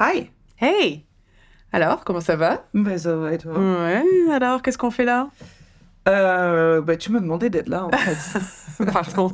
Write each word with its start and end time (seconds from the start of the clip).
Hi. 0.00 0.30
Hey 0.60 1.04
Alors, 1.72 2.04
comment 2.04 2.20
ça 2.20 2.36
va? 2.36 2.68
Ben, 2.72 2.96
ça 2.96 3.16
va 3.16 3.32
et 3.32 3.38
toi? 3.38 3.58
Ouais, 3.58 4.04
alors, 4.30 4.62
qu'est-ce 4.62 4.78
qu'on 4.78 4.92
fait 4.92 5.04
là? 5.04 5.28
Euh, 6.06 6.80
ben, 6.80 6.96
Tu 6.96 7.10
me 7.10 7.20
demandais 7.20 7.50
d'être 7.50 7.68
là, 7.68 7.86
en 7.86 7.90
fait. 7.90 8.84
Pardon. 8.92 9.32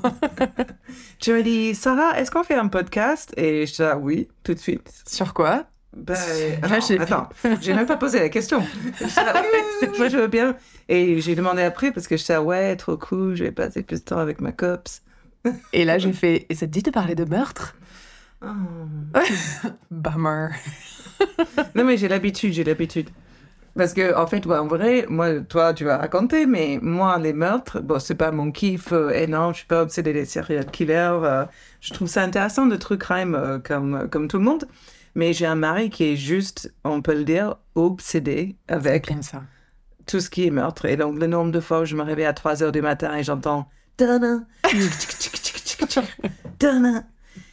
tu 1.18 1.32
m'as 1.32 1.42
dit, 1.42 1.74
Sarah, 1.74 2.18
est-ce 2.18 2.30
qu'on 2.30 2.44
fait 2.44 2.54
un 2.54 2.68
podcast? 2.68 3.34
Et 3.36 3.66
je 3.66 3.74
dis, 3.74 3.82
ah, 3.82 3.98
oui, 3.98 4.28
tout 4.42 4.54
de 4.54 4.58
suite. 4.58 4.90
Sur 5.06 5.34
quoi? 5.34 5.64
Ben, 5.94 6.14
Là, 6.62 6.80
j'ai 6.80 6.98
attends, 6.98 7.28
j'ai 7.60 7.74
même 7.74 7.86
pas 7.86 7.98
posé 7.98 8.20
la 8.20 8.30
question. 8.30 8.62
Je 9.00 9.04
dis, 9.04 9.12
ah, 9.18 9.42
oui, 10.00 10.08
je 10.10 10.16
veux 10.16 10.28
bien. 10.28 10.56
Et 10.88 11.20
j'ai 11.20 11.34
demandé 11.34 11.60
après 11.60 11.92
parce 11.92 12.08
que 12.08 12.16
je 12.16 12.22
disais, 12.22 12.38
ouais, 12.38 12.74
trop 12.76 12.96
cool, 12.96 13.36
je 13.36 13.44
vais 13.44 13.52
passer 13.52 13.82
plus 13.82 14.00
de 14.00 14.04
temps 14.04 14.18
avec 14.18 14.40
ma 14.40 14.52
cops. 14.52 15.02
Et 15.74 15.84
là, 15.84 15.98
j'ai 15.98 16.14
fait, 16.14 16.46
et 16.48 16.54
ça 16.54 16.66
te 16.66 16.72
dit 16.72 16.82
de 16.82 16.90
parler 16.90 17.14
de 17.14 17.26
meurtre? 17.26 17.76
Oh. 18.42 18.46
Bummer. 19.90 20.50
Non, 21.74 21.84
mais 21.84 21.96
j'ai 21.96 22.08
l'habitude, 22.08 22.52
j'ai 22.52 22.64
l'habitude. 22.64 23.10
Parce 23.76 23.92
que, 23.92 24.14
en 24.16 24.26
fait, 24.26 24.46
ouais, 24.46 24.56
en 24.58 24.66
vrai, 24.68 25.06
moi, 25.08 25.40
toi, 25.40 25.74
tu 25.74 25.84
vas 25.84 25.96
raconter, 25.98 26.46
mais 26.46 26.78
moi, 26.80 27.18
les 27.18 27.32
meurtres, 27.32 27.80
bon, 27.80 27.98
c'est 27.98 28.14
pas 28.14 28.30
mon 28.30 28.52
kiff 28.52 28.92
euh, 28.92 29.10
énorme, 29.10 29.52
je 29.52 29.58
suis 29.58 29.66
pas 29.66 29.82
obsédée 29.82 30.12
des 30.12 30.24
serial 30.26 30.66
killers. 30.66 31.18
euh, 31.22 31.44
je 31.80 31.92
trouve 31.92 32.06
ça 32.08 32.22
intéressant 32.22 32.66
de 32.66 32.76
true 32.76 32.98
crime 32.98 33.34
euh, 33.34 33.58
comme, 33.58 34.08
comme 34.10 34.28
tout 34.28 34.38
le 34.38 34.44
monde. 34.44 34.66
Mais 35.16 35.32
j'ai 35.32 35.46
un 35.46 35.54
mari 35.56 35.90
qui 35.90 36.04
est 36.04 36.16
juste, 36.16 36.72
on 36.84 37.02
peut 37.02 37.14
le 37.14 37.24
dire, 37.24 37.56
obsédé 37.74 38.56
avec 38.68 39.10
ça. 39.22 39.42
tout 40.06 40.20
ce 40.20 40.30
qui 40.30 40.46
est 40.46 40.50
meurtre. 40.50 40.84
Et 40.86 40.96
donc, 40.96 41.18
le 41.18 41.26
nombre 41.26 41.50
de 41.52 41.60
fois 41.60 41.80
où 41.80 41.84
je 41.84 41.96
me 41.96 42.02
réveille 42.02 42.26
à 42.26 42.32
3 42.32 42.62
heures 42.62 42.72
du 42.72 42.82
matin 42.82 43.16
et 43.16 43.22
j'entends 43.24 43.68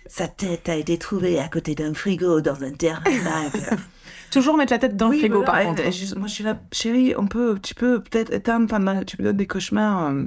sa 0.08 0.28
tête 0.28 0.68
a 0.70 0.76
été 0.76 0.98
trouvée 0.98 1.40
à 1.40 1.48
côté 1.48 1.74
d'un 1.76 1.94
frigo 1.94 2.42
dans 2.42 2.64
un 2.64 2.72
terrain 2.72 3.02
vague. 3.06 3.80
Toujours 4.32 4.56
mettre 4.56 4.72
la 4.72 4.80
tête 4.80 4.96
dans 4.96 5.10
le 5.10 5.18
frigo, 5.18 5.44
voilà, 5.44 5.52
par 5.52 5.62
contre. 5.64 5.92
je- 5.92 6.16
moi, 6.16 6.28
je 6.28 6.34
suis 6.34 6.44
là, 6.44 6.58
chérie, 6.72 7.14
on 7.18 7.28
peut, 7.28 7.58
tu 7.62 7.76
peux 7.76 8.02
peut-être 8.02 8.32
éteindre 8.32 8.68
pendant, 8.68 9.04
tu 9.04 9.18
me 9.20 9.26
donnes 9.26 9.36
des 9.38 9.48
cauchemars. 9.48 10.10
euh. 10.12 10.24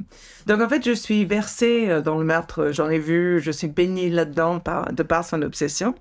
Donc, 0.47 0.61
en 0.61 0.69
fait, 0.69 0.85
je 0.85 0.93
suis 0.93 1.25
versée 1.25 1.87
euh, 1.89 2.03
dans 2.03 2.19
le 2.19 2.25
meurtre, 2.25 2.69
j'en 2.71 2.91
ai 2.91 2.99
vu, 2.99 3.41
je 3.41 3.51
suis 3.51 3.69
baignée 3.69 4.11
là-dedans 4.11 4.61
par, 4.61 4.93
de 4.93 5.03
par 5.03 5.25
son 5.25 5.41
obsession. 5.41 5.95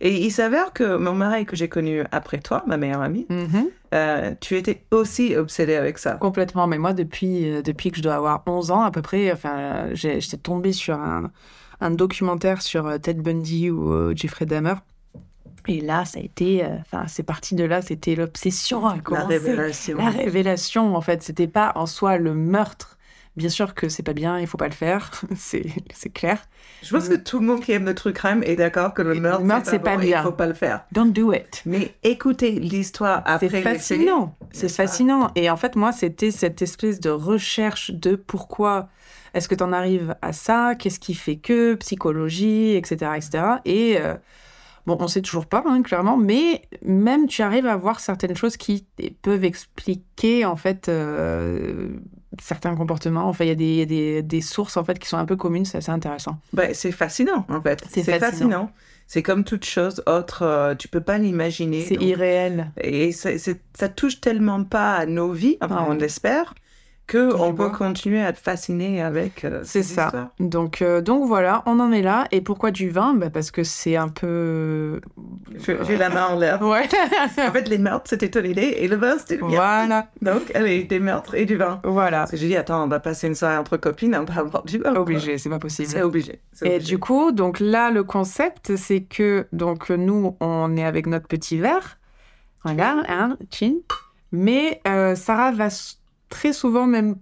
Et 0.00 0.24
il 0.24 0.30
s'avère 0.30 0.72
que 0.72 0.96
mon 0.96 1.12
mari 1.12 1.44
que 1.46 1.54
j'ai 1.54 1.68
connu 1.68 2.02
après 2.12 2.38
toi, 2.38 2.64
ma 2.66 2.76
meilleure 2.78 3.02
amie, 3.02 3.26
Mhm. 3.28 3.66
euh, 3.94 4.34
tu 4.40 4.56
étais 4.56 4.82
aussi 4.90 5.36
obsédée 5.36 5.76
avec 5.76 5.98
ça. 5.98 6.14
Complètement, 6.14 6.66
mais 6.66 6.78
moi, 6.78 6.94
depuis, 6.94 7.62
depuis 7.62 7.90
que 7.90 7.98
je 7.98 8.02
dois 8.02 8.14
avoir 8.14 8.42
11 8.46 8.70
ans 8.70 8.82
à 8.82 8.90
peu 8.90 9.02
près, 9.02 9.30
enfin, 9.32 9.88
j'ai- 9.92 10.20
j'étais 10.20 10.36
tombée 10.38 10.72
sur 10.72 10.94
un, 10.98 11.30
un 11.80 11.90
documentaire 11.90 12.62
sur 12.62 12.86
euh, 12.86 12.98
Ted 12.98 13.20
Bundy 13.20 13.70
ou 13.70 13.92
euh, 13.92 14.14
Jeffrey 14.14 14.46
Dahmer. 14.46 14.74
Et 15.66 15.80
là, 15.80 16.04
ça 16.04 16.18
a 16.18 16.22
été, 16.22 16.64
euh, 16.64 16.76
enfin, 16.80 17.06
c'est 17.06 17.22
parti 17.22 17.54
de 17.54 17.64
là, 17.64 17.80
c'était 17.80 18.14
l'obsession 18.14 18.86
à 18.86 18.96
La 19.10 19.24
révélation. 19.24 19.96
La 19.96 20.10
révélation, 20.10 20.94
en 20.94 21.00
fait, 21.00 21.22
c'était 21.22 21.46
pas 21.46 21.72
en 21.74 21.86
soi 21.86 22.18
le 22.18 22.34
meurtre. 22.34 22.93
Bien 23.36 23.48
sûr 23.48 23.74
que 23.74 23.88
c'est 23.88 24.04
pas 24.04 24.12
bien, 24.12 24.38
il 24.38 24.46
faut 24.46 24.58
pas 24.58 24.68
le 24.68 24.74
faire, 24.74 25.10
c'est 25.36 25.64
clair. 26.12 26.38
Je 26.82 26.94
pense 26.94 27.08
que 27.08 27.14
tout 27.14 27.40
le 27.40 27.46
monde 27.46 27.60
qui 27.60 27.72
aime 27.72 27.84
le 27.84 27.94
truc 27.94 28.16
crime 28.16 28.44
est 28.44 28.54
d'accord 28.54 28.94
que 28.94 29.02
le 29.02 29.14
meurtre, 29.14 29.44
c'est 29.64 29.80
pas 29.80 29.96
bon, 29.96 30.02
bien. 30.02 30.20
Il 30.20 30.24
faut 30.24 30.32
pas 30.32 30.46
le 30.46 30.54
faire. 30.54 30.84
Don't 30.92 31.10
do 31.10 31.32
it. 31.32 31.62
Mais 31.66 31.94
écoutez 32.04 32.52
l'histoire 32.52 33.22
après 33.26 33.48
C'est 33.48 33.62
fascinant. 33.62 34.36
C'est 34.52 34.68
fascinant. 34.70 35.32
Et 35.34 35.50
en 35.50 35.56
fait, 35.56 35.74
moi, 35.74 35.90
c'était 35.90 36.30
cette 36.30 36.62
espèce 36.62 37.00
de 37.00 37.10
recherche 37.10 37.90
de 37.90 38.14
pourquoi 38.14 38.88
est-ce 39.34 39.48
que 39.48 39.54
tu 39.54 39.64
en 39.64 39.72
arrives 39.72 40.14
à 40.22 40.32
ça, 40.32 40.74
qu'est-ce 40.76 41.00
qui 41.00 41.14
fait 41.14 41.36
que, 41.36 41.74
psychologie, 41.74 42.76
etc. 42.76 43.12
etc. 43.16 43.44
Et 43.64 43.96
euh, 43.98 44.14
bon, 44.86 44.96
on 45.00 45.08
sait 45.08 45.22
toujours 45.22 45.46
pas, 45.46 45.64
hein, 45.66 45.82
clairement, 45.82 46.16
mais 46.16 46.62
même 46.82 47.26
tu 47.26 47.42
arrives 47.42 47.66
à 47.66 47.76
voir 47.76 47.98
certaines 47.98 48.36
choses 48.36 48.56
qui 48.56 48.86
peuvent 49.22 49.44
expliquer, 49.44 50.44
en 50.44 50.56
fait, 50.56 50.88
euh, 50.88 51.96
certains 52.40 52.74
comportements. 52.74 53.28
Enfin, 53.28 53.44
il 53.44 53.48
y 53.48 53.50
a, 53.50 53.54
des, 53.54 53.86
des, 53.86 54.22
des 54.22 54.40
sources, 54.40 54.76
en 54.76 54.84
fait, 54.84 54.98
qui 54.98 55.08
sont 55.08 55.16
un 55.18 55.24
peu 55.26 55.36
communes, 55.36 55.64
c'est 55.64 55.78
assez 55.78 55.90
intéressant. 55.92 56.38
Ben, 56.52 56.74
c'est 56.74 56.92
fascinant, 56.92 57.44
en 57.48 57.60
fait. 57.60 57.82
C'est 57.90 58.02
fascinant. 58.02 58.20
fascinant. 58.30 58.70
C'est 59.06 59.22
comme 59.22 59.44
toute 59.44 59.64
chose 59.66 60.02
autre, 60.06 60.42
euh, 60.42 60.74
tu 60.74 60.88
peux 60.88 61.02
pas 61.02 61.18
l'imaginer. 61.18 61.82
C'est 61.82 62.02
irréel. 62.02 62.70
Et 62.80 63.12
c'est- 63.12 63.38
ça 63.38 63.88
touche 63.88 64.20
tellement 64.20 64.64
pas 64.64 64.94
à 64.94 65.06
nos 65.06 65.30
vies, 65.32 65.58
enfin, 65.60 65.76
Ouais. 65.82 65.86
on 65.90 65.94
l'espère, 65.94 66.54
que 67.06 67.34
on 67.34 67.54
peut 67.54 67.68
continuer 67.68 68.22
à 68.22 68.30
être 68.30 68.38
fasciné 68.38 69.02
avec 69.02 69.44
euh, 69.44 69.60
C'est 69.62 69.82
ces 69.82 69.94
ça. 69.94 70.04
histoires. 70.06 70.28
Donc, 70.40 70.80
euh, 70.82 71.00
donc 71.00 71.26
voilà, 71.26 71.62
on 71.66 71.78
en 71.80 71.92
est 71.92 72.02
là. 72.02 72.26
Et 72.32 72.40
pourquoi 72.40 72.70
du 72.70 72.88
vin? 72.90 73.14
Bah 73.14 73.30
Parce 73.30 73.50
que 73.50 73.62
c'est 73.62 73.96
un 73.96 74.08
peu... 74.08 75.00
J'ai 75.58 75.96
la 75.96 76.08
main 76.08 76.26
en 76.28 76.38
l'air. 76.38 76.60
Ouais. 76.64 76.88
En 77.38 77.52
fait, 77.52 77.68
les 77.68 77.78
meurtres, 77.78 78.08
c'était 78.08 78.48
idée, 78.48 78.76
et 78.78 78.88
le 78.88 78.96
vin, 78.96 79.18
c'était 79.18 79.36
le 79.36 79.44
voilà. 79.44 80.08
Donc, 80.22 80.50
allez, 80.54 80.84
des 80.84 80.98
meurtres 80.98 81.34
et 81.34 81.44
du 81.44 81.56
vin. 81.56 81.80
Voilà. 81.84 82.20
Parce 82.20 82.32
que 82.32 82.36
j'ai 82.36 82.48
dit, 82.48 82.56
attends, 82.56 82.82
on 82.84 82.88
va 82.88 83.00
passer 83.00 83.26
une 83.26 83.34
soirée 83.34 83.58
entre 83.58 83.76
copines, 83.76 84.16
on 84.16 84.24
va 84.24 84.44
boire 84.44 84.64
du 84.64 84.78
vin. 84.78 84.94
Obligé, 84.94 85.36
c'est 85.38 85.50
pas 85.50 85.58
possible. 85.58 85.88
C'est 85.88 86.02
obligé. 86.02 86.40
Et 86.62 86.76
obligé. 86.76 86.78
du 86.78 86.98
coup, 86.98 87.32
donc 87.32 87.60
là, 87.60 87.90
le 87.90 88.02
concept, 88.02 88.76
c'est 88.76 89.02
que 89.02 89.46
donc 89.52 89.90
nous, 89.90 90.36
on 90.40 90.76
est 90.76 90.84
avec 90.84 91.06
notre 91.06 91.28
petit 91.28 91.58
verre. 91.58 91.98
Regarde, 92.64 93.04
hein, 93.08 93.36
chin. 93.50 93.74
Mais 94.32 94.80
euh, 94.88 95.14
Sarah 95.14 95.52
va 95.52 95.68
très 96.34 96.52
souvent, 96.52 96.86
même, 96.86 97.16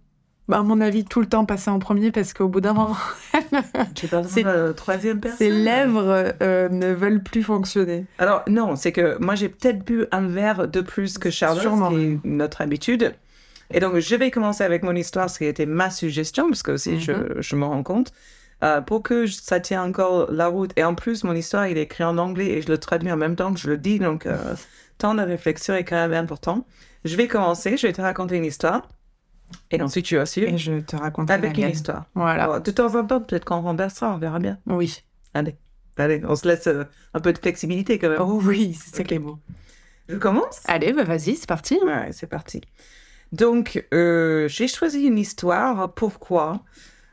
à 0.50 0.62
mon 0.62 0.80
avis, 0.80 1.04
tout 1.04 1.20
le 1.20 1.26
temps 1.26 1.44
passer 1.44 1.70
en 1.70 1.78
premier 1.78 2.10
parce 2.10 2.32
qu'au 2.32 2.48
bout 2.48 2.60
d'un 2.60 2.72
moment, 2.72 2.96
c'est- 4.26 4.74
troisième 4.76 5.20
personne. 5.20 5.38
ses 5.38 5.50
lèvres 5.50 6.32
euh, 6.42 6.68
ne 6.68 6.92
veulent 6.92 7.22
plus 7.22 7.42
fonctionner. 7.42 8.06
Alors, 8.18 8.42
non, 8.48 8.76
c'est 8.76 8.92
que 8.92 9.16
moi, 9.20 9.34
j'ai 9.34 9.48
peut-être 9.48 9.84
bu 9.84 10.06
un 10.12 10.26
verre 10.26 10.68
de 10.68 10.80
plus 10.80 11.18
que 11.18 11.30
Charlotte, 11.30 11.62
qui 11.88 11.94
est 11.94 12.18
notre 12.24 12.60
habitude. 12.60 13.14
Et 13.74 13.80
donc, 13.80 13.98
je 13.98 14.14
vais 14.16 14.30
commencer 14.30 14.64
avec 14.64 14.82
mon 14.82 14.94
histoire, 14.94 15.30
ce 15.30 15.38
qui 15.38 15.44
était 15.46 15.66
ma 15.66 15.90
suggestion, 15.90 16.48
parce 16.48 16.62
que 16.62 16.72
aussi, 16.72 17.00
je, 17.00 17.12
Mhm. 17.12 17.28
je 17.38 17.56
me 17.56 17.64
rends 17.64 17.82
compte, 17.82 18.12
euh, 18.62 18.80
pour 18.80 19.02
que 19.02 19.26
ça 19.26 19.60
tienne 19.60 19.80
encore 19.80 20.30
la 20.30 20.48
route. 20.48 20.72
Et 20.76 20.84
en 20.84 20.94
plus, 20.94 21.24
mon 21.24 21.34
histoire, 21.34 21.66
il 21.66 21.78
est 21.78 21.82
écrit 21.82 22.04
en 22.04 22.18
anglais 22.18 22.46
et 22.46 22.62
je 22.62 22.68
le 22.68 22.78
traduis 22.78 23.10
en 23.10 23.16
même 23.16 23.36
temps 23.36 23.52
que 23.52 23.58
je 23.60 23.68
le 23.70 23.78
dis, 23.78 23.98
donc 23.98 24.26
euh, 24.26 24.36
temps 24.98 25.14
de 25.14 25.22
réflexion 25.22 25.74
est 25.74 25.84
quand 25.84 25.96
même 25.96 26.12
important. 26.12 26.66
Je 27.04 27.16
vais 27.16 27.26
commencer, 27.28 27.76
je 27.76 27.86
vais 27.86 27.92
te 27.92 28.00
raconter 28.02 28.36
une 28.36 28.44
histoire, 28.44 28.82
et 29.70 29.80
ensuite, 29.80 30.06
tu 30.06 30.16
vas 30.16 30.22
Et 30.22 30.26
suivre 30.26 30.56
je 30.56 30.80
te 30.80 30.96
raconte 30.96 31.30
avec 31.30 31.56
une 31.58 31.68
histoire. 31.70 32.04
Voilà. 32.14 32.44
Alors, 32.44 32.60
de 32.60 32.70
temps 32.70 32.94
en 32.94 33.06
temps, 33.06 33.20
peut-être 33.20 33.44
qu'on 33.44 33.60
renversera, 33.60 34.14
on 34.14 34.18
verra 34.18 34.38
bien. 34.38 34.58
Oui. 34.66 35.02
Allez, 35.34 35.56
allez, 35.96 36.22
on 36.26 36.36
se 36.36 36.46
laisse 36.46 36.66
euh, 36.66 36.84
un 37.14 37.20
peu 37.20 37.32
de 37.32 37.38
flexibilité 37.38 37.98
quand 37.98 38.10
même. 38.10 38.20
Oh 38.20 38.40
oui, 38.42 38.74
c'est 38.74 38.96
ça 38.96 39.04
qui 39.04 39.14
est 39.14 39.18
beau. 39.18 39.38
Je 40.08 40.16
commence 40.16 40.60
Allez, 40.66 40.92
bah 40.92 41.04
vas-y, 41.04 41.36
c'est 41.36 41.48
parti. 41.48 41.78
Ouais, 41.84 42.08
c'est 42.12 42.26
parti. 42.26 42.60
Donc, 43.32 43.86
euh, 43.94 44.46
j'ai 44.48 44.68
choisi 44.68 45.04
une 45.04 45.18
histoire. 45.18 45.92
Pourquoi? 45.94 46.62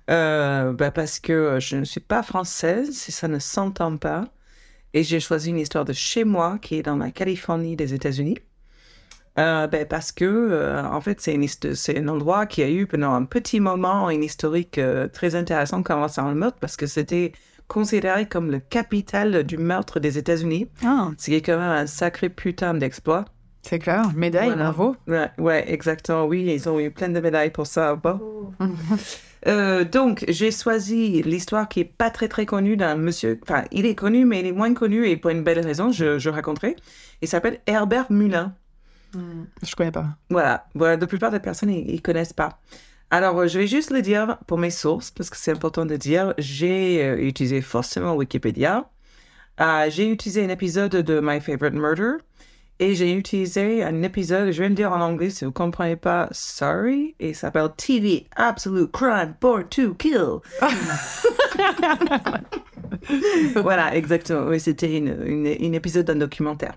Euh, 0.10 0.74
bah 0.74 0.92
Parce 0.92 1.20
que 1.20 1.58
je 1.60 1.78
ne 1.78 1.86
suis 1.86 2.02
pas 2.02 2.24
française, 2.24 3.06
et 3.08 3.12
ça 3.12 3.28
ne 3.28 3.40
s'entend 3.40 3.96
pas. 3.98 4.28
Et 4.94 5.04
j'ai 5.04 5.20
choisi 5.20 5.52
une 5.52 5.60
histoire 5.60 5.86
de 5.86 5.94
chez 5.94 6.24
moi, 6.24 6.58
qui 6.62 6.76
est 6.76 6.84
dans 6.84 6.98
la 6.98 7.12
Californie 7.12 7.76
des 7.76 7.94
États-Unis. 7.94 8.38
Euh, 9.40 9.68
ben, 9.68 9.86
parce 9.86 10.12
que, 10.12 10.26
euh, 10.26 10.84
en 10.84 11.00
fait, 11.02 11.22
c'est, 11.22 11.98
un 11.98 12.08
endroit 12.10 12.46
qui 12.46 12.62
a 12.62 12.70
eu 12.70 12.86
pendant 12.88 13.14
un 13.14 13.24
petit 13.24 13.60
moment 13.62 14.10
une 14.10 14.24
historique 14.24 14.78
euh, 14.78 15.08
très 15.08 15.36
intéressante 15.36 15.86
concernant 15.86 16.32
le 16.32 16.36
meurtre, 16.36 16.58
parce 16.60 16.76
que 16.76 16.88
c'était 16.88 17.32
considéré 17.68 18.28
comme 18.28 18.52
le 18.52 18.60
capital 18.60 19.44
du 19.44 19.58
meurtre 19.58 20.00
des 20.00 20.18
États-Unis, 20.18 20.68
Ah, 20.84 21.12
ce 21.18 21.26
qui 21.26 21.36
est 21.36 21.42
quand 21.42 21.58
même 21.58 21.70
un 21.72 21.88
sacré 21.88 22.28
putain 22.30 22.74
d'exploit. 22.74 23.26
c'est 23.62 23.80
clair. 23.80 24.04
Médaille, 24.16 24.48
Voilà. 24.48 24.72
bravo. 24.72 24.96
Ouais, 25.08 25.30
ouais, 25.38 25.72
exactement. 25.72 26.26
Oui, 26.26 26.44
ils 26.54 26.68
ont 26.68 26.80
eu 26.80 26.92
plein 26.92 27.10
de 27.10 27.20
médailles 27.20 27.52
pour 27.52 27.68
ça. 27.68 27.96
Bon. 27.96 28.52
Euh, 29.48 29.86
donc, 29.86 30.26
j'ai 30.28 30.52
choisi 30.52 31.22
l'histoire 31.22 31.70
qui 31.70 31.80
est 31.80 31.86
pas 31.98 32.10
très 32.10 32.28
très 32.28 32.46
connue 32.46 32.76
d'un 32.76 32.96
monsieur. 32.96 33.40
Enfin, 33.44 33.64
il 33.72 33.86
est 33.86 33.96
connu, 33.96 34.26
mais 34.26 34.42
il 34.42 34.48
est 34.48 34.52
moins 34.52 34.74
connu 34.74 35.08
et 35.08 35.16
pour 35.16 35.32
une 35.32 35.44
belle 35.44 35.62
raison, 35.62 35.94
je, 35.94 36.20
je 36.20 36.30
raconterai. 36.30 36.76
Il 37.22 37.28
s'appelle 37.30 37.60
Herbert 37.66 38.08
Mullin. 39.14 39.48
Je 39.64 39.76
connais 39.76 39.92
pas. 39.92 40.08
Voilà. 40.30 40.68
voilà, 40.76 40.98
la 40.98 41.08
plupart 41.08 41.32
des 41.32 41.40
personnes, 41.40 41.70
ils, 41.70 41.90
ils 41.90 42.02
connaissent 42.02 42.34
pas. 42.34 42.60
Alors, 43.12 43.40
euh, 43.40 43.48
je 43.48 43.58
vais 43.58 43.68
juste 43.68 43.90
le 43.90 44.02
dire 44.02 44.38
pour 44.46 44.60
mes 44.60 44.70
sources, 44.70 45.12
parce 45.12 45.30
que 45.30 45.38
c'est 45.38 45.52
important 45.52 45.86
de 45.86 45.96
dire. 45.96 46.34
J'ai 46.38 47.04
euh, 47.04 47.18
utilisé 47.18 47.62
forcément 47.62 48.16
Wikipédia. 48.16 48.90
Euh, 49.60 49.90
j'ai 49.90 50.10
utilisé 50.10 50.46
un 50.46 50.50
épisode 50.50 50.92
de 50.92 51.20
My 51.22 51.40
Favorite 51.40 51.74
Murder. 51.74 52.18
Et 52.82 52.96
j'ai 52.96 53.14
utilisé 53.14 53.84
un 53.84 54.04
épisode, 54.04 54.52
je 54.52 54.62
vais 54.62 54.70
le 54.70 54.76
dire 54.76 54.94
en 54.94 55.02
anglais 55.02 55.30
si 55.30 55.44
vous 55.44 55.50
ne 55.50 55.54
comprenez 55.54 55.98
pas, 55.98 56.30
sorry, 56.32 57.14
et 57.20 57.32
il 57.32 57.36
s'appelle 57.36 57.68
TV 57.76 58.28
Absolute 58.38 58.90
Crime 58.94 59.36
Born 59.42 59.68
to 59.68 59.96
Kill. 59.96 60.40
voilà, 63.56 63.94
exactement. 63.98 64.48
Oui, 64.48 64.62
c'était 64.62 64.96
une, 64.96 65.14
une, 65.26 65.48
une 65.60 65.76
épisode 65.76 66.06
d'un 66.06 66.16
documentaire. 66.16 66.76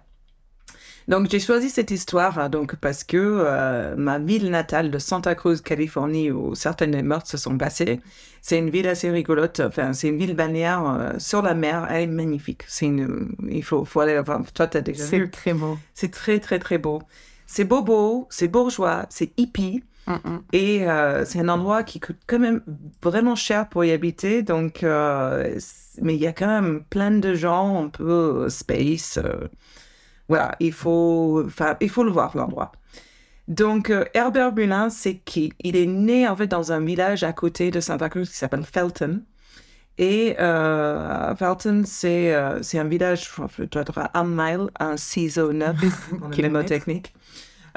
Donc 1.09 1.29
j'ai 1.31 1.41
choisi 1.41 1.69
cette 1.71 1.91
histoire 1.91 2.39
hein, 2.39 2.49
donc 2.49 2.77
parce 2.77 3.05
que 3.05 3.17
euh, 3.19 3.95
ma 3.97 4.19
ville 4.19 4.51
natale 4.51 4.91
de 4.91 4.99
Santa 4.99 5.35
Cruz, 5.35 5.61
Californie, 5.61 6.31
où 6.31 6.55
certaines 6.55 7.01
meurtres 7.03 7.29
se 7.29 7.37
sont 7.37 7.59
passés, 7.59 8.01
c'est 8.41 8.59
une 8.59 8.71
ville 8.71 8.89
assez 8.89 9.11
rigolote. 9.11 9.61
Enfin, 9.61 9.93
c'est 9.93 10.09
une 10.09 10.19
ville 10.19 10.35
balnéaire 10.35 10.85
euh, 10.87 11.13
sur 11.19 11.43
la 11.43 11.55
mer. 11.55 11.87
Elle 11.91 12.03
est 12.03 12.07
magnifique. 12.07 12.65
C'est 12.69 12.87
une, 12.87 13.35
il 13.49 13.63
faut, 13.65 13.85
faut 13.85 14.01
aller 14.01 14.15
la 14.15 14.23
voir. 14.23 14.43
Toi, 14.53 14.67
t'as 14.67 14.81
déjà. 14.81 15.05
C'est 15.05 15.31
très 15.31 15.55
beau. 15.55 15.79
C'est 15.95 16.11
très 16.11 16.39
très 16.39 16.59
très 16.59 16.79
beau. 16.79 17.03
C'est 17.47 17.65
bobo, 17.65 18.27
c'est 18.31 18.49
bourgeois, 18.49 19.07
c'est 19.11 19.33
hippie. 19.37 19.83
Mm, 20.07 20.13
mm. 20.13 20.43
Et 20.53 20.89
euh, 20.89 21.25
c'est 21.25 21.39
un 21.41 21.49
endroit 21.49 21.83
qui 21.85 22.01
coûte 22.01 22.19
quand 22.27 22.39
même 22.39 22.63
vraiment 23.03 23.37
cher 23.37 23.69
pour 23.69 23.85
y 23.85 23.93
habiter. 23.93 24.43
Donc, 24.43 24.83
mais 24.83 26.15
il 26.15 26.21
y 26.21 26.27
a 26.27 26.33
quand 26.33 26.47
même 26.47 26.83
plein 26.89 27.11
de 27.11 27.35
gens 27.35 27.85
un 27.85 27.89
peu 27.89 28.49
space. 28.49 29.19
Voilà, 30.29 30.55
il 30.61 30.73
faut, 30.73 31.47
il 31.81 31.91
faut 31.91 32.05
le 32.05 32.11
voir 32.11 32.37
l'endroit. 32.37 32.73
Donc, 33.49 33.91
euh, 33.91 34.05
Herbert 34.15 34.55
Mullin, 34.55 34.89
c'est 34.89 35.17
qui? 35.17 35.53
Il 35.61 35.77
est 35.77 35.87
né 35.87 36.29
en 36.29 36.37
fait 36.37 36.47
dans 36.47 36.73
un 36.73 36.81
village 36.81 37.25
à 37.25 37.33
côté 37.33 37.71
de 37.71 37.81
Santa 37.81 38.09
Cruz 38.09 38.29
qui 38.29 38.37
s'appelle 38.37 38.65
Felton. 38.65 39.23
Et 39.99 40.37
euh, 40.41 41.35
Felton, 41.35 41.83
c'est 41.85 42.35
euh, 42.35 42.61
un 42.75 42.85
village, 42.85 43.31
je 43.59 43.65
dois 43.65 43.83
être 43.83 43.99
à 43.99 44.19
un 44.19 44.25
mile, 44.25 44.71
un 44.81 44.97
ciseau 44.97 45.53
neuf, 45.53 45.77
le 46.13 46.17
Kilomètres. 46.31 46.41
mémotechnique, 46.41 47.15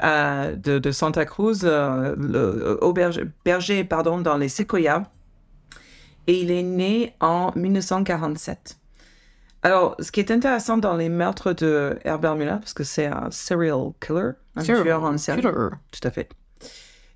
euh, 0.02 0.56
de, 0.56 0.78
de 0.78 0.90
Santa 0.92 1.24
Cruz, 1.24 1.60
euh, 1.64 2.14
le, 2.16 2.78
au 2.82 2.92
berger, 2.92 3.24
berger, 3.44 3.84
pardon, 3.84 4.18
dans 4.20 4.36
les 4.36 4.48
Sequoias. 4.48 5.04
Et 6.26 6.40
il 6.40 6.50
est 6.50 6.62
né 6.62 7.14
en 7.20 7.52
1947. 7.54 8.78
Alors, 9.62 9.96
ce 9.98 10.12
qui 10.12 10.20
est 10.20 10.30
intéressant 10.30 10.76
dans 10.78 10.96
les 10.96 11.08
meurtres 11.08 11.52
de 11.52 11.98
Herbert 12.04 12.36
Muller, 12.36 12.56
parce 12.60 12.74
que 12.74 12.84
c'est 12.84 13.06
un 13.06 13.30
serial 13.30 13.90
killer, 14.04 14.30
un 14.54 14.62
tueur 14.62 15.02
en 15.04 15.18
série. 15.18 15.40
Killer. 15.40 15.52
Tout 15.90 16.06
à 16.06 16.10
fait. 16.10 16.28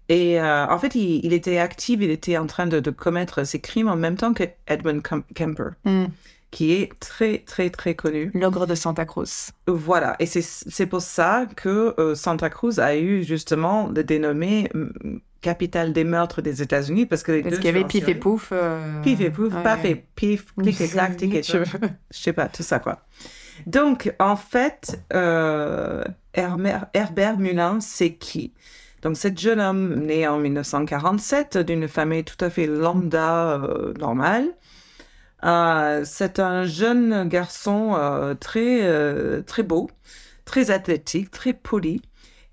Et 0.09 0.41
euh, 0.41 0.67
en 0.67 0.79
fait, 0.79 0.97
il, 0.97 1.25
il 1.25 1.33
était 1.33 1.59
actif, 1.59 2.01
il 2.03 2.11
était 2.11 2.37
en 2.37 2.47
train 2.47 2.67
de, 2.67 2.81
de 2.81 2.91
commettre 2.91 3.45
ses 3.47 3.61
crimes 3.61 3.89
en 3.89 3.95
même 3.97 4.17
temps 4.17 4.33
que 4.35 4.43
Edmund 4.67 5.03
Kem- 5.03 5.23
Kemper, 5.35 5.71
Mm. 5.85 6.07
qui 6.51 6.73
est 6.73 6.91
très, 6.99 7.39
très, 7.39 7.71
très 7.71 7.95
connu. 7.95 8.33
L'ogre 8.35 8.67
de 8.67 8.75
Santa 8.75 9.05
Cruz. 9.05 9.51
Voilà, 9.69 10.17
et 10.19 10.27
c'est 10.27 10.87
pour 10.87 11.03
ça 11.03 11.47
que 11.55 11.95
euh, 12.01 12.17
Santa 12.17 12.51
Cruz 12.51 12.81
a 12.81 12.97
eu 12.97 13.23
justement 13.23 13.89
le 13.95 14.03
dénommé 14.03 14.69
hum, 14.75 15.21
capitale 15.41 15.93
des 15.93 16.05
meurtres 16.05 16.43
des 16.43 16.63
États-Unis, 16.63 17.07
parce 17.07 17.23
que 17.23 17.33
les 17.33 17.43
Parce 17.43 17.57
qu'il 17.57 17.67
y 17.67 17.69
avait 17.69 17.85
Pif 17.85 18.09
et 18.09 18.15
Pouf. 18.15 18.51
euh, 18.53 19.03
Pif 19.03 19.21
et 19.21 19.31
pouf, 19.31 19.55
ouais. 19.55 19.63
paf 19.63 19.85
et 19.85 19.95
pif, 19.97 20.55
clic 20.57 20.81
et 20.81 20.89
clac, 20.89 21.17
tic 21.17 21.35
et 21.35 21.43
Je- 21.43 21.59
sais 22.11 22.33
pas, 22.33 22.49
tout 22.49 22.63
ça 22.63 22.79
quoi. 22.79 23.01
Donc, 23.67 24.13
en 24.19 24.37
fait, 24.37 25.01
euh, 25.13 26.05
Herbert, 26.35 26.87
Herbert 26.95 27.39
Mullin, 27.39 27.81
c'est 27.81 28.15
qui? 28.15 28.53
Donc, 29.03 29.17
cet 29.17 29.41
jeune 29.41 29.61
homme 29.61 29.95
né 30.07 30.27
en 30.29 30.39
1947 30.39 31.59
d'une 31.59 31.89
famille 31.89 32.25
tout 32.25 32.43
à 32.45 32.51
fait 32.51 32.67
lambda, 32.67 33.55
euh, 33.63 33.93
normale. 33.99 34.47
Euh, 35.45 36.03
c'est 36.05 36.39
un 36.39 36.65
jeune 36.65 37.27
garçon 37.29 37.95
euh, 37.97 38.35
très, 38.35 38.81
euh, 38.83 39.43
très 39.43 39.63
beau, 39.63 39.91
très 40.45 40.71
athlétique, 40.71 41.31
très 41.31 41.55
poli. 41.55 42.03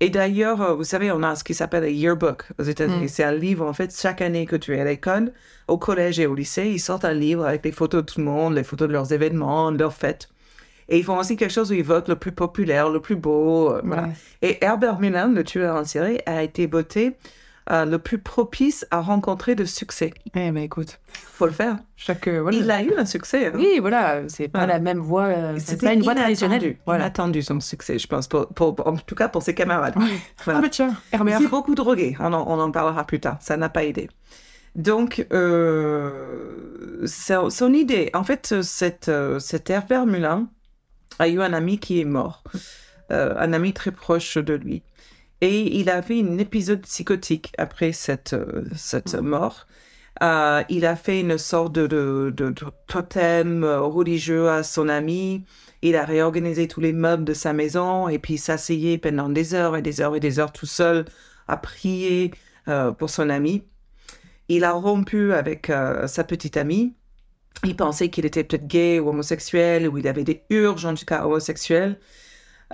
Et 0.00 0.10
d'ailleurs, 0.10 0.62
euh, 0.62 0.74
vous 0.74 0.84
savez, 0.84 1.10
on 1.10 1.22
a 1.22 1.34
ce 1.34 1.42
qui 1.42 1.54
s'appelle 1.54 1.84
un 1.84 1.88
yearbook 1.88 2.44
aux 2.58 2.62
États-Unis. 2.62 3.06
Mm. 3.06 3.08
C'est 3.08 3.24
un 3.24 3.32
livre, 3.32 3.66
en 3.66 3.72
fait, 3.72 3.94
chaque 3.96 4.20
année 4.20 4.46
que 4.46 4.56
tu 4.56 4.76
es 4.76 4.80
à 4.80 4.84
l'école, 4.84 5.32
au 5.66 5.76
collège 5.76 6.20
et 6.20 6.26
au 6.26 6.34
lycée, 6.34 6.68
ils 6.68 6.78
sortent 6.78 7.04
un 7.04 7.14
livre 7.14 7.44
avec 7.44 7.64
les 7.64 7.72
photos 7.72 8.02
de 8.04 8.12
tout 8.12 8.20
le 8.20 8.26
monde, 8.26 8.54
les 8.54 8.64
photos 8.64 8.88
de 8.88 8.92
leurs 8.92 9.12
événements, 9.12 9.72
de 9.72 9.78
leurs 9.78 9.94
fêtes. 9.94 10.28
Et 10.88 10.98
ils 10.98 11.04
font 11.04 11.18
aussi 11.18 11.36
quelque 11.36 11.52
chose 11.52 11.70
où 11.70 11.74
ils 11.74 11.84
votent 11.84 12.08
le 12.08 12.16
plus 12.16 12.32
populaire, 12.32 12.88
le 12.88 13.00
plus 13.00 13.16
beau. 13.16 13.72
euh, 13.72 13.80
voilà. 13.84 14.04
Ouais. 14.04 14.12
Et 14.42 14.64
Herbert 14.64 15.00
Mullin, 15.00 15.28
le 15.28 15.44
tueur 15.44 15.76
en 15.76 15.84
série, 15.84 16.18
a 16.26 16.42
été 16.42 16.66
voté 16.66 17.16
euh, 17.70 17.84
le 17.84 17.98
plus 17.98 18.18
propice 18.18 18.86
à 18.90 19.00
rencontrer 19.00 19.54
de 19.54 19.64
succès. 19.64 20.12
Eh 20.34 20.50
ben 20.50 20.56
écoute, 20.58 20.98
Faut 21.12 21.46
le 21.46 21.52
faire. 21.52 21.76
chaque. 21.96 22.26
euh, 22.28 22.40
voilà. 22.40 22.56
Il 22.58 22.70
a 22.70 22.82
eu 22.82 22.94
un 22.96 23.04
succès. 23.04 23.46
hein. 23.48 23.52
Oui, 23.54 23.78
voilà, 23.80 24.22
c'est 24.28 24.48
pas 24.48 24.60
Voilà. 24.60 24.74
la 24.74 24.80
même 24.80 24.98
voie. 25.00 25.24
euh, 25.26 25.56
c'est 25.58 25.80
pas 25.80 25.92
une 25.92 26.02
voie 26.02 26.14
traditionnelle. 26.14 26.76
Voilà. 26.86 27.04
Inattendu 27.04 27.42
son 27.42 27.60
succès, 27.60 27.98
je 27.98 28.06
pense, 28.06 28.26
pour, 28.28 28.48
pour- 28.48 28.86
en 28.86 28.96
tout 28.96 29.14
cas 29.14 29.28
pour 29.28 29.42
ses 29.42 29.54
camarades. 29.54 29.96
Ouais. 29.96 30.04
Voilà. 30.44 30.60
Ah, 30.60 30.62
bah 30.62 30.68
tiens. 30.70 30.94
C'est 31.12 31.48
beaucoup 31.48 31.74
drogué, 31.74 32.16
on 32.20 32.32
en, 32.32 32.44
on 32.48 32.60
en 32.60 32.70
parlera 32.70 33.04
plus 33.04 33.20
tard, 33.20 33.36
ça 33.40 33.56
n'a 33.56 33.68
pas 33.68 33.84
aidé. 33.84 34.08
Donc, 34.74 35.26
euh, 35.32 37.06
son, 37.06 37.72
idée, 37.72 38.10
en 38.14 38.24
fait, 38.24 38.62
cet, 38.62 39.08
euh, 39.08 39.38
cet 39.38 39.70
Herbert 39.70 40.06
Mullin 40.06 40.48
a 41.18 41.28
eu 41.28 41.40
un 41.40 41.52
ami 41.52 41.78
qui 41.78 42.00
est 42.00 42.04
mort, 42.04 42.44
euh, 43.10 43.34
un 43.38 43.52
ami 43.52 43.72
très 43.72 43.90
proche 43.90 44.36
de 44.38 44.54
lui. 44.54 44.82
Et 45.40 45.78
il 45.78 45.88
avait 45.90 46.20
un 46.20 46.38
épisode 46.38 46.82
psychotique 46.82 47.52
après 47.58 47.92
cette, 47.92 48.32
euh, 48.32 48.64
cette 48.76 49.14
mort. 49.14 49.66
Euh, 50.22 50.64
il 50.68 50.84
a 50.84 50.96
fait 50.96 51.20
une 51.20 51.38
sorte 51.38 51.72
de, 51.74 51.86
de, 51.86 52.32
de- 52.36 52.50
de 52.50 52.66
totem 52.88 53.62
euh, 53.62 53.80
religieux 53.82 54.48
à 54.50 54.64
son 54.64 54.88
ami. 54.88 55.44
Il 55.82 55.94
a 55.94 56.04
réorganisé 56.04 56.66
tous 56.66 56.80
les 56.80 56.92
meubles 56.92 57.24
de 57.24 57.34
sa 57.34 57.52
maison 57.52 58.08
et 58.08 58.18
puis 58.18 58.36
s'asseyait 58.36 58.98
pendant 58.98 59.28
des 59.28 59.54
heures 59.54 59.76
et 59.76 59.82
des 59.82 60.00
heures 60.00 60.16
et 60.16 60.20
des 60.20 60.40
heures 60.40 60.52
tout 60.52 60.66
seul 60.66 61.04
à 61.46 61.56
prier 61.56 62.32
euh, 62.66 62.90
pour 62.92 63.10
son 63.10 63.30
ami. 63.30 63.62
Il 64.48 64.64
a 64.64 64.72
rompu 64.72 65.32
avec 65.34 65.70
euh, 65.70 66.06
sa 66.08 66.24
petite 66.24 66.56
amie. 66.56 66.94
Il 67.64 67.76
pensait 67.76 68.08
qu'il 68.10 68.26
était 68.26 68.44
peut-être 68.44 68.66
gay 68.68 69.00
ou 69.00 69.08
homosexuel 69.10 69.88
ou 69.88 69.98
il 69.98 70.08
avait 70.08 70.24
des 70.24 70.42
urges 70.50 70.84
en 70.86 70.94
tout 70.94 71.04
cas 71.04 71.24
homosexuelles. 71.24 71.98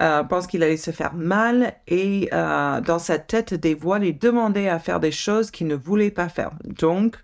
Euh, 0.00 0.24
pense 0.24 0.48
qu'il 0.48 0.62
allait 0.64 0.76
se 0.76 0.90
faire 0.90 1.14
mal 1.14 1.74
et 1.86 2.28
euh, 2.32 2.80
dans 2.80 2.98
sa 2.98 3.18
tête 3.18 3.54
des 3.54 3.74
voix 3.74 4.00
lui 4.00 4.12
demandaient 4.12 4.68
à 4.68 4.80
faire 4.80 4.98
des 4.98 5.12
choses 5.12 5.52
qu'il 5.52 5.68
ne 5.68 5.76
voulait 5.76 6.10
pas 6.10 6.28
faire. 6.28 6.50
Donc, 6.64 7.16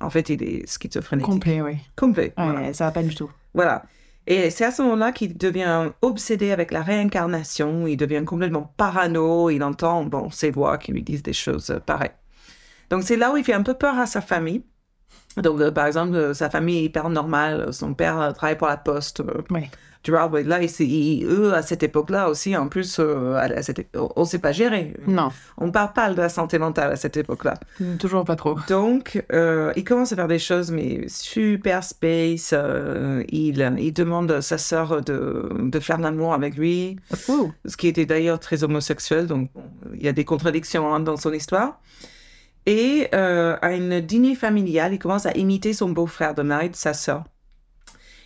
en 0.00 0.10
fait, 0.10 0.28
il 0.28 0.42
est 0.42 0.66
schizophrénique. 0.66 1.26
Complet, 1.26 1.62
oui. 1.62 1.76
Complet. 1.94 2.32
Ouais, 2.36 2.44
voilà. 2.44 2.72
ça 2.72 2.86
va 2.86 2.90
pas 2.90 3.04
du 3.04 3.14
tout. 3.14 3.30
Voilà. 3.54 3.84
Et 4.26 4.50
c'est 4.50 4.64
à 4.64 4.70
ce 4.72 4.82
moment-là 4.82 5.12
qu'il 5.12 5.38
devient 5.38 5.90
obsédé 6.02 6.50
avec 6.50 6.72
la 6.72 6.82
réincarnation. 6.82 7.86
Il 7.86 7.96
devient 7.96 8.24
complètement 8.26 8.74
parano. 8.76 9.48
Il 9.48 9.62
entend 9.62 10.04
bon, 10.04 10.28
ces 10.30 10.50
voix 10.50 10.76
qui 10.76 10.92
lui 10.92 11.02
disent 11.02 11.22
des 11.22 11.32
choses 11.32 11.70
euh, 11.70 11.78
pareilles. 11.78 12.10
Donc 12.90 13.04
c'est 13.04 13.16
là 13.16 13.32
où 13.32 13.36
il 13.36 13.44
fait 13.44 13.54
un 13.54 13.62
peu 13.62 13.74
peur 13.74 13.96
à 13.96 14.06
sa 14.06 14.20
famille. 14.20 14.64
Donc 15.36 15.60
euh, 15.60 15.70
par 15.70 15.86
exemple, 15.86 16.34
sa 16.34 16.50
famille 16.50 16.78
est 16.78 16.84
hyper 16.84 17.08
normale. 17.10 17.72
Son 17.72 17.94
père 17.94 18.32
travaille 18.34 18.58
pour 18.58 18.68
la 18.68 18.76
poste. 18.76 19.22
Ouais. 19.50 19.70
Tu 20.02 20.10
vois, 20.12 20.26
ouais, 20.28 20.42
là, 20.44 20.60
ils- 20.62 21.24
eux, 21.24 21.52
à 21.54 21.62
cette 21.62 21.82
époque-là 21.82 22.28
aussi, 22.30 22.56
en 22.56 22.68
plus, 22.68 22.98
euh, 23.00 23.34
à- 23.36 23.62
cette 23.62 23.86
on 24.16 24.20
ne 24.20 24.24
sait 24.26 24.38
pas 24.38 24.52
gérer. 24.52 24.94
Non, 25.06 25.30
On 25.58 25.70
parle 25.70 25.92
pas 25.92 26.10
de 26.10 26.16
la 26.16 26.28
santé 26.28 26.58
mentale 26.58 26.92
à 26.92 26.96
cette 26.96 27.16
époque-là. 27.16 27.54
toujours 27.98 28.24
pas 28.24 28.36
trop. 28.36 28.56
Donc, 28.68 29.24
euh, 29.32 29.72
il 29.76 29.84
commence 29.84 30.12
à 30.12 30.16
faire 30.16 30.28
des 30.28 30.38
choses, 30.38 30.70
mais 30.70 31.04
super 31.08 31.82
space. 31.84 32.50
euh, 32.52 33.22
il, 33.28 33.76
il 33.78 33.92
demande 33.92 34.30
à 34.30 34.40
sa 34.42 34.56
sœur 34.58 35.02
de, 35.02 35.50
de 35.58 35.80
faire 35.80 35.98
l'amour 35.98 36.32
avec 36.32 36.56
lui, 36.56 36.96
ce 37.66 37.76
qui 37.76 37.88
était 37.88 38.06
d'ailleurs 38.06 38.38
très 38.40 38.62
homosexuel. 38.64 39.26
Donc, 39.26 39.50
il 39.94 40.02
y 40.02 40.08
a 40.08 40.12
des 40.12 40.24
contradictions 40.24 40.92
hein, 40.94 41.00
dans 41.00 41.16
son 41.16 41.32
histoire. 41.32 41.80
Et 42.66 43.08
à 43.12 43.72
une 43.74 44.00
dîner 44.00 44.34
familiale, 44.34 44.92
il 44.94 44.98
commence 44.98 45.26
à 45.26 45.32
imiter 45.32 45.72
son 45.72 45.88
beau-frère 45.90 46.34
de 46.34 46.42
mari 46.42 46.70
de 46.70 46.76
sa 46.76 46.92
sœur. 46.92 47.24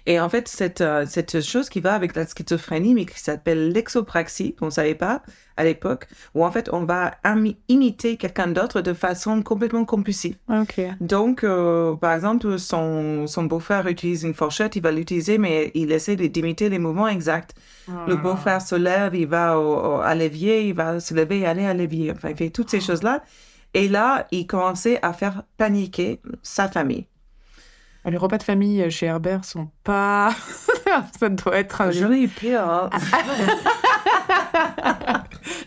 Et 0.06 0.18
en 0.18 0.28
fait, 0.28 0.48
cette, 0.48 0.80
euh, 0.80 1.06
cette 1.06 1.40
chose 1.42 1.68
qui 1.68 1.80
va 1.80 1.94
avec 1.94 2.16
la 2.16 2.26
schizophrénie, 2.26 2.94
mais 2.94 3.06
qui 3.06 3.18
s'appelle 3.20 3.70
l'exopraxie, 3.70 4.54
qu'on 4.56 4.66
ne 4.66 4.70
savait 4.70 4.94
pas 4.96 5.22
à 5.56 5.64
l'époque, 5.64 6.08
où 6.34 6.44
en 6.44 6.50
fait, 6.50 6.68
on 6.72 6.84
va 6.84 7.12
imiter 7.68 8.16
quelqu'un 8.16 8.48
d'autre 8.48 8.80
de 8.80 8.94
façon 8.94 9.42
complètement 9.42 9.84
compulsive. 9.84 10.36
Ok. 10.48 10.80
Donc, 11.00 11.44
euh, 11.44 11.94
par 11.94 12.14
exemple, 12.14 12.58
son, 12.58 13.26
son 13.26 13.44
beau-frère 13.44 13.86
utilise 13.86 14.22
une 14.24 14.34
fourchette, 14.34 14.74
il 14.76 14.82
va 14.82 14.90
l'utiliser, 14.90 15.38
mais 15.38 15.70
il 15.74 15.92
essaie 15.92 16.16
d'imiter 16.16 16.68
les 16.68 16.78
mouvements 16.78 17.08
exacts. 17.08 17.54
Le 18.08 18.16
beau-frère 18.16 18.62
se 18.62 18.74
lève, 18.74 19.14
il 19.14 19.26
va 19.26 19.58
au, 19.58 19.74
au- 19.96 20.00
à 20.00 20.14
l'évier, 20.14 20.66
il 20.68 20.74
va 20.74 21.00
se 21.00 21.14
lever 21.14 21.40
et 21.40 21.46
aller 21.46 21.66
à 21.66 21.74
l'évier. 21.74 22.10
Enfin, 22.12 22.30
il 22.30 22.36
fait 22.36 22.50
toutes 22.50 22.70
ces 22.70 22.80
choses-là. 22.80 23.22
Et 23.74 23.88
là, 23.88 24.26
il 24.30 24.46
commençait 24.46 24.98
à 25.02 25.12
faire 25.12 25.42
paniquer 25.56 26.20
sa 26.42 26.68
famille. 26.68 27.06
Les 28.04 28.16
repas 28.16 28.38
de 28.38 28.42
famille 28.42 28.90
chez 28.90 29.06
Herbert 29.06 29.44
sont 29.44 29.68
pas. 29.84 30.34
ça 31.20 31.28
doit 31.28 31.56
être 31.56 31.80
un. 31.80 31.90
J'en 31.92 32.10
ai 32.10 32.22
eu 32.22 32.28
pire. 32.28 32.90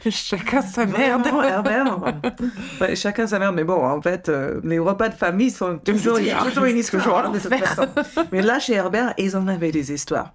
Chacun 0.09 0.61
sa 0.61 0.85
merde. 0.85 1.21
Vraiment, 1.21 1.43
Herbert. 1.43 1.97
Ouais, 2.81 2.95
chacun 2.95 3.25
sa 3.25 3.39
merde, 3.39 3.55
mais 3.55 3.63
bon, 3.63 3.83
en 3.83 4.01
fait, 4.01 4.29
euh, 4.29 4.59
les 4.63 4.79
repas 4.79 5.09
de 5.09 5.15
famille 5.15 5.49
sont 5.49 5.77
toujours, 5.83 6.19
il 6.19 6.27
y 6.27 6.31
a 6.31 6.43
toujours 6.43 6.65
une 6.65 6.77
histoire 6.77 7.31
de 7.31 7.39
toute 7.39 7.53
façon. 7.53 7.87
Mais 8.31 8.41
là, 8.41 8.59
chez 8.59 8.73
Herbert, 8.73 9.13
ils 9.17 9.35
en 9.35 9.47
avaient 9.47 9.71
des 9.71 9.91
histoires. 9.91 10.33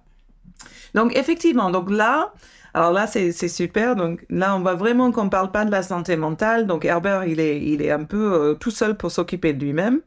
Donc, 0.93 1.15
effectivement, 1.15 1.69
donc 1.69 1.89
là, 1.89 2.33
alors 2.73 2.91
là, 2.91 3.07
c'est 3.07 3.31
c'est 3.31 3.47
super. 3.47 3.95
Donc 3.95 4.25
là, 4.29 4.55
on 4.55 4.59
voit 4.59 4.75
vraiment 4.75 5.11
qu'on 5.11 5.25
ne 5.25 5.29
parle 5.29 5.51
pas 5.51 5.65
de 5.65 5.71
la 5.71 5.83
santé 5.83 6.15
mentale. 6.17 6.67
Donc, 6.67 6.83
Herbert, 6.83 7.25
il 7.25 7.39
est, 7.39 7.61
il 7.61 7.81
est 7.81 7.91
un 7.91 8.03
peu 8.03 8.33
euh, 8.33 8.53
tout 8.55 8.71
seul 8.71 8.97
pour 8.97 9.11
s'occuper 9.11 9.53
de 9.53 9.63
lui-même. 9.63 10.01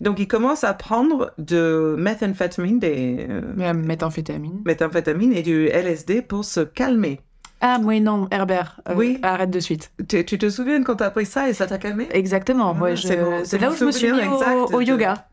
Donc, 0.00 0.18
il 0.18 0.26
commence 0.26 0.64
à 0.64 0.72
prendre 0.74 1.32
de 1.38 1.94
méthamphétamine, 1.98 2.78
des 2.78 3.26
euh, 3.28 3.42
Mais 3.56 3.66
à 3.66 3.74
methamphétamine. 3.74 4.62
méthamphétamines 4.64 5.32
et 5.34 5.42
du 5.42 5.66
LSD 5.68 6.22
pour 6.22 6.44
se 6.44 6.60
calmer. 6.60 7.20
Ah, 7.60 7.78
oui, 7.82 8.00
non, 8.00 8.26
Herbert. 8.30 8.80
euh, 8.88 8.94
Oui. 8.96 9.18
Arrête 9.22 9.50
de 9.50 9.60
suite. 9.60 9.92
Tu, 10.08 10.24
tu 10.24 10.38
te 10.38 10.48
souviens 10.48 10.82
quand 10.82 10.96
t'as 10.96 11.06
appris 11.06 11.26
ça 11.26 11.50
et 11.50 11.52
ça 11.52 11.66
t'a 11.66 11.76
calmé? 11.76 12.08
Exactement. 12.12 12.70
Ah, 12.70 12.78
moi, 12.78 12.94
je- 12.94 13.08
c'est 13.44 13.58
là 13.58 13.70
où 13.70 13.74
je 13.76 13.84
me 13.84 13.92
suis 13.92 14.10
mis 14.10 14.18
au, 14.72 14.80
yoga. 14.80 15.26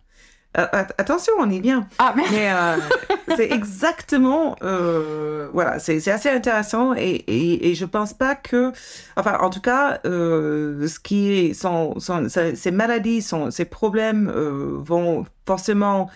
Euh, 0.57 0.65
att- 0.71 0.93
Attention, 0.97 1.33
on 1.39 1.49
est 1.51 1.59
bien. 1.59 1.87
Ah, 1.99 2.13
merde. 2.15 2.29
Mais 2.31 2.51
euh, 2.51 2.77
c'est 3.35 3.51
exactement, 3.51 4.55
euh, 4.63 5.49
voilà, 5.53 5.77
c'est 5.79 6.07
assez 6.09 6.29
intéressant 6.29 6.93
et, 6.95 7.15
et, 7.27 7.69
et 7.69 7.75
je 7.75 7.85
pense 7.85 8.13
pas 8.13 8.33
que, 8.35 8.71
enfin, 9.17 9.37
en 9.41 9.49
tout 9.49 9.61
cas, 9.61 9.99
euh, 10.05 10.87
ce 10.87 10.99
qui 10.99 11.31
est, 11.33 11.53
son, 11.53 11.99
son- 11.99 12.29
sa- 12.29 12.55
ces 12.55 12.71
maladies, 12.71 13.21
son, 13.21 13.51
ces 13.51 13.65
problèmes 13.65 14.31
vont 14.31 15.25
forcément 15.45 16.09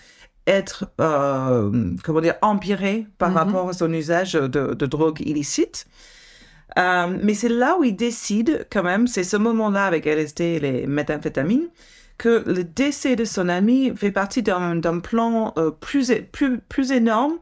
être, 0.48 0.86
comment 0.96 2.20
dire, 2.20 2.34
empirés 2.42 3.06
par 3.18 3.30
Mhm. 3.30 3.36
rapport 3.36 3.68
à 3.68 3.72
son 3.74 3.92
usage 3.92 4.32
de, 4.32 4.74
de 4.74 4.86
drogue 4.86 5.20
illicite. 5.20 5.86
Euh, 6.78 7.16
mais 7.22 7.34
c'est 7.34 7.50
là 7.50 7.76
où 7.78 7.84
il 7.84 7.94
décide, 7.94 8.66
quand 8.72 8.82
même, 8.82 9.06
c'est 9.06 9.24
ce 9.24 9.36
moment-là 9.36 9.84
avec 9.86 10.06
LSD 10.06 10.44
et 10.44 10.58
les 10.60 10.86
méthamphétamines, 10.86 11.68
que 12.18 12.44
le 12.46 12.64
décès 12.64 13.16
de 13.16 13.24
son 13.24 13.48
ami 13.48 13.92
fait 13.96 14.12
partie 14.12 14.42
d'un 14.42 15.00
plan 15.00 15.52
euh, 15.56 15.70
plus, 15.70 16.12
plus, 16.32 16.58
plus 16.58 16.92
énorme 16.92 17.34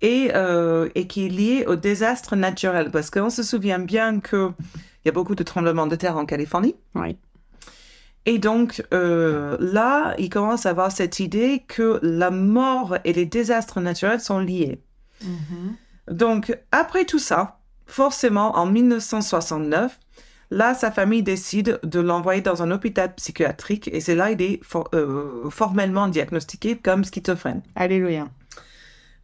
et, 0.00 0.30
euh, 0.34 0.88
et 0.94 1.06
qui 1.06 1.26
est 1.26 1.28
lié 1.28 1.64
au 1.66 1.76
désastre 1.76 2.36
naturel. 2.36 2.90
Parce 2.90 3.10
qu'on 3.10 3.30
se 3.30 3.42
souvient 3.42 3.78
bien 3.78 4.20
qu'il 4.20 4.52
y 5.04 5.08
a 5.08 5.12
beaucoup 5.12 5.34
de 5.34 5.42
tremblements 5.42 5.86
de 5.86 5.96
terre 5.96 6.16
en 6.16 6.26
Californie. 6.26 6.76
Oui. 6.94 7.16
Et 8.28 8.38
donc 8.38 8.84
euh, 8.92 9.56
là, 9.60 10.14
il 10.18 10.28
commence 10.28 10.66
à 10.66 10.70
avoir 10.70 10.90
cette 10.90 11.20
idée 11.20 11.64
que 11.68 12.00
la 12.02 12.30
mort 12.30 12.98
et 13.04 13.12
les 13.12 13.24
désastres 13.26 13.80
naturels 13.80 14.20
sont 14.20 14.40
liés. 14.40 14.80
Donc, 16.10 16.56
après 16.72 17.04
tout 17.04 17.18
ça, 17.18 17.58
forcément, 17.86 18.56
en 18.56 18.66
1969, 18.66 19.98
là, 20.50 20.74
sa 20.74 20.90
famille 20.90 21.22
décide 21.22 21.78
de 21.82 22.00
l'envoyer 22.00 22.40
dans 22.40 22.62
un 22.62 22.70
hôpital 22.70 23.14
psychiatrique 23.14 23.88
et 23.92 24.00
c'est 24.00 24.14
là 24.14 24.30
qu'il 24.32 24.42
est 24.42 24.60
for- 24.64 24.88
euh, 24.94 25.48
formellement 25.50 26.08
diagnostiqué 26.08 26.76
comme 26.76 27.04
schizophrène. 27.04 27.62
Alléluia. 27.74 28.26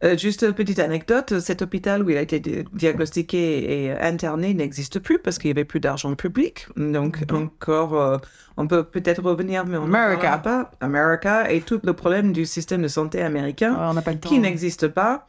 Euh, 0.03 0.17
juste 0.17 0.41
une 0.41 0.51
petite 0.51 0.79
anecdote, 0.79 1.39
cet 1.39 1.61
hôpital 1.61 2.03
où 2.03 2.09
il 2.09 2.17
a 2.17 2.21
été 2.21 2.41
di- 2.41 2.65
diagnostiqué 2.73 3.85
et 3.85 3.91
interné 3.91 4.53
n'existe 4.53 4.99
plus 4.99 5.17
parce 5.17 5.37
qu'il 5.39 5.47
n'y 5.47 5.53
avait 5.53 5.63
plus 5.63 5.79
d'argent 5.79 6.13
public. 6.15 6.67
Donc, 6.75 7.23
encore, 7.31 7.95
euh, 8.01 8.17
on 8.57 8.67
peut 8.67 8.83
peut-être 8.83 9.23
revenir, 9.23 9.65
mais 9.65 9.77
on 9.77 9.83
America. 9.85 10.37
pas. 10.39 10.71
America 10.81 11.49
et 11.49 11.61
tout 11.61 11.79
le 11.83 11.93
problème 11.93 12.33
du 12.33 12.45
système 12.45 12.81
de 12.81 12.89
santé 12.89 13.21
américain 13.21 13.71
Ouais, 13.75 13.85
on 13.89 13.93
n'a 13.93 14.01
pas 14.01 14.11
le 14.11 14.19
temps. 14.19 14.27
qui 14.27 14.39
n'existe 14.39 14.89
pas 14.89 15.25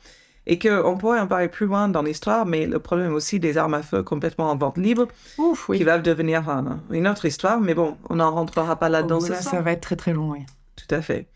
et 0.47 0.59
qu'on 0.59 0.97
pourrait 0.99 1.21
en 1.21 1.27
parler 1.27 1.49
plus 1.49 1.67
loin 1.67 1.89
dans 1.89 2.03
l'histoire, 2.03 2.45
mais 2.47 2.67
le 2.67 2.79
problème 2.79 3.15
aussi 3.15 3.41
des 3.41 3.57
armes 3.57 3.75
à 3.75 3.83
feu 3.83 4.03
complètement 4.03 4.51
en 4.51 4.57
vente 4.57 4.77
libre, 4.79 5.09
Ouf, 5.39 5.69
oui. 5.69 5.79
qui 5.79 5.85
va 5.85 5.99
devenir 5.99 6.49
un- 6.51 6.81
une 6.91 7.09
autre 7.09 7.25
histoire, 7.25 7.61
mais 7.61 7.75
bon, 7.75 7.97
on 8.11 8.17
n'en 8.17 8.31
rentrera 8.31 8.77
pas 8.77 8.89
là-dedans 8.91 9.19
Oh, 9.23 9.29
là, 9.29 9.41
ça 9.41 9.61
va 9.63 9.73
être 9.73 9.81
très 9.81 9.97
très 9.97 10.13
long, 10.13 10.33
oui. 10.33 10.41
Tout 10.77 10.95
à 10.95 11.01
fait. 11.01 11.29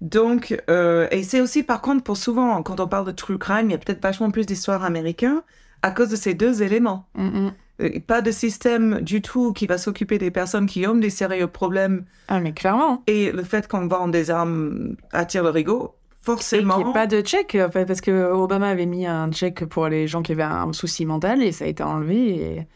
Donc, 0.00 0.62
euh, 0.68 1.08
et 1.10 1.22
c'est 1.22 1.40
aussi 1.40 1.62
par 1.62 1.80
contre 1.80 2.02
pour 2.04 2.16
souvent, 2.16 2.62
quand 2.62 2.80
on 2.80 2.86
parle 2.86 3.06
de 3.06 3.12
true 3.12 3.38
crime, 3.38 3.68
il 3.68 3.72
y 3.72 3.74
a 3.74 3.78
peut-être 3.78 4.02
vachement 4.02 4.30
plus 4.30 4.44
d'histoires 4.46 4.84
américaines 4.84 5.40
à 5.82 5.90
cause 5.90 6.08
de 6.10 6.16
ces 6.16 6.34
deux 6.34 6.62
éléments. 6.62 7.06
Mm. 7.14 7.48
Euh, 7.82 7.90
Pas 8.06 8.20
de 8.22 8.30
système 8.30 9.00
du 9.00 9.22
tout 9.22 9.52
qui 9.52 9.66
va 9.66 9.78
s'occuper 9.78 10.18
des 10.18 10.30
personnes 10.30 10.66
qui 10.66 10.86
ont 10.86 10.94
des 10.94 11.10
sérieux 11.10 11.46
problèmes 11.46 12.04
Ah, 12.28 12.40
mais 12.40 12.52
clairement. 12.52 13.02
et 13.06 13.32
le 13.32 13.42
fait 13.42 13.68
qu'on 13.68 13.86
vend 13.86 14.08
des 14.08 14.30
armes 14.30 14.96
attire 15.12 15.42
le 15.42 15.50
rigot. 15.50 15.94
Et 16.26 16.32
Forcément. 16.32 16.74
qu'il 16.76 16.84
n'y 16.84 16.90
ait 16.90 16.94
pas 16.94 17.06
de 17.06 17.20
check, 17.20 17.56
parce 17.72 18.00
que 18.00 18.32
Obama 18.32 18.68
avait 18.68 18.86
mis 18.86 19.06
un 19.06 19.30
check 19.30 19.64
pour 19.64 19.86
les 19.88 20.08
gens 20.08 20.22
qui 20.22 20.32
avaient 20.32 20.42
un 20.42 20.72
souci 20.72 21.06
mental 21.06 21.42
et 21.42 21.52
ça 21.52 21.64
a 21.66 21.68
été 21.68 21.82
enlevé. 21.84 22.28
Et... 22.34 22.66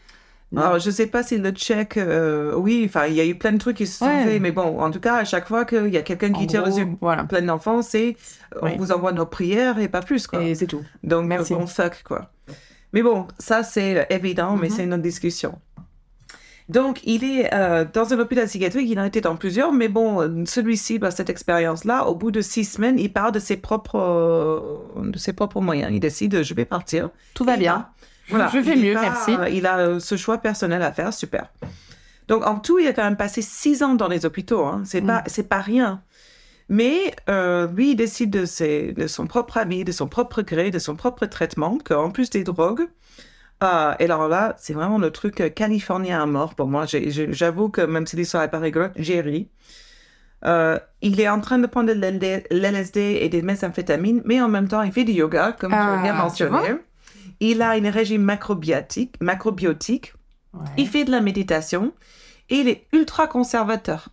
Alors, 0.57 0.79
je 0.79 0.89
sais 0.89 1.07
pas 1.07 1.21
si 1.23 1.37
le 1.37 1.51
check, 1.51 1.97
euh, 1.97 2.53
oui, 2.55 2.83
enfin, 2.85 3.05
il 3.07 3.13
y 3.13 3.21
a 3.21 3.25
eu 3.25 3.35
plein 3.35 3.51
de 3.53 3.57
trucs 3.57 3.77
qui 3.77 3.87
se 3.87 3.99
sont 3.99 4.05
Ouais. 4.05 4.23
faits, 4.23 4.41
mais 4.41 4.51
bon, 4.51 4.79
en 4.81 4.89
tout 4.91 4.99
cas, 4.99 5.15
à 5.15 5.23
chaque 5.25 5.47
fois 5.47 5.65
qu'il 5.65 5.87
y 5.89 5.97
a 5.97 6.01
quelqu'un 6.01 6.31
qui 6.33 6.47
tire 6.47 6.63
dessus 6.63 6.87
Voilà. 7.01 7.23
plein 7.25 7.41
d'enfants, 7.41 7.81
c'est 7.81 8.15
Oui. 8.61 8.71
on 8.73 8.77
vous 8.77 8.91
envoie 8.91 9.11
nos 9.13 9.25
prières 9.25 9.79
et 9.79 9.87
pas 9.87 10.01
plus, 10.01 10.27
quoi. 10.27 10.41
Et 10.43 10.55
c'est 10.55 10.67
tout. 10.67 10.81
Donc, 11.03 11.25
Merci. 11.27 11.53
bon, 11.53 11.67
fuck, 11.67 12.03
quoi. 12.03 12.31
Mais 12.93 13.01
bon, 13.03 13.27
ça, 13.39 13.63
c'est 13.63 14.07
évident, 14.09 14.55
mais 14.57 14.67
Mhm. 14.69 14.75
c'est 14.75 14.83
une 14.83 14.93
autre 14.93 15.03
discussion. 15.03 15.57
Donc, 16.69 17.01
il 17.03 17.23
est 17.23 17.53
euh, 17.53 17.85
dans 17.91 18.13
un 18.13 18.19
hôpital 18.19 18.45
psychiatrique, 18.45 18.87
il 18.89 18.99
en 18.99 19.03
était 19.03 19.21
dans 19.21 19.35
plusieurs, 19.35 19.73
mais 19.73 19.87
bon, 19.89 20.21
euh, 20.21 20.43
celui-ci, 20.45 20.99
bah, 20.99 21.11
cette 21.11 21.29
expérience-là, 21.29 22.07
au 22.07 22.15
bout 22.15 22.31
de 22.31 22.41
six 22.41 22.65
semaines, 22.65 22.97
il 22.99 23.11
part 23.11 23.31
de 23.31 23.39
ses 23.39 23.57
propres, 23.57 23.99
euh, 23.99 25.09
de 25.09 25.17
ses 25.17 25.33
propres 25.33 25.59
moyens. 25.59 25.91
Il 25.93 25.99
décide, 25.99 26.43
je 26.43 26.53
vais 26.53 26.65
partir. 26.65 27.09
Tout 27.33 27.43
va 27.43 27.57
bien. 27.57 27.87
Voilà. 28.29 28.49
Je 28.53 28.61
fais 28.61 28.77
Il 28.77 28.85
mieux, 28.85 28.93
merci. 28.93 29.35
Il 29.51 29.65
a 29.65 29.77
euh, 29.79 29.99
ce 29.99 30.15
choix 30.15 30.37
personnel 30.37 30.81
à 30.81 30.91
faire, 30.93 31.13
super. 31.13 31.51
Donc, 32.29 32.45
en 32.47 32.59
tout, 32.59 32.79
il 32.79 32.87
a 32.87 32.93
quand 32.93 33.03
même 33.03 33.17
passé 33.17 33.41
six 33.41 33.83
ans 33.83 33.95
dans 33.95 34.07
les 34.07 34.25
hôpitaux. 34.25 34.63
Hein. 34.63 34.83
C'est 34.85 35.01
Mm. 35.01 35.07
pas, 35.07 35.23
c'est 35.27 35.49
pas 35.49 35.59
rien. 35.59 36.01
Mais 36.69 37.13
euh, 37.27 37.67
lui, 37.67 37.91
il 37.91 37.95
décide 37.95 38.29
de, 38.29 38.45
ses, 38.45 38.93
de 38.93 39.07
son 39.07 39.27
propre 39.27 39.57
ami, 39.57 39.83
de 39.83 39.91
son 39.91 40.07
propre 40.07 40.41
gré, 40.41 40.71
de 40.71 40.79
son 40.79 40.95
propre 40.95 41.25
traitement, 41.25 41.77
qu'en 41.83 42.11
plus 42.11 42.29
des 42.29 42.45
drogues. 42.45 42.87
Euh, 43.63 43.93
et 43.99 44.05
alors 44.05 44.27
là, 44.27 44.55
c'est 44.57 44.73
vraiment 44.73 44.97
le 44.97 45.11
truc 45.11 45.41
euh, 45.41 45.49
californien 45.49 46.21
à 46.21 46.25
mort 46.25 46.55
pour 46.55 46.67
moi. 46.67 46.85
J'avoue 46.87 47.69
que 47.69 47.81
même 47.81 48.07
si 48.07 48.15
l'histoire 48.15 48.43
n'est 48.43 48.49
pas 48.49 48.59
rigolote, 48.59 48.91
j'ai 48.95 49.21
ri. 49.21 49.49
Euh, 50.45 50.79
il 51.01 51.19
est 51.21 51.29
en 51.29 51.39
train 51.39 51.59
de 51.59 51.67
prendre 51.67 51.93
de 51.93 52.45
l'LSD 52.51 52.99
et 53.21 53.29
des 53.29 53.41
méthamphétamines, 53.43 54.21
mais 54.25 54.41
en 54.41 54.47
même 54.47 54.67
temps, 54.67 54.81
il 54.81 54.91
fait 54.91 55.03
du 55.03 55.11
yoga, 55.11 55.51
comme 55.59 55.71
tu 55.71 55.77
Ah, 55.79 55.99
bien 56.01 56.13
tu 56.13 56.17
mentionné. 56.17 56.49
vois. 56.51 56.79
Il 57.39 57.61
a 57.61 57.71
un 57.71 57.89
régime 57.91 58.23
macrobiotique, 58.23 59.15
macrobiotique. 59.21 60.13
Ouais. 60.53 60.61
Il 60.77 60.87
fait 60.87 61.05
de 61.05 61.11
la 61.11 61.21
méditation 61.21 61.93
et 62.49 62.55
il 62.57 62.67
est 62.67 62.87
ultra 62.93 63.27
conservateur. 63.27 64.09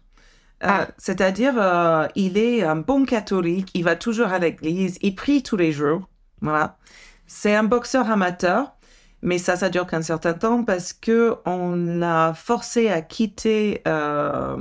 Euh, 0.63 0.67
Ah. 0.69 0.89
C'est-à-dire, 0.99 1.55
euh, 1.57 2.07
il 2.15 2.37
est 2.37 2.63
un 2.63 2.77
bon 2.77 3.05
catholique, 3.05 3.71
il 3.75 3.85
va 3.85 3.97
toujours 3.97 4.27
à 4.29 4.39
l'église, 4.39 4.99
il 5.03 5.15
prie 5.15 5.43
tous 5.43 5.57
les 5.57 5.73
jours. 5.73 6.09
Voilà. 6.43 6.77
C'est 7.27 7.55
un 7.55 7.65
boxeur 7.65 8.11
amateur, 8.11 8.73
mais 9.23 9.39
ça, 9.39 9.57
ça 9.57 9.69
dure 9.69 9.87
qu'un 9.87 10.03
certain 10.03 10.33
temps 10.35 10.65
parce 10.65 10.93
que 10.93 11.35
on 11.45 11.75
l'a 11.77 12.35
forcé 12.35 12.89
à 12.89 13.01
quitter 13.03 13.83
euh, 13.89 14.57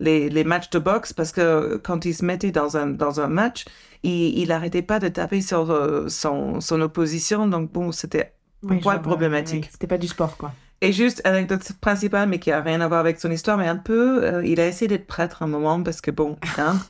les, 0.00 0.28
les 0.30 0.44
matchs 0.44 0.70
de 0.70 0.78
boxe 0.78 1.12
parce 1.12 1.32
que 1.32 1.76
quand 1.82 2.04
il 2.04 2.14
se 2.14 2.24
mettait 2.24 2.50
dans 2.50 2.76
un, 2.76 2.86
dans 2.88 3.20
un 3.20 3.28
match, 3.28 3.64
il, 4.02 4.38
il 4.38 4.52
arrêtait 4.52 4.82
pas 4.82 4.98
de 4.98 5.08
taper 5.08 5.40
sur 5.40 5.70
euh, 5.70 6.08
son, 6.08 6.60
son 6.60 6.80
opposition. 6.80 7.46
Donc 7.46 7.70
bon, 7.72 7.92
c'était 7.92 8.32
Oui, 8.62 8.78
point 8.80 8.98
problématique. 8.98 9.64
ouais, 9.64 9.68
C'était 9.70 9.86
pas 9.86 9.98
du 9.98 10.08
sport, 10.08 10.36
quoi. 10.36 10.52
et 10.80 10.92
juste, 10.92 11.22
anecdote 11.24 11.62
principale, 11.80 12.28
mais 12.28 12.38
qui 12.40 12.50
a 12.50 12.60
rien 12.60 12.80
à 12.80 12.88
voir 12.88 13.00
avec 13.00 13.20
son 13.20 13.30
histoire, 13.30 13.56
mais 13.58 13.68
un 13.68 13.76
peu, 13.76 14.24
euh, 14.24 14.44
il 14.44 14.60
a 14.60 14.66
essayé 14.66 14.88
d'être 14.88 15.06
prêtre 15.06 15.42
un 15.42 15.46
moment 15.46 15.82
parce 15.82 16.00
que 16.00 16.10
bon, 16.10 16.36
hein, 16.58 16.76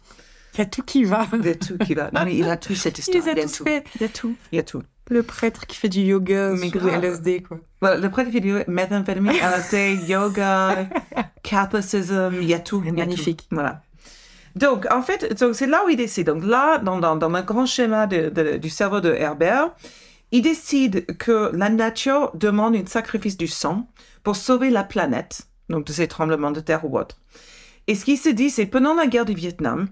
Il 0.55 0.59
y 0.59 0.63
a 0.63 0.67
tout 0.67 0.83
qui 0.85 1.03
va. 1.05 1.27
il 1.33 1.45
y 1.45 1.49
a 1.49 1.55
tout 1.57 1.79
qui 1.79 1.95
va. 1.95 2.11
Non, 2.13 2.25
mais 2.25 2.37
il 2.37 2.49
a 2.49 2.57
tout 2.57 2.75
cette 2.77 2.99
histoire. 2.99 3.27
a 3.27 3.33
il 3.33 3.41
a 3.41 3.47
tout. 3.49 3.65
fait. 3.65 3.85
Il 3.97 4.03
y 4.03 4.05
a 4.05 4.09
tout. 4.09 4.37
Il 4.53 4.57
y 4.57 4.59
a 4.61 4.63
tout. 4.63 4.83
Le 5.11 5.23
prêtre 5.23 5.67
qui 5.67 5.77
fait 5.77 5.89
du 5.91 6.01
yoga 6.01 6.53
Mais 6.59 6.71
grave. 6.71 7.05
LSD, 7.05 7.43
quoi. 7.43 7.59
Voilà, 7.81 7.97
le 7.99 8.11
prêtre 8.11 8.31
vidéo, 8.31 8.59
méthamphétamine, 8.67 9.33
LSD, 9.33 9.99
yoga, 10.09 10.89
catholicisme, 11.43 12.33
il 12.41 12.45
y 12.49 12.55
a 12.55 12.59
tout. 12.59 12.81
Magnifique. 12.81 13.47
Voilà. 13.51 13.83
Donc, 14.57 14.87
en 14.91 15.03
fait, 15.03 15.39
donc, 15.39 15.55
c'est 15.55 15.67
là 15.67 15.83
où 15.85 15.89
il 15.91 15.97
décide. 15.97 16.27
Donc 16.29 16.45
là, 16.45 16.79
dans, 16.79 16.99
dans, 17.01 17.17
dans 17.17 17.29
le 17.29 17.43
grand 17.43 17.67
schéma 17.67 18.07
de- 18.07 18.29
de- 18.31 18.57
du 18.57 18.71
cerveau 18.71 19.01
de 19.01 19.13
Herbert, 19.13 19.71
il 20.33 20.43
décide 20.43 21.07
que 21.19 21.51
la 21.55 21.69
nature 21.69 22.31
demande 22.35 22.75
un 22.77 22.87
sacrifice 22.87 23.37
du 23.37 23.47
sang 23.49 23.87
pour 24.23 24.37
sauver 24.37 24.71
la 24.71 24.85
planète, 24.85 25.49
donc 25.69 25.87
de 25.87 25.93
ces 25.93 26.09
tremblements 26.09 26.51
de 26.53 26.61
terre 26.61 26.85
ou 26.85 26.99
autres. 26.99 27.19
Et 27.89 27.95
ce 27.95 28.05
qu'il 28.05 28.17
se 28.19 28.31
dit, 28.31 28.49
c'est 28.49 28.67
pendant 28.67 28.95
la 28.95 29.07
guerre 29.07 29.27
du 29.27 29.35
Vietnam, 29.35 29.89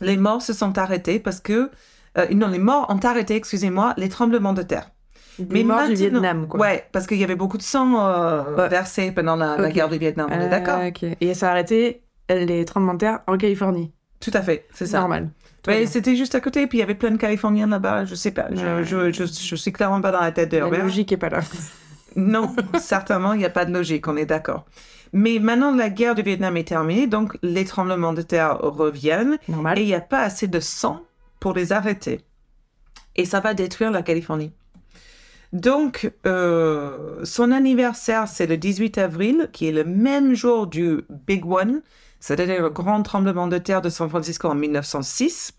les 0.00 0.16
morts 0.16 0.42
se 0.42 0.52
sont 0.52 0.76
arrêtés 0.78 1.18
parce 1.18 1.40
que... 1.40 1.70
euh, 2.18 2.26
non, 2.32 2.48
les 2.48 2.58
morts 2.58 2.86
ont 2.90 2.98
arrêté, 3.06 3.36
excusez-moi, 3.36 3.94
les 3.96 4.08
tremblements 4.08 4.52
de 4.52 4.62
terre. 4.62 4.90
Des 5.38 5.64
morts 5.64 5.86
du 5.88 5.94
Vietnam, 5.94 6.46
quoi. 6.46 6.60
Ouais, 6.60 6.86
parce 6.92 7.06
qu'il 7.06 7.18
y 7.18 7.24
avait 7.24 7.36
beaucoup 7.36 7.56
de 7.56 7.62
sang 7.62 7.94
euh, 7.98 8.54
Ouais. 8.56 8.68
versé 8.68 9.12
pendant 9.12 9.34
la, 9.36 9.70
guerre 9.70 9.88
du 9.88 9.98
Vietnam, 9.98 10.28
on 10.30 10.34
est 10.40 10.44
Ah, 10.44 10.48
d'accord. 10.48 10.80
Et 11.20 11.34
ça 11.34 11.48
a 11.48 11.50
arrêté 11.52 12.02
les 12.28 12.64
tremblements 12.64 12.94
de 12.94 12.98
terre 12.98 13.20
en 13.26 13.36
Californie. 13.38 13.92
Tout 14.20 14.30
à 14.34 14.42
fait, 14.42 14.66
c'est 14.72 14.86
ça. 14.86 15.00
normal. 15.00 15.30
Bien. 15.66 15.86
c'était 15.86 16.16
juste 16.16 16.34
à 16.34 16.40
côté, 16.40 16.66
puis 16.66 16.78
il 16.78 16.80
y 16.80 16.84
avait 16.84 16.94
plein 16.96 17.12
de 17.12 17.16
Californiens 17.16 17.68
là-bas, 17.68 18.04
je 18.04 18.14
sais 18.16 18.32
pas, 18.32 18.48
je, 18.50 18.82
je, 18.82 19.12
je, 19.12 19.24
je 19.24 19.54
suis 19.56 19.72
clairement 19.72 20.00
pas 20.00 20.10
dans 20.10 20.20
la 20.20 20.32
tête 20.32 20.50
de 20.50 20.58
La 20.58 20.68
logique 20.68 21.12
est 21.12 21.16
pas 21.16 21.28
là. 21.30 21.40
Non, 22.16 22.54
certainement, 22.78 23.32
il 23.32 23.38
n'y 23.38 23.44
a 23.46 23.50
pas 23.50 23.64
de 23.64 23.72
logique, 23.72 24.06
on 24.06 24.16
est 24.18 24.26
d'accord. 24.26 24.66
Mais 25.14 25.38
maintenant, 25.38 25.74
la 25.74 25.88
guerre 25.88 26.14
du 26.14 26.22
Vietnam 26.22 26.56
est 26.58 26.68
terminée, 26.68 27.06
donc 27.06 27.38
les 27.42 27.64
tremblements 27.64 28.12
de 28.12 28.20
terre 28.22 28.58
reviennent, 28.60 29.38
Normal. 29.48 29.78
et 29.78 29.82
il 29.82 29.86
n'y 29.86 29.94
a 29.94 30.00
pas 30.02 30.20
assez 30.20 30.46
de 30.46 30.60
sang 30.60 31.00
pour 31.42 31.54
les 31.54 31.72
arrêter. 31.72 32.20
Et 33.16 33.24
ça 33.24 33.40
va 33.40 33.52
détruire 33.52 33.90
la 33.90 34.02
Californie. 34.02 34.52
Donc, 35.52 36.12
euh, 36.24 37.24
son 37.24 37.50
anniversaire, 37.50 38.28
c'est 38.28 38.46
le 38.46 38.56
18 38.56 38.96
avril, 38.98 39.50
qui 39.52 39.66
est 39.66 39.72
le 39.72 39.84
même 39.84 40.34
jour 40.34 40.68
du 40.68 41.00
Big 41.26 41.44
One, 41.44 41.82
c'est-à-dire 42.20 42.62
le 42.62 42.70
grand 42.70 43.02
tremblement 43.02 43.48
de 43.48 43.58
terre 43.58 43.82
de 43.82 43.90
San 43.90 44.08
Francisco 44.08 44.48
en 44.48 44.54
1906. 44.54 45.54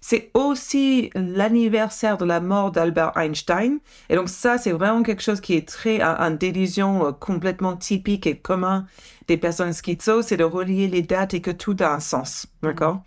c'est 0.00 0.30
aussi 0.34 1.10
l'anniversaire 1.16 2.18
de 2.18 2.24
la 2.24 2.38
mort 2.38 2.70
d'Albert 2.70 3.16
Einstein. 3.16 3.80
Et 4.08 4.14
donc 4.14 4.28
ça, 4.28 4.58
c'est 4.58 4.70
vraiment 4.70 5.02
quelque 5.02 5.22
chose 5.22 5.40
qui 5.40 5.54
est 5.54 5.66
très 5.66 6.00
un, 6.00 6.30
délusion 6.30 7.08
euh, 7.08 7.10
complètement 7.10 7.76
typique 7.76 8.28
et 8.28 8.38
commun 8.38 8.86
des 9.26 9.38
personnes 9.38 9.72
schizo, 9.72 10.22
c'est 10.22 10.36
de 10.36 10.44
relier 10.44 10.86
les 10.86 11.02
dates 11.02 11.34
et 11.34 11.40
que 11.40 11.50
tout 11.50 11.74
a 11.80 11.92
un 11.92 12.00
sens, 12.00 12.46
d'accord? 12.62 13.02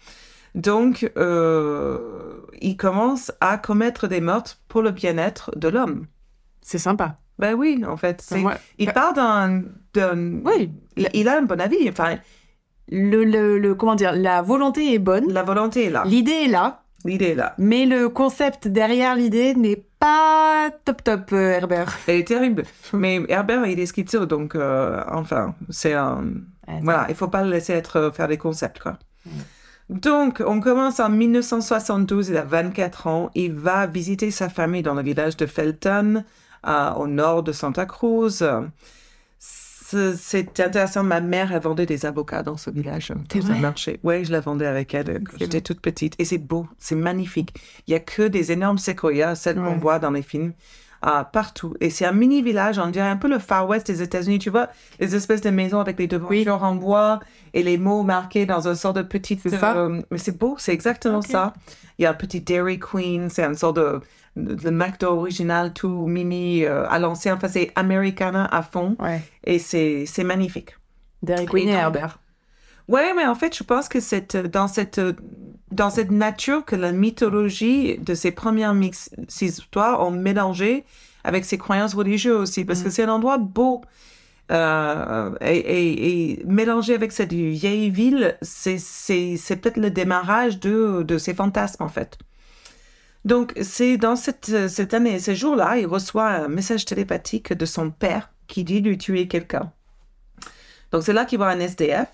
Donc, 0.55 1.11
euh, 1.17 2.41
il 2.61 2.77
commence 2.77 3.31
à 3.39 3.57
commettre 3.57 4.07
des 4.07 4.21
meurtres 4.21 4.59
pour 4.67 4.81
le 4.81 4.91
bien-être 4.91 5.51
de 5.57 5.67
l'homme. 5.67 6.07
C'est 6.61 6.77
sympa. 6.77 7.17
Ben 7.37 7.53
oui, 7.53 7.83
en 7.87 7.97
fait. 7.97 8.33
Il 8.77 8.91
part 8.91 9.13
d'un... 9.13 9.63
Oui. 9.95 10.71
Il, 11.13 11.27
a 11.27 11.37
un 11.37 11.43
bon 11.43 11.59
avis. 11.59 11.89
Enfin, 11.89 12.17
le, 12.89 13.23
le, 13.23 13.75
comment 13.75 13.95
dire, 13.95 14.13
la 14.13 14.41
volonté 14.41 14.93
est 14.93 14.99
bonne. 14.99 15.31
La 15.31 15.43
volonté 15.43 15.85
est 15.85 15.89
là. 15.89 16.03
L'idée 16.05 16.43
est 16.45 16.47
là. 16.47 16.83
L'idée 17.05 17.29
est 17.29 17.35
là. 17.35 17.55
Mais 17.57 17.85
le 17.85 18.09
concept 18.09 18.67
derrière 18.67 19.15
l'idée 19.15 19.55
n'est 19.55 19.85
pas 19.99 20.69
top 20.85 21.03
top, 21.03 21.31
euh, 21.33 21.51
Herbert. 21.51 21.97
Elle 22.07 22.17
est 22.17 22.27
terrible. 22.27 22.63
Mais 22.93 23.21
Herbert, 23.29 23.65
il 23.65 23.79
est 23.79 23.85
schizo, 23.85 24.25
donc 24.25 24.55
euh, 24.55 25.03
enfin, 25.09 25.55
c'est 25.69 25.93
un. 25.93 26.23
voilà, 26.81 27.05
il 27.09 27.15
faut 27.15 27.27
pas 27.27 27.43
le 27.43 27.51
laisser 27.51 27.73
être 27.73 27.97
euh, 27.97 28.11
faire 28.11 28.27
des 28.27 28.37
concepts, 28.37 28.79
quoi. 28.79 28.97
Donc, 29.89 30.43
on 30.45 30.59
commence 30.59 30.99
en 30.99 31.09
1972, 31.09 32.29
il 32.29 32.37
a 32.37 32.43
24 32.43 33.07
ans, 33.07 33.31
il 33.33 33.53
va 33.53 33.87
visiter 33.87 34.29
sa 34.29 34.47
famille 34.47 34.83
dans 34.83 34.93
le 34.93 35.01
village 35.01 35.35
de 35.35 35.47
Felton, 35.47 36.23
au 36.63 37.07
nord 37.07 37.41
de 37.43 37.51
Santa 37.51 37.85
Cruz. 37.85 38.43
C'est 39.91 40.59
intéressant. 40.59 41.03
Ma 41.03 41.19
mère, 41.19 41.51
elle 41.51 41.63
vendait 41.63 41.87
des 41.87 42.05
avocats 42.05 42.43
dans 42.43 42.57
ce 42.57 42.69
village, 42.69 43.11
dans 43.33 43.51
un 43.51 43.57
marché. 43.57 43.99
Oui, 44.03 44.23
je 44.23 44.31
la 44.31 44.39
vendais 44.39 44.67
avec 44.67 44.93
elle 44.93 45.23
j'étais 45.39 45.61
toute 45.61 45.81
petite. 45.81 46.13
Et 46.19 46.25
c'est 46.25 46.37
beau, 46.37 46.67
c'est 46.77 46.93
magnifique. 46.93 47.55
Il 47.87 47.91
y 47.93 47.95
a 47.95 47.99
que 47.99 48.27
des 48.27 48.51
énormes 48.51 48.77
séquoias, 48.77 49.33
celles 49.33 49.55
qu'on 49.55 49.77
voit 49.77 49.97
dans 49.97 50.11
les 50.11 50.21
films. 50.21 50.53
Partout. 51.01 51.75
Et 51.79 51.89
c'est 51.89 52.05
un 52.05 52.11
mini 52.11 52.41
village, 52.41 52.77
on 52.79 52.87
dirait 52.87 53.07
un 53.07 53.17
peu 53.17 53.29
le 53.29 53.39
Far 53.39 53.67
West 53.67 53.87
des 53.87 54.01
États-Unis. 54.01 54.39
Tu 54.39 54.49
vois, 54.49 54.67
les 54.99 55.15
espèces 55.15 55.41
de 55.41 55.49
maisons 55.49 55.79
avec 55.79 55.97
les 55.97 56.07
devantures 56.07 56.63
en 56.63 56.75
bois 56.75 57.19
et 57.53 57.63
les 57.63 57.77
mots 57.77 58.03
marqués 58.03 58.45
dans 58.45 58.67
un 58.67 58.75
sort 58.75 58.93
de 58.93 59.01
petite. 59.01 59.41
Euh, 59.45 60.01
mais 60.11 60.17
c'est 60.17 60.37
beau, 60.37 60.55
c'est 60.57 60.73
exactement 60.73 61.21
ça. 61.21 61.53
Il 61.97 62.03
y 62.03 62.05
a 62.05 62.11
un 62.11 62.13
petit 62.13 62.41
Dairy 62.41 62.79
Queen, 62.79 63.29
c'est 63.29 63.43
une 63.43 63.55
sorte 63.55 63.77
de 63.77 64.01
le 64.35 64.71
McDo 64.71 65.07
original, 65.07 65.73
tout 65.73 66.07
mini 66.07 66.65
euh, 66.65 66.87
à 66.89 66.99
l'ancien. 66.99 67.35
Enfin, 67.35 67.47
c'est 67.47 67.71
Americana 67.75 68.45
à 68.45 68.61
fond. 68.61 68.95
Et 69.43 69.59
c'est, 69.59 70.05
c'est 70.05 70.23
magnifique. 70.23 70.75
Derek 71.21 71.49
Queen 71.49 71.67
et 71.67 71.73
Herbert. 71.73 72.19
Ouais, 72.89 73.13
mais 73.13 73.27
en 73.27 73.35
fait, 73.35 73.55
je 73.55 73.63
pense 73.63 73.87
que 73.87 73.99
c'est 73.99 74.35
dans 74.35 74.67
cette, 74.67 74.99
dans 75.71 75.91
cette 75.91 76.09
nature 76.09 76.65
que 76.65 76.75
la 76.75 76.91
mythologie 76.91 77.99
de 77.99 78.15
ces 78.15 78.31
premières 78.31 78.73
mix, 78.73 79.11
histoires 79.41 80.01
ont 80.01 80.09
mélangé 80.09 80.85
avec 81.23 81.45
ses 81.45 81.59
croyances 81.59 81.93
religieuses 81.93 82.41
aussi, 82.41 82.65
parce 82.65 82.81
que 82.81 82.87
mm. 82.87 82.91
c'est 82.91 83.03
un 83.03 83.09
endroit 83.09 83.37
beau. 83.37 83.81
Euh, 84.51 85.35
et, 85.41 86.31
et, 86.31 86.43
mélangé 86.47 86.95
avec 86.95 87.11
cette 87.11 87.31
vieille 87.31 87.91
ville, 87.91 88.35
c'est, 88.41 88.79
c'est, 88.79 89.37
c'est 89.37 89.57
peut-être 89.57 89.77
le 89.77 89.91
démarrage 89.91 90.59
de, 90.59 91.03
de 91.03 91.19
ces 91.19 91.35
fantasmes, 91.35 91.83
en 91.83 91.89
fait. 91.89 92.17
Donc, 93.23 93.53
c'est 93.61 93.97
dans 93.97 94.15
cette, 94.15 94.67
cette 94.67 94.95
année, 94.95 95.19
ce 95.19 95.35
jour-là, 95.35 95.77
il 95.77 95.85
reçoit 95.85 96.27
un 96.27 96.47
message 96.47 96.85
télépathique 96.85 97.53
de 97.53 97.65
son 97.67 97.91
père 97.91 98.31
qui 98.47 98.63
dit 98.63 98.81
lui 98.81 98.97
tuer 98.97 99.27
quelqu'un. 99.27 99.71
Donc, 100.91 101.03
c'est 101.03 101.13
là 101.13 101.25
qu'il 101.25 101.37
voit 101.37 101.49
un 101.49 101.59
SDF. 101.59 102.07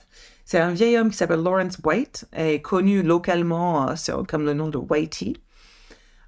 C'est 0.46 0.60
un 0.60 0.72
vieil 0.72 0.98
homme 0.98 1.10
qui 1.10 1.18
s'appelle 1.18 1.42
Lawrence 1.42 1.78
White, 1.84 2.28
et 2.36 2.62
connu 2.62 3.02
localement 3.04 3.90
euh, 3.90 4.24
comme 4.28 4.46
le 4.46 4.54
nom 4.54 4.70
de 4.70 4.78
Whitey. 4.78 5.34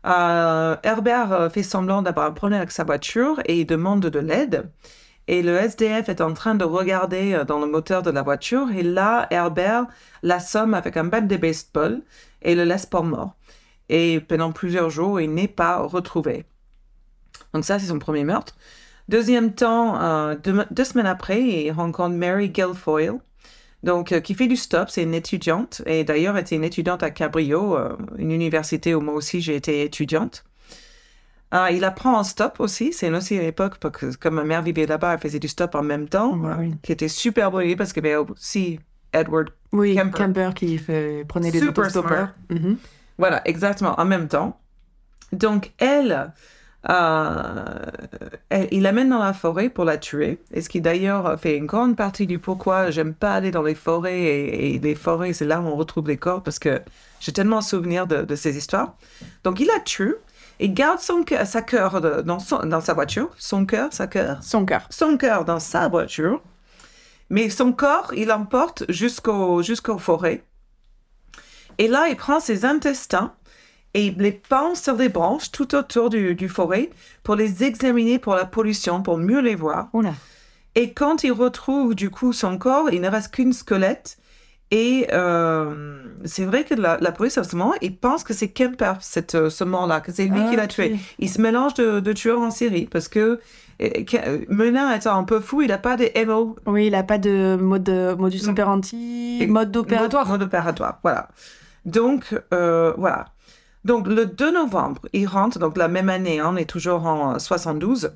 Euh, 0.05 0.75
Herbert 0.83 1.31
euh, 1.31 1.49
fait 1.49 1.63
semblant 1.63 2.01
d'avoir 2.01 2.27
un 2.27 2.31
problème 2.31 2.59
avec 2.59 2.71
sa 2.71 2.83
voiture 2.83 3.39
et 3.45 3.61
il 3.61 3.65
demande 3.65 4.01
de 4.01 4.19
l'aide. 4.19 4.69
Et 5.27 5.41
le 5.41 5.55
SDF 5.55 6.09
est 6.09 6.21
en 6.21 6.33
train 6.33 6.55
de 6.55 6.63
regarder 6.63 7.43
dans 7.47 7.59
le 7.59 7.67
moteur 7.67 8.01
de 8.01 8.11
la 8.11 8.21
voiture. 8.21 8.69
Et 8.71 8.83
là, 8.83 9.27
Herbert 9.29 9.85
l'assomme 10.23 10.73
avec 10.73 10.95
un 10.95 11.03
bat 11.03 11.19
de 11.19 11.35
baseball 11.35 12.01
et 12.41 12.55
le 12.55 12.63
laisse 12.63 12.85
pour 12.85 13.03
mort 13.03 13.35
et 13.89 14.19
pendant 14.19 14.51
plusieurs 14.51 14.89
jours, 14.89 15.19
il 15.21 15.33
n'est 15.33 15.47
pas 15.47 15.79
retrouvé. 15.79 16.45
Donc 17.53 17.65
ça, 17.65 17.79
c'est 17.79 17.87
son 17.87 17.99
premier 17.99 18.23
meurtre. 18.23 18.55
Deuxième 19.09 19.53
temps, 19.53 20.01
euh, 20.01 20.35
deux, 20.35 20.83
semaines 20.83 21.05
après, 21.05 21.41
il 21.41 21.71
rencontre 21.71 22.15
Mary 22.15 22.49
Guilfoyle, 22.49 23.19
donc 23.83 24.11
euh, 24.11 24.19
qui 24.19 24.33
fait 24.33 24.47
du 24.47 24.55
stop. 24.55 24.89
C'est 24.89 25.03
une 25.03 25.13
étudiante 25.13 25.81
et 25.85 26.03
d'ailleurs 26.03 26.37
était 26.37 26.55
une 26.55 26.63
étudiante 26.63 27.03
à 27.03 27.11
Cabrillo, 27.11 27.77
euh, 27.77 27.95
une 28.17 28.31
université 28.31 28.95
où 28.95 29.01
moi 29.01 29.13
aussi 29.13 29.41
j'ai 29.41 29.55
été 29.55 29.83
étudiante. 29.83 30.43
il 31.71 31.83
apprend 31.83 32.17
en 32.17 32.23
stop 32.23 32.59
aussi. 32.59 32.93
C'est 32.93 33.09
aussi 33.09 33.37
à 33.37 33.41
l'époque, 33.41 33.77
parce 33.79 33.97
que 33.97 34.15
comme 34.17 34.35
ma 34.35 34.43
mère 34.43 34.61
vivait 34.61 34.85
là-bas, 34.85 35.13
elle 35.13 35.19
faisait 35.19 35.39
du 35.39 35.47
stop 35.47 35.75
en 35.75 35.83
même 35.83 36.09
temps, 36.09 36.39
qui 36.81 36.91
était 36.91 37.07
super 37.07 37.51
beau 37.51 37.61
parce 37.77 37.93
que 37.93 37.99
ben, 37.99 38.17
aussi 38.17 38.79
Edward 39.13 39.49
oui, 39.73 39.95
Kemper, 40.13 40.53
qui 40.53 40.77
fait, 40.77 41.25
prenait 41.27 41.51
les 41.51 41.63
autostoppeurs. 41.63 42.33
Voilà, 43.17 43.41
exactement, 43.45 43.99
en 43.99 44.05
même 44.05 44.27
temps. 44.27 44.59
Donc, 45.31 45.73
elle, 45.79 46.31
euh, 46.89 47.65
il 48.71 48.81
l'amène 48.81 49.09
dans 49.09 49.23
la 49.23 49.33
forêt 49.33 49.69
pour 49.69 49.85
la 49.85 49.97
tuer, 49.97 50.39
et 50.53 50.61
ce 50.61 50.69
qui 50.69 50.81
d'ailleurs 50.81 51.39
fait 51.39 51.57
une 51.57 51.65
grande 51.65 51.95
partie 51.97 52.27
du 52.27 52.39
pourquoi 52.39 52.91
j'aime 52.91 53.13
pas 53.13 53.33
aller 53.33 53.51
dans 53.51 53.63
les 53.63 53.75
forêts, 53.75 54.21
et, 54.21 54.79
les 54.79 54.95
forêts, 54.95 55.33
c'est 55.33 55.45
là 55.45 55.59
où 55.59 55.65
on 55.65 55.75
retrouve 55.75 56.07
les 56.07 56.17
corps, 56.17 56.43
parce 56.43 56.59
que 56.59 56.81
j'ai 57.19 57.33
tellement 57.33 57.61
souvenir 57.61 58.07
de, 58.07 58.23
de, 58.23 58.35
ces 58.35 58.57
histoires. 58.57 58.95
Donc, 59.43 59.59
il 59.59 59.67
la 59.67 59.79
tue, 59.79 60.15
et 60.59 60.69
garde 60.69 60.99
son 60.99 61.23
cœur, 61.23 61.45
sa 61.45 61.61
cœur 61.61 62.01
dans, 62.01 62.37
dans 62.65 62.81
sa 62.81 62.93
voiture, 62.93 63.29
son 63.37 63.65
cœur, 63.65 63.91
sa 63.91 64.07
cœur, 64.07 64.41
son 64.41 64.65
cœur, 64.65 64.87
son 64.89 65.17
cœur 65.17 65.45
dans 65.45 65.59
sa 65.59 65.87
voiture, 65.87 66.41
mais 67.29 67.49
son 67.49 67.73
corps, 67.73 68.13
il 68.15 68.27
l'emporte 68.27 68.83
jusqu'au 68.89 69.61
jusqu'aux 69.61 69.97
forêts. 69.97 70.43
Et 71.77 71.87
là, 71.87 72.07
il 72.07 72.15
prend 72.15 72.39
ses 72.39 72.65
intestins 72.65 73.33
et 73.97 74.05
il 74.05 74.17
les 74.19 74.31
pend 74.31 74.75
sur 74.75 74.95
des 74.95 75.09
branches 75.09 75.51
tout 75.51 75.73
autour 75.73 76.11
du, 76.11 76.49
forêt 76.49 76.91
pour 77.23 77.33
les 77.33 77.63
examiner 77.63 78.19
pour 78.19 78.35
la 78.35 78.45
pollution, 78.45 79.01
pour 79.01 79.17
mieux 79.17 79.41
les 79.41 79.55
voir. 79.55 79.89
Et 80.75 80.93
quand 80.93 81.23
il 81.23 81.31
retrouve 81.31 81.95
du 81.95 82.11
coup 82.11 82.31
son 82.31 82.59
corps, 82.59 82.91
il 82.91 83.01
ne 83.01 83.09
reste 83.09 83.33
qu'une 83.33 83.53
squelette. 83.53 84.19
Et 84.69 85.07
euh, 85.13 86.03
c'est 86.25 86.45
vrai 86.45 86.63
que 86.63 86.75
la, 86.75 87.11
police, 87.11 87.39
à 87.39 87.43
ce 87.43 87.55
moment, 87.55 87.73
il 87.81 87.97
pense 87.97 88.23
que 88.23 88.35
c'est 88.35 88.49
Kemper, 88.49 88.93
cette, 88.99 89.33
euh, 89.33 89.49
ce 89.49 89.63
mort-là, 89.63 89.99
que 89.99 90.11
c'est 90.11 90.25
lui 90.25 90.47
qui 90.49 90.57
l'a 90.57 90.67
tué. 90.67 90.97
Il 91.17 91.29
se 91.29 91.41
mélange 91.41 91.73
de, 91.73 91.99
de 91.99 92.13
tueurs 92.13 92.41
en 92.41 92.51
série 92.51 92.85
parce 92.85 93.07
que 93.07 93.39
Menin 94.49 94.93
étant 94.93 95.17
un 95.17 95.23
peu 95.23 95.39
fou, 95.39 95.63
il 95.63 95.69
n'a 95.69 95.79
pas 95.79 95.97
de 95.97 96.07
MO. 96.25 96.55
Oui, 96.67 96.85
il 96.87 96.91
n'a 96.91 97.03
pas 97.03 97.17
de 97.17 97.57
mode 97.59 97.89
modus 98.19 98.47
operandi, 98.47 99.43
mode 99.47 99.75
opératoire. 99.75 100.27
Mode 100.27 100.43
opératoire, 100.43 100.99
voilà. 101.01 101.29
Donc, 101.85 102.35
euh, 102.53 102.93
voilà. 102.97 103.25
Donc, 103.85 104.07
le 104.07 104.25
2 104.25 104.51
novembre, 104.51 105.01
il 105.13 105.27
rentre, 105.27 105.59
donc 105.59 105.77
la 105.77 105.87
même 105.87 106.09
année, 106.09 106.39
hein, 106.39 106.49
on 106.53 106.57
est 106.57 106.69
toujours 106.69 107.05
en 107.05 107.39
72. 107.39 108.11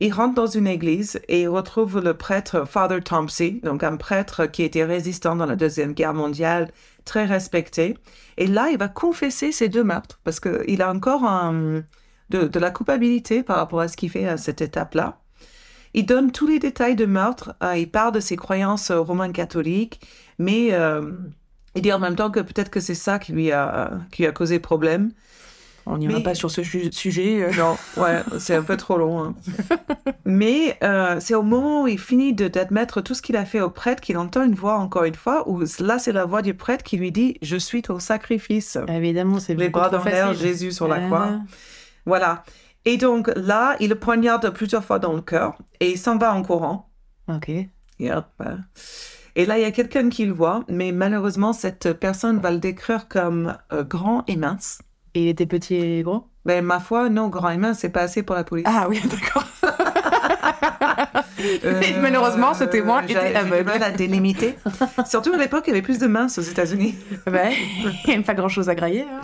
Il 0.00 0.12
rentre 0.12 0.34
dans 0.34 0.46
une 0.46 0.66
église 0.66 1.20
et 1.28 1.42
il 1.42 1.48
retrouve 1.48 2.00
le 2.00 2.14
prêtre 2.14 2.66
Father 2.66 3.00
Thompson, 3.00 3.60
donc 3.62 3.84
un 3.84 3.96
prêtre 3.96 4.46
qui 4.46 4.62
était 4.62 4.84
résistant 4.84 5.36
dans 5.36 5.46
la 5.46 5.54
Deuxième 5.54 5.92
Guerre 5.92 6.14
mondiale, 6.14 6.72
très 7.04 7.24
respecté. 7.26 7.96
Et 8.36 8.46
là, 8.46 8.70
il 8.70 8.78
va 8.78 8.88
confesser 8.88 9.52
ses 9.52 9.68
deux 9.68 9.84
meurtres 9.84 10.18
parce 10.24 10.40
qu'il 10.40 10.82
a 10.82 10.92
encore 10.92 11.22
de, 12.30 12.58
la 12.58 12.70
culpabilité 12.72 13.44
par 13.44 13.56
rapport 13.56 13.80
à 13.80 13.88
ce 13.88 13.96
qu'il 13.96 14.10
fait 14.10 14.26
à 14.26 14.36
cette 14.36 14.60
étape-là. 14.60 15.20
Il 15.96 16.06
donne 16.06 16.32
tous 16.32 16.48
les 16.48 16.58
détails 16.58 16.96
de 16.96 17.06
meurtre, 17.06 17.54
euh, 17.62 17.76
il 17.76 17.88
parle 17.88 18.12
de 18.12 18.20
ses 18.20 18.34
croyances 18.34 18.90
romaines 18.90 19.32
catholiques, 19.32 20.00
mais 20.38 20.72
euh, 20.72 21.12
il 21.74 21.82
dit 21.82 21.92
en 21.92 21.98
même 21.98 22.16
temps 22.16 22.30
que 22.30 22.40
peut-être 22.40 22.70
que 22.70 22.80
c'est 22.80 22.94
ça 22.94 23.18
qui 23.18 23.32
lui 23.32 23.52
a, 23.52 23.92
qui 24.10 24.26
a 24.26 24.32
causé 24.32 24.58
problème. 24.58 25.10
On 25.86 25.98
n'ira 25.98 26.20
pas 26.20 26.34
sur 26.34 26.50
ce 26.50 26.62
sujet. 26.62 27.42
Euh. 27.42 27.52
Non, 27.58 27.76
ouais, 28.02 28.22
c'est 28.38 28.54
un 28.54 28.62
peu 28.62 28.76
trop 28.76 28.96
long. 28.96 29.22
Hein. 29.22 29.34
Mais 30.24 30.78
euh, 30.82 31.16
c'est 31.20 31.34
au 31.34 31.42
moment 31.42 31.82
où 31.82 31.88
il 31.88 31.98
finit 31.98 32.32
d'admettre 32.32 33.02
tout 33.02 33.14
ce 33.14 33.20
qu'il 33.20 33.36
a 33.36 33.44
fait 33.44 33.60
au 33.60 33.68
prêtre 33.68 34.00
qu'il 34.00 34.16
entend 34.16 34.42
une 34.44 34.54
voix, 34.54 34.78
encore 34.78 35.04
une 35.04 35.14
fois, 35.14 35.46
où 35.48 35.62
là, 35.80 35.98
c'est 35.98 36.12
la 36.12 36.24
voix 36.24 36.40
du 36.40 36.54
prêtre 36.54 36.82
qui 36.82 36.96
lui 36.96 37.12
dit 37.12 37.36
Je 37.42 37.56
suis 37.56 37.82
ton 37.82 37.98
sacrifice. 37.98 38.78
Évidemment, 38.88 39.40
c'est 39.40 39.54
Les 39.54 39.68
bras 39.68 39.90
dans 39.90 40.02
l'air, 40.02 40.32
Jésus 40.32 40.72
sur 40.72 40.88
la 40.88 41.00
croix. 41.00 41.40
Voilà. 42.06 42.44
Et 42.86 42.96
donc 42.96 43.30
là, 43.36 43.76
il 43.80 43.90
le 43.90 43.94
poignarde 43.94 44.50
plusieurs 44.50 44.84
fois 44.84 44.98
dans 44.98 45.12
le 45.12 45.22
cœur 45.22 45.56
et 45.80 45.90
il 45.90 45.98
s'en 45.98 46.18
va 46.18 46.34
en 46.34 46.42
courant. 46.42 46.90
Ok. 47.28 47.50
Yep. 47.98 48.24
Et 49.36 49.46
là, 49.46 49.58
il 49.58 49.62
y 49.62 49.64
a 49.66 49.72
quelqu'un 49.72 50.08
qui 50.10 50.26
le 50.26 50.32
voit, 50.32 50.64
mais 50.68 50.92
malheureusement, 50.92 51.52
cette 51.52 51.92
personne 51.94 52.38
va 52.38 52.52
le 52.52 52.58
décrire 52.58 53.08
comme 53.08 53.56
euh, 53.72 53.82
grand 53.82 54.22
et 54.28 54.36
mince. 54.36 54.80
Et 55.14 55.24
il 55.24 55.28
était 55.28 55.46
petit 55.46 55.74
et 55.74 56.02
gros? 56.02 56.28
Ben, 56.44 56.64
ma 56.64 56.78
foi, 56.78 57.08
non, 57.08 57.28
grand 57.28 57.50
et 57.50 57.56
mince, 57.56 57.80
c'est 57.80 57.88
pas 57.88 58.02
assez 58.02 58.22
pour 58.22 58.36
la 58.36 58.44
police. 58.44 58.66
Ah 58.68 58.86
oui, 58.88 59.00
d'accord. 59.10 59.44
Euh, 61.64 61.82
malheureusement, 62.00 62.54
ce 62.54 62.64
témoin 62.64 63.02
était 63.02 63.34
aveugle. 63.34 63.70
à 63.82 63.90
délimiter. 63.90 64.54
Surtout 65.06 65.32
à 65.32 65.36
l'époque, 65.36 65.64
il 65.66 65.70
y 65.70 65.72
avait 65.72 65.82
plus 65.82 65.98
de 65.98 66.06
minces 66.06 66.38
aux 66.38 66.42
États-Unis. 66.42 66.94
Ben, 67.26 67.50
il 68.06 68.10
n'y 68.10 68.16
a 68.16 68.22
pas 68.22 68.34
grand-chose 68.34 68.68
à 68.68 68.74
grailler. 68.74 69.02
Hein. 69.02 69.20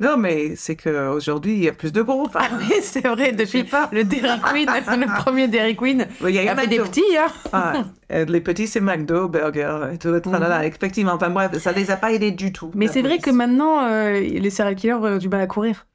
Non, 0.00 0.16
mais 0.16 0.56
c'est 0.56 0.74
qu'aujourd'hui, 0.74 1.52
il 1.52 1.64
y 1.64 1.68
a 1.68 1.72
plus 1.72 1.92
de 1.92 2.02
groupes. 2.02 2.34
Ah 2.34 2.48
oui, 2.58 2.74
c'est 2.82 3.06
vrai, 3.06 3.32
depuis 3.32 3.62
pas. 3.62 3.88
le 3.92 4.02
Dairy 4.04 4.40
Queen, 4.40 4.68
le 4.68 5.22
premier 5.22 5.46
Dairy 5.46 5.76
Queen, 5.76 6.06
il 6.22 6.30
y 6.30 6.38
a 6.38 6.42
il 6.42 6.48
a 6.48 6.56
fait 6.56 6.66
des 6.66 6.80
petits, 6.80 7.16
hein. 7.16 7.26
Ah, 7.52 7.84
euh, 8.10 8.24
les 8.24 8.40
petits, 8.40 8.66
c'est 8.66 8.80
McDo, 8.80 9.28
Burger 9.28 9.90
et 9.92 9.98
tout 9.98 10.08
le 10.08 10.20
tralala. 10.20 10.66
Effectivement, 10.66 11.12
enfin 11.12 11.30
bref, 11.30 11.56
ça 11.58 11.70
les 11.70 11.90
a 11.90 11.96
pas 11.96 12.12
aidés 12.12 12.32
du 12.32 12.52
tout. 12.52 12.72
Mais 12.74 12.88
c'est 12.88 13.02
vrai 13.02 13.18
que 13.18 13.30
maintenant, 13.30 13.86
euh, 13.86 14.18
les 14.18 14.50
serial 14.50 14.74
killers 14.74 14.94
ont 14.94 15.18
du 15.18 15.28
mal 15.28 15.42
à 15.42 15.46
courir. 15.46 15.86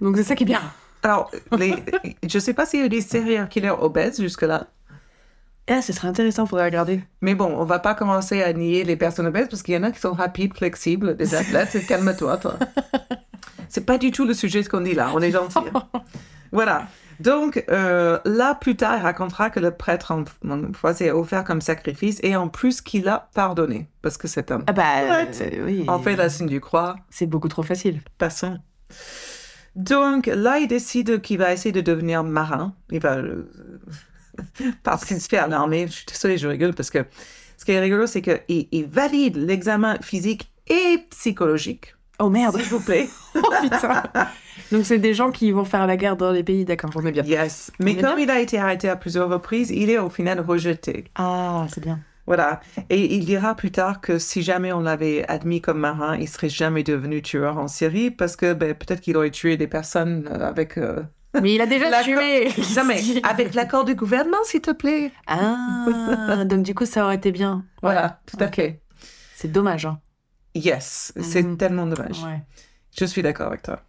Donc 0.00 0.16
c'est 0.16 0.22
ça 0.22 0.36
qui 0.36 0.44
est 0.44 0.46
bien. 0.46 0.60
Alors, 1.02 1.30
les... 1.58 1.74
je 2.28 2.38
sais 2.38 2.52
pas 2.52 2.66
s'il 2.66 2.80
y 2.80 2.82
a 2.82 2.86
eu 2.86 2.90
des 2.90 3.00
serial 3.00 3.48
killers 3.48 3.74
obèses 3.80 4.20
jusque-là. 4.20 4.68
Ah, 5.68 5.82
ce 5.82 5.92
serait 5.92 6.08
intéressant, 6.08 6.46
faudrait 6.46 6.64
regarder. 6.64 7.00
Mais 7.20 7.34
bon, 7.34 7.54
on 7.56 7.64
va 7.64 7.78
pas 7.78 7.94
commencer 7.94 8.42
à 8.42 8.52
nier 8.52 8.82
les 8.84 8.96
personnes 8.96 9.26
obèses 9.26 9.46
parce 9.48 9.62
qu'il 9.62 9.74
y 9.74 9.76
en 9.76 9.82
a 9.84 9.92
qui 9.92 10.00
sont 10.00 10.12
rapides, 10.12 10.54
flexibles, 10.56 11.16
des 11.16 11.34
athlètes. 11.34 11.76
Calme-toi, 11.88 12.36
toi. 12.38 12.56
C'est 13.68 13.86
pas 13.86 13.96
du 13.98 14.10
tout 14.10 14.24
le 14.26 14.34
sujet 14.34 14.60
de 14.60 14.64
ce 14.64 14.68
qu'on 14.68 14.80
dit 14.80 14.94
là. 14.94 15.10
On 15.14 15.20
est 15.20 15.30
gentil. 15.30 15.58
voilà. 16.50 16.88
Donc 17.20 17.62
euh, 17.68 18.18
là, 18.24 18.54
plus 18.56 18.74
tard, 18.76 18.96
il 18.98 19.02
racontera 19.02 19.50
que 19.50 19.60
le 19.60 19.70
prêtre 19.70 20.10
en, 20.10 20.24
en 20.50 20.72
foi 20.72 20.94
s'est 20.94 21.10
offert 21.12 21.44
comme 21.44 21.60
sacrifice 21.60 22.18
et 22.22 22.34
en 22.34 22.48
plus 22.48 22.80
qu'il 22.80 23.06
a 23.08 23.28
pardonné 23.34 23.88
parce 24.02 24.16
que 24.16 24.26
c'est 24.26 24.50
un. 24.50 24.62
Ah 24.66 24.72
bah, 24.72 24.84
euh, 25.22 25.64
oui. 25.66 25.84
En 25.86 26.00
fait, 26.00 26.16
la 26.16 26.28
signe 26.30 26.48
du 26.48 26.60
croix, 26.60 26.96
c'est 27.10 27.26
beaucoup 27.26 27.48
trop 27.48 27.62
facile. 27.62 28.00
passons. 28.18 28.58
Donc 29.76 30.26
là, 30.26 30.58
il 30.58 30.66
décide 30.66 31.20
qu'il 31.20 31.38
va 31.38 31.52
essayer 31.52 31.72
de 31.72 31.80
devenir 31.82 32.24
marin. 32.24 32.74
Il 32.90 33.00
va. 33.00 33.16
euh, 33.18 33.48
fait 35.28 35.38
à 35.38 35.46
l'armée. 35.46 35.86
Je 35.86 35.92
suis 35.92 36.06
désolée, 36.06 36.38
je 36.38 36.48
rigole 36.48 36.74
parce 36.74 36.90
que 36.90 37.04
ce 37.56 37.64
qui 37.64 37.72
est 37.72 37.80
rigolo, 37.80 38.06
c'est 38.06 38.22
qu'il 38.22 38.68
il 38.70 38.86
valide 38.86 39.36
l'examen 39.36 39.96
physique 40.00 40.50
et 40.68 40.98
psychologique. 41.10 41.94
Oh 42.18 42.28
merde. 42.30 42.56
S'il 42.56 42.66
vous 42.66 42.80
plaît. 42.80 43.08
Oh 43.34 43.40
putain. 43.62 44.02
Donc 44.72 44.84
c'est 44.84 44.98
des 44.98 45.14
gens 45.14 45.30
qui 45.30 45.52
vont 45.52 45.64
faire 45.64 45.86
la 45.86 45.96
guerre 45.96 46.16
dans 46.16 46.32
les 46.32 46.42
pays, 46.42 46.64
d'accord, 46.64 46.90
on 46.94 47.04
est 47.06 47.12
bien. 47.12 47.24
Yes. 47.24 47.70
Mais 47.80 47.94
comme 47.94 48.16
bien. 48.16 48.24
il 48.24 48.30
a 48.30 48.40
été 48.40 48.58
arrêté 48.58 48.88
à 48.88 48.96
plusieurs 48.96 49.28
reprises, 49.28 49.70
il 49.70 49.88
est 49.90 49.98
au 49.98 50.10
final 50.10 50.40
rejeté. 50.40 51.04
Ah, 51.14 51.66
c'est 51.72 51.82
bien. 51.82 52.00
Voilà. 52.26 52.60
Et 52.90 53.14
il 53.14 53.24
dira 53.24 53.54
plus 53.54 53.70
tard 53.72 54.00
que 54.00 54.18
si 54.18 54.42
jamais 54.42 54.72
on 54.72 54.80
l'avait 54.80 55.26
admis 55.28 55.60
comme 55.60 55.78
marin, 55.80 56.16
il 56.16 56.28
serait 56.28 56.48
jamais 56.48 56.82
devenu 56.82 57.22
tueur 57.22 57.58
en 57.58 57.68
série 57.68 58.10
parce 58.10 58.36
que 58.36 58.52
ben, 58.52 58.74
peut-être 58.74 59.00
qu'il 59.00 59.16
aurait 59.16 59.30
tué 59.30 59.56
des 59.56 59.66
personnes 59.66 60.28
euh, 60.30 60.46
avec. 60.48 60.76
euh, 60.78 61.02
Mais 61.40 61.54
il 61.54 61.60
a 61.60 61.66
déjà 61.66 62.02
tué. 62.02 62.48
Non, 62.76 62.84
mais 62.86 63.00
avec 63.22 63.54
l'accord 63.54 63.84
du 63.84 63.94
gouvernement, 63.94 64.42
s'il 64.44 64.60
te 64.60 64.72
plaît. 64.72 65.12
Ah, 65.26 66.44
donc 66.44 66.62
du 66.64 66.74
coup 66.74 66.86
ça 66.86 67.04
aurait 67.04 67.16
été 67.16 67.30
bien. 67.32 67.64
Voilà, 67.82 68.20
tout 68.26 68.36
à 68.40 68.48
fait. 68.48 68.82
C'est 69.36 69.50
dommage. 69.52 69.86
Hein. 69.86 70.00
Yes, 70.54 71.12
c'est 71.20 71.42
Mhm. 71.42 71.56
tellement 71.56 71.86
dommage. 71.86 72.22
Ouais. 72.24 72.42
Je 72.98 73.04
suis 73.04 73.22
d'accord 73.22 73.46
avec 73.48 73.62
toi. 73.62 73.80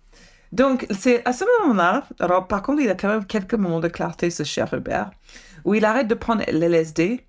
Donc, 0.51 0.85
c'est 0.91 1.25
à 1.25 1.31
ce 1.33 1.45
moment-là, 1.63 2.03
alors 2.19 2.47
par 2.47 2.61
contre, 2.61 2.81
il 2.81 2.89
a 2.89 2.95
quand 2.95 3.07
même 3.07 3.25
quelques 3.25 3.53
moments 3.55 3.79
de 3.79 3.87
clarté, 3.87 4.29
ce 4.29 4.43
cher 4.43 4.71
Hubert, 4.73 5.09
où 5.63 5.73
il 5.73 5.85
arrête 5.85 6.07
de 6.07 6.13
prendre 6.13 6.43
l'LSD. 6.51 7.25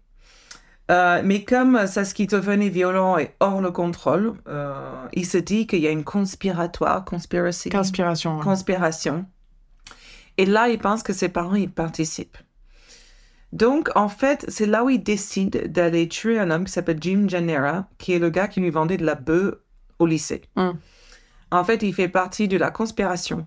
Euh, 0.90 1.22
mais 1.24 1.44
comme 1.44 1.86
sa 1.86 2.04
schizophrénie 2.04 2.68
violente 2.68 3.20
est 3.20 3.34
hors 3.40 3.60
le 3.60 3.70
contrôle, 3.70 4.34
euh, 4.48 5.06
il 5.12 5.24
se 5.24 5.38
dit 5.38 5.66
qu'il 5.68 5.78
y 5.80 5.86
a 5.86 5.90
une 5.90 6.02
conspiratoire, 6.04 7.04
conspiracy, 7.04 7.70
Conspiration. 7.70 8.40
conspiration. 8.40 9.24
Et 10.38 10.46
là, 10.46 10.68
il 10.68 10.78
pense 10.78 11.02
que 11.02 11.12
ses 11.12 11.28
parents 11.28 11.54
y 11.54 11.68
participent. 11.68 12.38
Donc, 13.52 13.90
en 13.94 14.08
fait, 14.08 14.46
c'est 14.48 14.66
là 14.66 14.82
où 14.82 14.88
il 14.88 15.02
décide 15.02 15.70
d'aller 15.70 16.08
tuer 16.08 16.38
un 16.38 16.50
homme 16.50 16.64
qui 16.64 16.72
s'appelle 16.72 16.98
Jim 17.00 17.26
Janera, 17.28 17.86
qui 17.98 18.12
est 18.14 18.18
le 18.18 18.30
gars 18.30 18.48
qui 18.48 18.60
lui 18.60 18.70
vendait 18.70 18.96
de 18.96 19.04
la 19.04 19.14
bœuf 19.14 19.56
au 19.98 20.06
lycée. 20.06 20.42
Hum. 20.56 20.78
En 21.50 21.64
fait, 21.64 21.82
il 21.82 21.92
fait 21.92 22.08
partie 22.08 22.48
de 22.48 22.56
la 22.56 22.70
conspiration. 22.70 23.46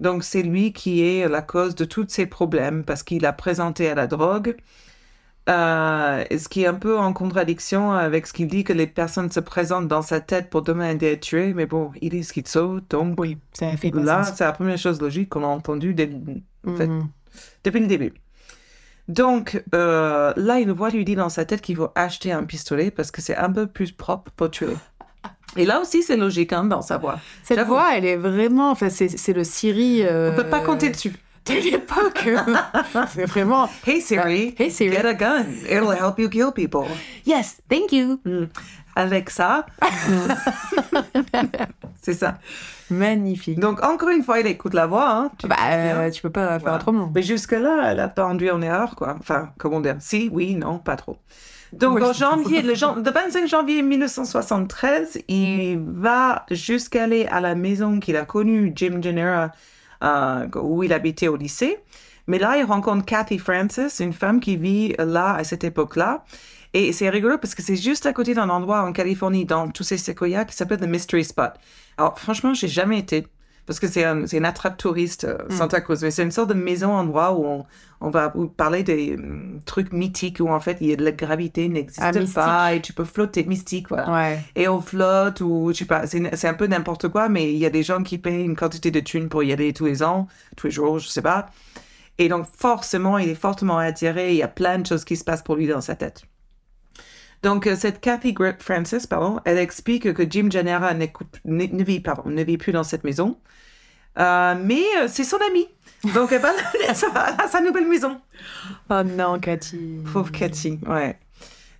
Donc, 0.00 0.24
c'est 0.24 0.42
lui 0.42 0.72
qui 0.72 1.02
est 1.02 1.28
la 1.28 1.42
cause 1.42 1.74
de 1.74 1.84
tous 1.84 2.06
ces 2.08 2.26
problèmes 2.26 2.84
parce 2.84 3.02
qu'il 3.02 3.26
a 3.26 3.32
présenté 3.34 3.88
à 3.88 3.94
la 3.94 4.06
drogue. 4.06 4.56
Euh, 5.50 6.24
ce 6.38 6.48
qui 6.48 6.62
est 6.62 6.66
un 6.66 6.72
peu 6.74 6.98
en 6.98 7.12
contradiction 7.12 7.92
avec 7.92 8.26
ce 8.26 8.32
qu'il 8.32 8.46
dit 8.48 8.64
que 8.64 8.72
les 8.72 8.86
personnes 8.86 9.30
se 9.30 9.40
présentent 9.40 9.88
dans 9.88 10.00
sa 10.00 10.20
tête 10.20 10.48
pour 10.48 10.62
demander 10.62 11.06
à 11.08 11.10
être 11.12 11.20
tué. 11.20 11.52
Mais 11.52 11.66
bon, 11.66 11.90
il 12.00 12.14
est 12.14 12.22
schizo, 12.22 12.80
donc 12.88 13.20
Oui, 13.20 13.36
ça 13.52 13.76
fait 13.76 13.90
Là, 13.94 14.24
c'est 14.24 14.42
la 14.42 14.52
première 14.52 14.78
chose 14.78 15.00
logique 15.02 15.28
qu'on 15.28 15.44
a 15.44 15.46
entendue 15.48 15.92
dès- 15.92 16.10
en 16.66 16.74
fait, 16.76 16.86
Mhm. 16.86 17.08
depuis 17.62 17.80
le 17.80 17.86
début. 17.86 18.14
Donc, 19.06 19.62
euh, 19.74 20.32
là, 20.36 20.60
une 20.60 20.72
voix 20.72 20.88
lui 20.88 21.04
dit 21.04 21.14
dans 21.14 21.28
sa 21.28 21.44
tête 21.44 21.60
qu'il 21.60 21.76
faut 21.76 21.90
acheter 21.94 22.32
un 22.32 22.44
pistolet 22.44 22.90
parce 22.90 23.10
que 23.10 23.20
c'est 23.20 23.36
un 23.36 23.52
peu 23.52 23.66
plus 23.66 23.92
propre 23.92 24.30
pour 24.34 24.50
tuer. 24.50 24.68
Et 25.58 25.66
là 25.66 25.80
aussi, 25.80 26.02
c'est 26.02 26.16
logique 26.16 26.54
hein, 26.54 26.64
dans 26.64 26.80
sa 26.80 26.96
voix. 26.96 27.20
Cette 27.42 27.60
voix, 27.66 27.94
elle 27.96 28.06
est 28.06 28.16
vraiment. 28.16 28.70
Enfin, 28.70 28.88
c'est 28.88 29.08
c'est 29.08 29.34
le 29.34 29.44
Siri. 29.44 30.02
Euh... 30.02 30.32
On 30.32 30.36
peut 30.36 30.48
pas 30.48 30.60
compter 30.60 30.88
dessus. 30.88 31.12
De 31.46 31.54
l'époque. 31.70 32.26
c'est 33.12 33.26
vraiment. 33.26 33.68
Hey 33.86 34.00
Siri, 34.00 34.54
Hey 34.58 34.70
Siri. 34.70 34.96
get 34.96 35.04
a 35.06 35.14
gun. 35.14 35.44
It'll 35.70 35.92
help 35.92 36.18
you 36.18 36.28
kill 36.28 36.52
people. 36.52 36.84
Yes, 37.26 37.58
thank 37.68 37.92
you. 37.92 38.18
Hmm. 38.24 38.44
Avec 38.96 39.28
ça, 39.30 39.66
c'est 42.00 42.14
ça. 42.14 42.38
Magnifique. 42.90 43.58
Donc, 43.58 43.82
encore 43.82 44.10
une 44.10 44.22
fois, 44.22 44.38
il 44.40 44.46
écoute 44.46 44.72
la 44.74 44.86
voix. 44.86 45.10
Hein, 45.10 45.30
tu 45.38 45.48
bah, 45.48 45.56
euh, 45.68 46.10
tu 46.10 46.22
peux 46.22 46.30
pas 46.30 46.48
faire 46.50 46.58
Voilà. 46.60 46.76
autrement. 46.76 47.10
Mais 47.14 47.22
jusque-là, 47.22 47.90
elle 47.90 47.96
n'a 47.96 48.08
pas 48.08 48.24
induit 48.24 48.50
en 48.52 48.62
erreur, 48.62 48.94
quoi. 48.94 49.16
Enfin, 49.18 49.50
comment 49.58 49.80
dire? 49.80 49.96
Si, 50.00 50.28
oui, 50.32 50.54
non, 50.54 50.78
pas 50.78 50.96
trop. 50.96 51.16
Donc, 51.72 51.96
Oui. 51.96 52.02
en 52.04 52.12
janvier, 52.12 52.62
le, 52.62 52.74
jan- 52.74 52.94
le 52.94 53.10
25 53.10 53.48
janvier 53.48 53.82
1973, 53.82 55.22
il 55.26 55.78
va 55.80 56.46
jusqu'aller 56.52 57.26
à 57.26 57.40
la 57.40 57.54
maison 57.56 57.98
qu'il 57.98 58.16
a 58.16 58.24
connue, 58.24 58.72
Jim 58.76 59.00
Genera, 59.02 59.50
euh, 60.04 60.46
où 60.60 60.82
il 60.82 60.92
habitait 60.92 61.28
au 61.28 61.36
lycée. 61.36 61.78
Mais 62.26 62.38
là, 62.38 62.56
il 62.56 62.64
rencontre 62.64 63.04
Kathy 63.04 63.38
Francis, 63.38 64.00
une 64.00 64.12
femme 64.12 64.40
qui 64.40 64.56
vit 64.56 64.94
là 64.98 65.34
à 65.34 65.44
cette 65.44 65.64
époque-là. 65.64 66.24
Et 66.72 66.92
c'est 66.92 67.08
rigolo 67.08 67.38
parce 67.38 67.54
que 67.54 67.62
c'est 67.62 67.76
juste 67.76 68.04
à 68.06 68.12
côté 68.12 68.34
d'un 68.34 68.48
endroit 68.48 68.82
en 68.82 68.92
Californie, 68.92 69.44
dans 69.44 69.68
tous 69.68 69.84
ces 69.84 69.96
séquoias, 69.96 70.44
qui 70.44 70.56
s'appelle 70.56 70.80
The 70.80 70.88
Mystery 70.88 71.24
Spot. 71.24 71.52
Alors, 71.96 72.18
franchement, 72.18 72.52
j'ai 72.52 72.68
jamais 72.68 72.98
été. 72.98 73.26
Parce 73.66 73.80
que 73.80 73.88
c'est 73.88 74.04
un, 74.04 74.26
une 74.26 74.44
attrape 74.44 74.76
touriste, 74.76 75.24
euh, 75.24 75.38
Santa 75.48 75.80
Cruz. 75.80 75.98
Mais 76.02 76.10
c'est 76.10 76.22
une 76.22 76.30
sorte 76.30 76.50
de 76.50 76.54
maison, 76.54 76.92
endroit 76.92 77.32
où 77.32 77.46
on, 77.46 77.64
on 78.00 78.10
va 78.10 78.32
parler 78.56 78.82
des 78.82 79.14
hum, 79.14 79.60
trucs 79.64 79.92
mythiques 79.92 80.38
où 80.40 80.48
en 80.48 80.60
fait, 80.60 80.76
il 80.80 80.88
y 80.88 80.92
a 80.92 80.96
de 80.96 81.04
la 81.04 81.12
gravité 81.12 81.68
n'existe 81.68 82.00
Ah, 82.02 82.12
pas 82.34 82.74
et 82.74 82.82
tu 82.82 82.92
peux 82.92 83.04
flotter, 83.04 83.44
mystique, 83.44 83.88
voilà. 83.88 84.12
Ouais. 84.12 84.40
Et 84.54 84.68
on 84.68 84.80
flotte 84.80 85.40
ou 85.40 85.70
je 85.72 85.78
sais 85.78 85.84
pas, 85.86 86.06
c'est 86.06 86.36
c'est 86.36 86.48
un 86.48 86.54
peu 86.54 86.66
n'importe 86.66 87.08
quoi, 87.08 87.28
mais 87.28 87.52
il 87.52 87.58
y 87.58 87.66
a 87.66 87.70
des 87.70 87.82
gens 87.82 88.02
qui 88.02 88.18
payent 88.18 88.44
une 88.44 88.56
quantité 88.56 88.90
de 88.90 89.00
thunes 89.00 89.28
pour 89.28 89.42
y 89.42 89.52
aller 89.52 89.72
tous 89.72 89.86
les 89.86 90.02
ans, 90.02 90.28
tous 90.56 90.66
les 90.66 90.72
jours, 90.72 90.98
je 90.98 91.08
sais 91.08 91.22
pas. 91.22 91.46
Et 92.18 92.28
donc 92.28 92.46
forcément, 92.56 93.18
il 93.18 93.28
est 93.28 93.34
fortement 93.34 93.78
attiré, 93.78 94.32
il 94.32 94.36
y 94.36 94.42
a 94.42 94.48
plein 94.48 94.78
de 94.78 94.86
choses 94.86 95.04
qui 95.04 95.16
se 95.16 95.24
passent 95.24 95.42
pour 95.42 95.56
lui 95.56 95.66
dans 95.66 95.80
sa 95.80 95.94
tête. 95.96 96.24
Donc 97.44 97.66
euh, 97.66 97.76
cette 97.76 98.00
Kathy 98.00 98.32
Gr- 98.32 98.58
Francis, 98.58 99.06
pardon, 99.06 99.38
elle 99.44 99.58
explique 99.58 100.12
que 100.14 100.22
Jim 100.28 100.48
Janera 100.50 100.94
ne, 100.94 101.84
vit, 101.84 102.00
pardon, 102.00 102.30
ne 102.30 102.42
vit 102.42 102.56
plus 102.56 102.72
dans 102.72 102.84
cette 102.84 103.04
maison, 103.04 103.36
Euh, 104.16 104.54
mais 104.62 104.82
euh, 104.98 105.08
c'est 105.08 105.24
son 105.24 105.38
ami. 105.50 105.66
Donc 106.14 106.32
elle 106.32 106.40
va 106.40 106.52
à 106.88 107.48
sa, 107.48 107.60
nouvelle 107.60 107.86
maison. 107.88 108.20
Oh 108.88 109.02
non, 109.04 109.38
Cathy. 109.40 109.98
Pauvre 110.12 110.30
Cathy, 110.32 110.78
ouais. 110.86 111.18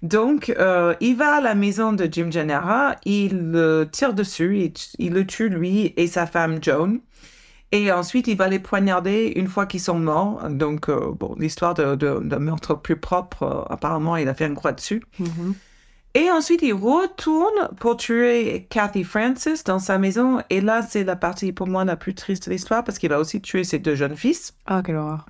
Donc, 0.02 0.50
euh, 0.50 0.94
il 1.00 1.16
va 1.16 1.36
à 1.36 1.40
la 1.40 1.54
maison 1.54 1.92
de 1.94 2.06
Jim 2.10 2.30
Janera, 2.30 2.96
il 3.06 3.52
le 3.52 3.88
tire 3.90 4.12
dessus, 4.12 4.58
il, 4.58 4.72
il 4.98 5.12
le 5.14 5.24
tue 5.26 5.48
lui 5.48 5.94
et 5.96 6.06
sa 6.08 6.26
femme 6.26 6.62
Joan. 6.62 7.00
Et 7.72 7.90
ensuite, 7.90 8.28
il 8.28 8.36
va 8.36 8.48
les 8.48 8.60
poignarder 8.60 9.32
une 9.36 9.48
fois 9.48 9.66
qu'ils 9.66 9.80
sont 9.80 9.98
morts. 9.98 10.48
Donc, 10.48 10.88
euh, 10.88 11.10
bon, 11.12 11.34
l'histoire 11.38 11.74
de, 11.74 11.96
de, 11.96 12.20
de 12.20 12.36
meurtre 12.36 12.74
plus 12.74 12.96
propre, 12.96 13.42
euh, 13.42 13.72
apparemment, 13.72 14.16
il 14.16 14.28
a 14.28 14.34
fait 14.34 14.44
un 14.44 14.54
croix 14.54 14.72
dessus. 14.72 15.02
Mhm. 15.18 15.54
Et 16.16 16.30
ensuite, 16.30 16.62
il 16.62 16.74
retourne 16.74 17.70
pour 17.80 17.96
tuer 17.96 18.68
Kathy 18.70 19.02
Francis 19.02 19.64
dans 19.64 19.80
sa 19.80 19.98
maison. 19.98 20.40
Et 20.48 20.60
là, 20.60 20.82
c'est 20.82 21.02
la 21.02 21.16
partie 21.16 21.52
pour 21.52 21.66
moi 21.66 21.84
la 21.84 21.96
plus 21.96 22.14
triste 22.14 22.46
de 22.46 22.52
l'histoire 22.52 22.84
parce 22.84 22.98
qu'il 22.98 23.10
va 23.10 23.18
aussi 23.18 23.40
tuer 23.40 23.64
ses 23.64 23.80
deux 23.80 23.96
jeunes 23.96 24.16
fils. 24.16 24.54
Ah, 24.66 24.80
quelle 24.84 24.94
horreur. 24.94 25.26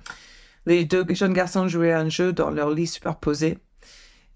Les 0.67 0.85
deux 0.85 1.03
jeunes 1.09 1.33
garçons 1.33 1.67
jouaient 1.67 1.91
à 1.91 1.99
un 1.99 2.09
jeu 2.09 2.33
dans 2.33 2.51
leur 2.51 2.69
lit 2.69 2.85
superposé. 2.85 3.57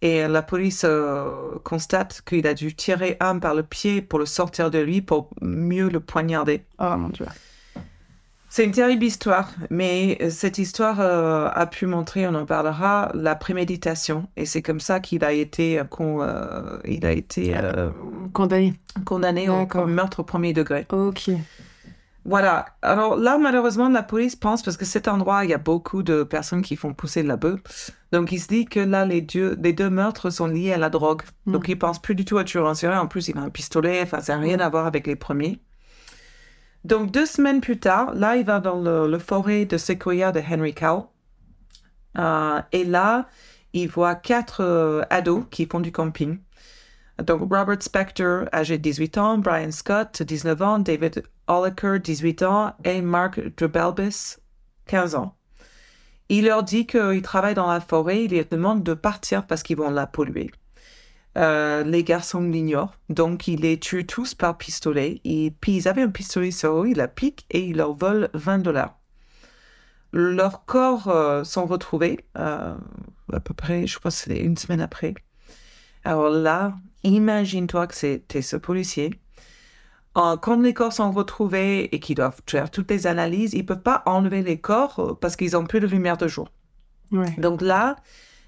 Et 0.02 0.28
la 0.28 0.42
police 0.42 0.86
euh, 0.86 1.30
constate 1.64 2.24
qu'il 2.26 2.48
a 2.48 2.56
dû 2.56 2.74
tirer 2.74 3.18
un 3.20 3.38
par 3.38 3.54
le 3.54 3.64
pied 3.64 4.02
pour 4.02 4.18
le 4.18 4.26
sortir 4.26 4.72
de 4.72 4.80
lui 4.80 5.02
pour 5.02 5.30
mieux 5.42 5.90
le 5.90 6.00
poignarder. 6.00 6.64
Oh 6.80 6.96
mon 6.98 7.10
dieu. 7.10 7.26
C'est 8.52 8.66
une 8.66 8.72
terrible 8.72 9.04
histoire, 9.04 9.52
mais 9.70 10.18
euh, 10.22 10.30
cette 10.32 10.58
histoire 10.58 11.00
euh, 11.02 11.50
a 11.54 11.68
pu 11.68 11.86
montrer, 11.86 12.28
on 12.28 12.34
en 12.34 12.46
parlera, 12.48 13.12
la 13.14 13.36
préméditation. 13.36 14.28
Et 14.38 14.46
c'est 14.48 14.64
comme 14.64 14.80
ça 14.80 15.00
qu'il 15.00 15.24
a 15.24 15.32
été, 15.32 15.80
euh, 15.80 15.84
con- 15.84 16.22
euh, 16.24 16.80
il 16.84 17.06
a 17.06 17.12
été 17.12 17.56
euh, 17.56 17.92
Condamné. 18.34 18.74
condamné 19.06 19.50
au 19.50 19.86
meurtre 19.86 20.22
au 20.22 20.24
premier 20.24 20.54
degré. 20.54 20.88
Ok. 20.92 21.30
Voilà. 22.26 22.66
Alors 22.82 23.16
là, 23.16 23.38
malheureusement, 23.38 23.88
la 23.88 24.04
police 24.04 24.36
pense, 24.36 24.62
parce 24.64 24.78
que 24.78 24.86
cet 24.86 25.08
endroit, 25.08 25.46
il 25.46 25.52
y 25.52 25.54
a 25.54 25.58
beaucoup 25.60 26.04
de 26.04 26.24
personnes 26.24 26.62
qui 26.64 26.76
font 26.76 26.94
pousser 26.94 27.22
de 27.24 27.28
la 27.28 27.38
bœuf. 27.38 27.92
Donc, 28.12 28.32
il 28.32 28.40
se 28.40 28.48
dit 28.48 28.66
que 28.66 28.80
là, 28.80 29.06
les 29.06 29.22
deux, 29.22 29.58
les 29.62 29.74
deux 29.74 29.90
meurtres 29.90 30.32
sont 30.32 30.48
liés 30.48 30.74
à 30.74 30.78
la 30.78 30.90
drogue. 30.90 31.22
Mm. 31.46 31.52
Donc, 31.54 31.68
il 31.70 31.78
pense 31.78 32.00
plus 32.02 32.16
du 32.16 32.26
tout 32.26 32.38
à 32.40 32.44
tuer 32.44 32.60
en 32.60 32.74
série. 32.74 32.98
En 32.98 33.08
plus, 33.08 33.28
il 33.30 33.38
a 33.38 33.42
un 33.42 33.50
pistolet. 33.50 34.02
Enfin, 34.02 34.20
ça 34.22 34.36
n'a 34.36 34.42
rien 34.42 34.60
à 34.60 34.70
voir 34.70 34.86
avec 34.88 35.06
les 35.08 35.16
premiers. 35.16 35.60
Donc, 36.86 37.12
deux 37.12 37.26
semaines 37.26 37.62
plus 37.62 37.80
tard, 37.80 38.14
là, 38.14 38.38
il 38.38 38.46
va 38.46 38.60
dans 38.60 38.80
le, 38.80 39.20
forêt 39.20 39.66
de 39.66 39.78
séquoia 39.78 40.32
de 40.32 40.40
Henry 40.40 40.74
Cow. 40.74 41.08
Euh, 42.18 42.62
et 42.72 42.86
là, 42.86 43.28
il 43.74 43.90
voit 43.90 44.16
quatre 44.16 44.64
euh, 44.64 45.04
ados 45.10 45.44
qui 45.52 45.66
font 45.66 45.80
du 45.80 45.92
camping. 45.92 46.40
Donc, 47.24 47.42
Robert 47.42 47.82
Spector, 47.82 48.46
âgé 48.54 48.78
de 48.78 48.84
18 48.84 49.18
ans, 49.18 49.38
Brian 49.38 49.72
Scott, 49.72 50.24
19 50.24 50.62
ans, 50.62 50.80
David 50.80 51.24
Oliker, 51.48 52.00
18 52.00 52.44
ans, 52.44 52.74
et 52.86 53.02
Mark 53.02 53.40
Drebelbis, 53.58 54.38
15 54.88 55.16
ans. 55.16 55.36
Il 56.30 56.46
leur 56.46 56.64
dit 56.64 56.86
qu'il 56.86 57.22
travaille 57.22 57.56
dans 57.56 57.68
la 57.68 57.82
forêt, 57.82 58.26
il 58.26 58.34
leur 58.34 58.46
demande 58.50 58.84
de 58.84 58.94
partir 58.94 59.46
parce 59.48 59.64
qu'ils 59.64 59.78
vont 59.78 59.90
la 59.90 60.08
polluer. 60.08 60.52
Euh, 61.38 61.84
les 61.84 62.04
garçons 62.04 62.42
l'ignorent, 62.42 62.96
donc 63.10 63.48
il 63.48 63.62
les 63.62 63.80
tue 63.80 64.06
tous 64.06 64.34
par 64.34 64.58
pistolet. 64.58 65.22
Et 65.24 65.54
puis 65.62 65.74
ils 65.74 65.88
avaient 65.88 66.02
un 66.02 66.10
pistolet 66.10 66.52
sur 66.52 66.84
eux, 66.84 66.90
il 66.90 66.98
la 66.98 67.08
pique 67.08 67.46
et 67.52 67.66
il 67.66 67.78
leur 67.78 67.94
vole 67.94 68.30
20 68.34 68.60
dollars. 68.60 68.98
Leurs 70.12 70.66
corps 70.66 71.08
euh, 71.08 71.44
sont 71.44 71.68
retrouvés 71.68 72.26
euh, 72.38 72.76
à 73.32 73.40
peu 73.40 73.54
près, 73.54 73.86
je 73.86 74.00
crois 74.00 74.10
que 74.10 74.18
c'est 74.18 74.40
une 74.40 74.58
semaine 74.58 74.82
après. 74.82 75.14
Alors 76.04 76.30
là, 76.30 76.74
imagine-toi 77.04 77.86
que 77.88 77.96
c'était 77.96 78.42
ce 78.42 78.56
policier. 78.56 79.20
Quand 80.16 80.60
les 80.62 80.74
corps 80.74 80.92
sont 80.92 81.12
retrouvés 81.14 81.96
et 81.96 82.02
qu'ils 82.02 82.16
doivent 82.16 82.42
faire 82.46 82.70
toutes 82.70 82.92
les 82.92 83.08
analyses, 83.08 83.54
ils 83.54 83.60
ne 83.60 83.68
peuvent 83.68 83.82
pas 83.82 84.04
enlever 84.06 84.42
les 84.42 84.60
corps 84.60 85.18
parce 85.22 85.38
qu'ils 85.38 85.56
ont 85.56 85.64
plus 85.64 85.80
de 85.80 85.88
lumière 85.88 86.18
de 86.18 86.28
jour. 86.28 86.50
Ouais. 87.14 87.34
Donc 87.38 87.62
là, 87.62 87.96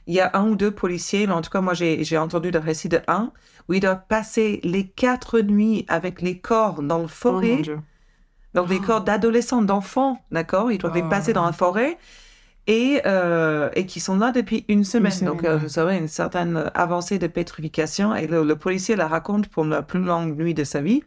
il 0.07 0.15
y 0.15 0.19
a 0.19 0.31
un 0.33 0.47
ou 0.49 0.55
deux 0.55 0.71
policiers, 0.71 1.27
mais 1.27 1.33
en 1.33 1.41
tout 1.41 1.49
cas, 1.49 1.61
moi, 1.61 1.73
j'ai 1.73 2.17
entendu 2.17 2.51
le 2.51 2.59
récit 2.59 2.89
de 2.89 2.99
un, 3.07 3.31
où 3.69 3.73
ils 3.73 3.79
doivent 3.79 4.05
passer 4.07 4.59
les 4.63 4.87
quatre 4.87 5.39
nuits 5.41 5.85
avec 5.87 6.21
les 6.21 6.39
corps 6.39 6.81
dans 6.83 6.97
le 6.99 7.05
Oh, 7.05 7.07
forêt. 7.07 7.61
donc 8.53 8.69
les 8.69 8.79
corps 8.79 9.01
d'adolescents, 9.01 9.61
d'enfants, 9.61 10.19
d'accord? 10.31 10.71
Ils 10.71 10.77
doivent 10.77 10.95
les 10.95 11.03
Oh. 11.03 11.09
passer 11.09 11.33
dans 11.33 11.45
la 11.45 11.53
forêt. 11.53 11.97
Et, 12.67 13.01
euh, 13.07 13.69
et 13.75 13.85
qui 13.87 13.99
sont 13.99 14.17
là 14.17 14.31
depuis 14.31 14.65
une 14.67 14.83
semaine. 14.83 15.11
semaine, 15.11 15.33
Donc, 15.33 15.43
euh, 15.45 15.57
vous 15.57 15.67
savez, 15.69 15.97
une 15.97 16.07
certaine 16.07 16.69
avancée 16.75 17.17
de 17.17 17.27
pétrification. 17.27 18.15
Et 18.15 18.27
le, 18.27 18.43
le 18.43 18.55
policier 18.55 18.95
la 18.95 19.07
raconte 19.07 19.47
pour 19.47 19.65
la 19.65 19.81
plus 19.81 19.99
longue 19.99 20.37
nuit 20.37 20.53
de 20.53 20.63
sa 20.63 20.79
vie. 20.81 21.01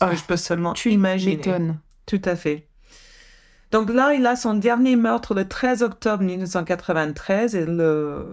Ce 0.00 0.06
que 0.06 0.10
Ah, 0.10 0.14
je 0.14 0.24
peux 0.24 0.36
seulement 0.38 0.72
Tu 0.72 0.90
imaginer. 0.92 1.40
Tout 2.06 2.22
à 2.24 2.34
fait. 2.36 2.68
Donc 3.76 3.90
là, 3.90 4.14
il 4.14 4.24
a 4.24 4.36
son 4.36 4.54
dernier 4.54 4.96
meurtre 4.96 5.34
le 5.34 5.46
13 5.46 5.82
octobre 5.82 6.22
1993 6.22 7.54
et 7.54 7.66
le, 7.66 8.24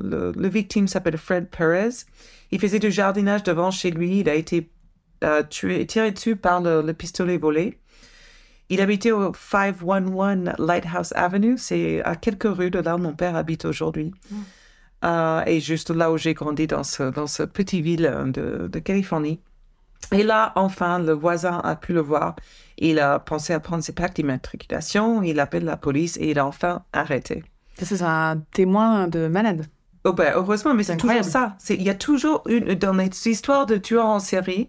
le, 0.00 0.30
le 0.30 0.48
victime 0.48 0.86
s'appelle 0.86 1.18
Fred 1.18 1.48
Perez. 1.48 2.04
Il 2.52 2.60
faisait 2.60 2.78
du 2.78 2.92
jardinage 2.92 3.42
devant 3.42 3.72
chez 3.72 3.90
lui. 3.90 4.20
Il 4.20 4.28
a 4.28 4.34
été 4.34 4.70
euh, 5.24 5.42
tué, 5.42 5.84
tiré 5.88 6.12
dessus 6.12 6.36
par 6.36 6.60
le, 6.60 6.80
le 6.80 6.92
pistolet 6.92 7.38
volé. 7.38 7.80
Il 8.68 8.80
habitait 8.80 9.10
au 9.10 9.32
511 9.34 10.52
Lighthouse 10.58 11.12
Avenue. 11.16 11.58
C'est 11.58 12.00
à 12.04 12.14
quelques 12.14 12.44
rues 12.44 12.70
de 12.70 12.78
là 12.78 12.94
où 12.94 12.98
mon 12.98 13.14
père 13.14 13.34
habite 13.34 13.64
aujourd'hui. 13.64 14.12
Euh, 15.04 15.42
et 15.44 15.58
juste 15.58 15.90
là 15.90 16.12
où 16.12 16.18
j'ai 16.18 16.34
grandi 16.34 16.68
dans 16.68 16.84
ce, 16.84 17.02
dans 17.02 17.26
ce 17.26 17.42
petit 17.42 17.82
ville 17.82 18.06
euh, 18.06 18.26
de, 18.26 18.68
de 18.68 18.78
Californie. 18.78 19.40
Et 20.12 20.22
là, 20.22 20.52
enfin, 20.54 21.00
le 21.00 21.14
voisin 21.14 21.58
a 21.64 21.74
pu 21.74 21.94
le 21.94 22.00
voir. 22.00 22.36
Il 22.78 22.98
a 22.98 23.18
pensé 23.18 23.52
à 23.52 23.60
prendre 23.60 23.82
ses 23.82 23.92
plaques 23.92 24.14
d'immatriculation. 24.16 25.22
Il 25.22 25.38
appelle 25.40 25.64
la 25.64 25.76
police 25.76 26.16
et 26.18 26.30
il 26.30 26.38
a 26.38 26.46
enfin 26.46 26.82
arrêté. 26.92 27.44
C'est 27.80 28.02
un 28.02 28.42
témoin 28.52 29.08
de 29.08 29.26
malade. 29.28 29.66
Oh 30.04 30.12
ben, 30.12 30.32
heureusement, 30.36 30.74
mais 30.74 30.82
c'est 30.82 30.96
toujours 30.96 31.24
ça. 31.24 31.56
Il 31.70 31.82
y 31.82 31.90
a 31.90 31.94
toujours 31.94 32.42
une, 32.48 32.74
dans 32.74 32.92
les 32.92 33.08
histoires 33.28 33.66
de 33.66 33.76
tueurs 33.76 34.06
en 34.06 34.18
série, 34.20 34.68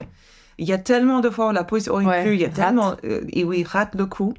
il 0.58 0.66
y 0.66 0.72
a 0.72 0.78
tellement 0.78 1.20
de 1.20 1.30
fois 1.30 1.50
où 1.50 1.52
la 1.52 1.66
police 1.66 1.90
aurait 1.90 2.06
Ouais, 2.06 2.24
pu, 2.24 2.34
il 2.36 2.40
y 2.40 2.46
a 2.46 2.48
rate. 2.48 2.56
tellement, 2.56 2.96
euh, 3.04 3.22
et 3.34 3.64
rate 3.64 3.96
le 3.96 4.06
coup. 4.06 4.34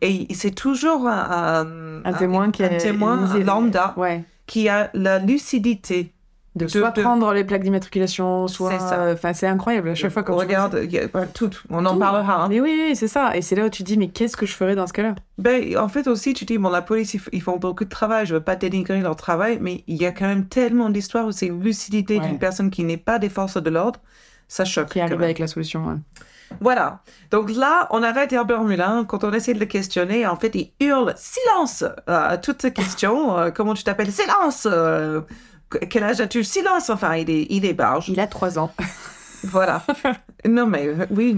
Et 0.00 0.28
c'est 0.34 0.54
toujours 0.54 1.08
un, 1.08 2.00
Un 2.04 2.12
témoin 2.12 2.50
qui 2.52 2.62
un 2.62 2.66
a 2.68 2.76
témoin 2.76 3.26
lambda 3.42 3.92
Ouais. 3.96 4.24
qui 4.46 4.68
a 4.68 4.90
la 4.94 5.18
lucidité 5.18 6.12
De, 6.56 6.64
De- 6.64 6.70
soit 6.70 6.90
de- 6.90 7.02
prendre 7.02 7.32
les 7.34 7.44
plaques 7.44 7.62
d'immatriculation, 7.62 8.48
soit. 8.48 8.70
C'est 8.72 8.78
ça. 8.78 9.12
Enfin, 9.12 9.32
c'est 9.34 9.46
incroyable. 9.46 9.90
À 9.90 9.94
chaque 9.94 10.10
fois 10.10 10.22
qu'on 10.22 10.36
regarde, 10.36 10.74
a- 10.74 11.26
tout, 11.26 11.50
on 11.68 11.84
en 11.84 11.92
Tout. 11.92 11.98
parlera. 11.98 12.44
hein. 12.44 12.48
Mais 12.48 12.60
oui, 12.62 12.74
oui, 12.88 12.96
c'est 12.96 13.08
ça. 13.08 13.36
Et 13.36 13.42
c'est 13.42 13.54
là 13.56 13.66
où 13.66 13.68
tu 13.68 13.82
dis, 13.82 13.98
mais 13.98 14.08
qu'est-ce 14.08 14.38
que 14.38 14.46
je 14.46 14.54
ferais 14.54 14.74
dans 14.74 14.86
ce 14.86 14.94
cas-là? 14.94 15.14
Ben, 15.36 15.76
en 15.76 15.88
fait 15.88 16.06
aussi, 16.08 16.32
tu 16.32 16.46
dis, 16.46 16.56
bon, 16.56 16.70
la 16.70 16.80
police, 16.80 17.14
ils, 17.32 17.42
font 17.42 17.58
beaucoup 17.58 17.84
de 17.84 17.90
travail, 17.90 18.24
je 18.24 18.34
veux 18.34 18.40
pas 18.42 18.56
dénigrer 18.56 19.00
leur 19.02 19.16
travail, 19.16 19.58
mais 19.60 19.84
il 19.86 19.96
y 20.00 20.06
a 20.06 20.12
quand 20.12 20.26
même 20.26 20.46
tellement 20.46 20.88
d'histoires 20.88 21.26
où 21.26 21.32
c'est 21.32 21.46
une 21.46 21.62
lucidité 21.62 22.18
Ouais. 22.18 22.26
d'une 22.26 22.38
personne 22.38 22.70
qui 22.70 22.84
n'est 22.84 22.96
pas 22.96 23.18
des 23.18 23.28
forces 23.28 23.62
de 23.62 23.68
l'ordre, 23.68 24.00
ça 24.48 24.64
choque. 24.64 24.88
Qui 24.88 25.00
arrive 25.00 25.20
avec 25.22 25.38
la 25.38 25.46
solution. 25.48 25.86
ouais. 25.86 25.96
Voilà. 26.60 27.00
Donc 27.32 27.50
là, 27.50 27.88
on 27.90 28.02
arrête 28.04 28.32
Herbert 28.32 28.62
Mullin. 28.62 29.04
Quand 29.04 29.24
on 29.24 29.32
essaie 29.32 29.52
de 29.52 29.58
le 29.58 29.66
questionner, 29.66 30.26
en 30.26 30.36
fait, 30.36 30.54
il 30.54 30.70
hurle 30.80 31.12
silence 31.16 31.82
euh, 31.82 31.90
à 32.06 32.38
toutes 32.38 32.62
ces 32.62 32.72
questions. 32.72 33.36
Euh, 33.36 33.50
comment 33.50 33.74
tu 33.74 33.82
t'appelles? 33.82 34.12
Silence 34.12 34.66
Euh, 34.70 35.20
Quel 35.90 36.04
âge 36.04 36.20
as-tu? 36.20 36.44
Silence 36.44 36.90
Enfin, 36.90 37.16
il 37.16 37.30
est, 37.30 37.46
il 37.50 37.64
est 37.64 37.74
barge. 37.74 38.08
Il 38.08 38.20
a 38.20 38.26
trois 38.26 38.58
ans. 38.58 38.72
Voilà. 39.44 39.84
non, 40.48 40.66
mais 40.66 40.86
euh, 40.86 41.06
oui, 41.10 41.36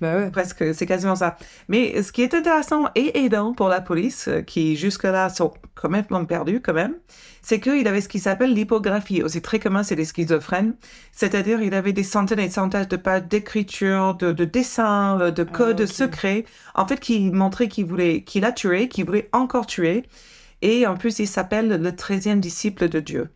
bah 0.00 0.16
ouais. 0.16 0.30
presque, 0.30 0.74
c'est 0.74 0.86
quasiment 0.86 1.16
ça. 1.16 1.36
Mais 1.68 2.02
ce 2.02 2.12
qui 2.12 2.22
est 2.22 2.34
intéressant 2.34 2.86
et 2.94 3.24
aidant 3.24 3.52
pour 3.52 3.68
la 3.68 3.80
police, 3.80 4.28
euh, 4.28 4.40
qui 4.40 4.76
jusque-là 4.76 5.28
sont 5.28 5.52
complètement 5.80 6.24
perdus 6.24 6.60
quand 6.60 6.72
même, 6.72 6.94
c'est 7.42 7.60
qu'il 7.60 7.86
avait 7.86 8.00
ce 8.00 8.08
qui 8.08 8.18
s'appelle 8.18 8.54
l'hypographie. 8.54 9.22
C'est 9.28 9.42
très 9.42 9.58
commun, 9.58 9.82
c'est 9.82 9.96
des 9.96 10.04
schizophrènes. 10.04 10.74
C'est-à-dire, 11.12 11.60
il 11.62 11.74
avait 11.74 11.92
des 11.92 12.04
centaines 12.04 12.38
et 12.38 12.46
des 12.46 12.52
centaines 12.54 12.86
de 12.86 12.96
pages 12.96 13.24
d'écriture, 13.24 14.14
de, 14.14 14.32
de 14.32 14.44
dessins, 14.44 15.18
euh, 15.20 15.30
de 15.30 15.44
codes 15.44 15.82
ok. 15.82 15.88
secrets, 15.88 16.44
en 16.74 16.86
fait, 16.86 17.00
qui 17.00 17.30
montraient 17.30 17.68
qu'il 17.68 17.86
voulait, 17.86 18.22
qu'il 18.22 18.44
a 18.44 18.52
tué, 18.52 18.88
qu'il 18.88 19.04
voulait 19.06 19.28
encore 19.32 19.66
tuer. 19.66 20.04
Et 20.62 20.86
en 20.86 20.96
plus, 20.96 21.18
il 21.18 21.28
s'appelle 21.28 21.68
le 21.68 21.96
treizième 21.96 22.40
disciple 22.40 22.88
de 22.88 23.00
Dieu. 23.00 23.30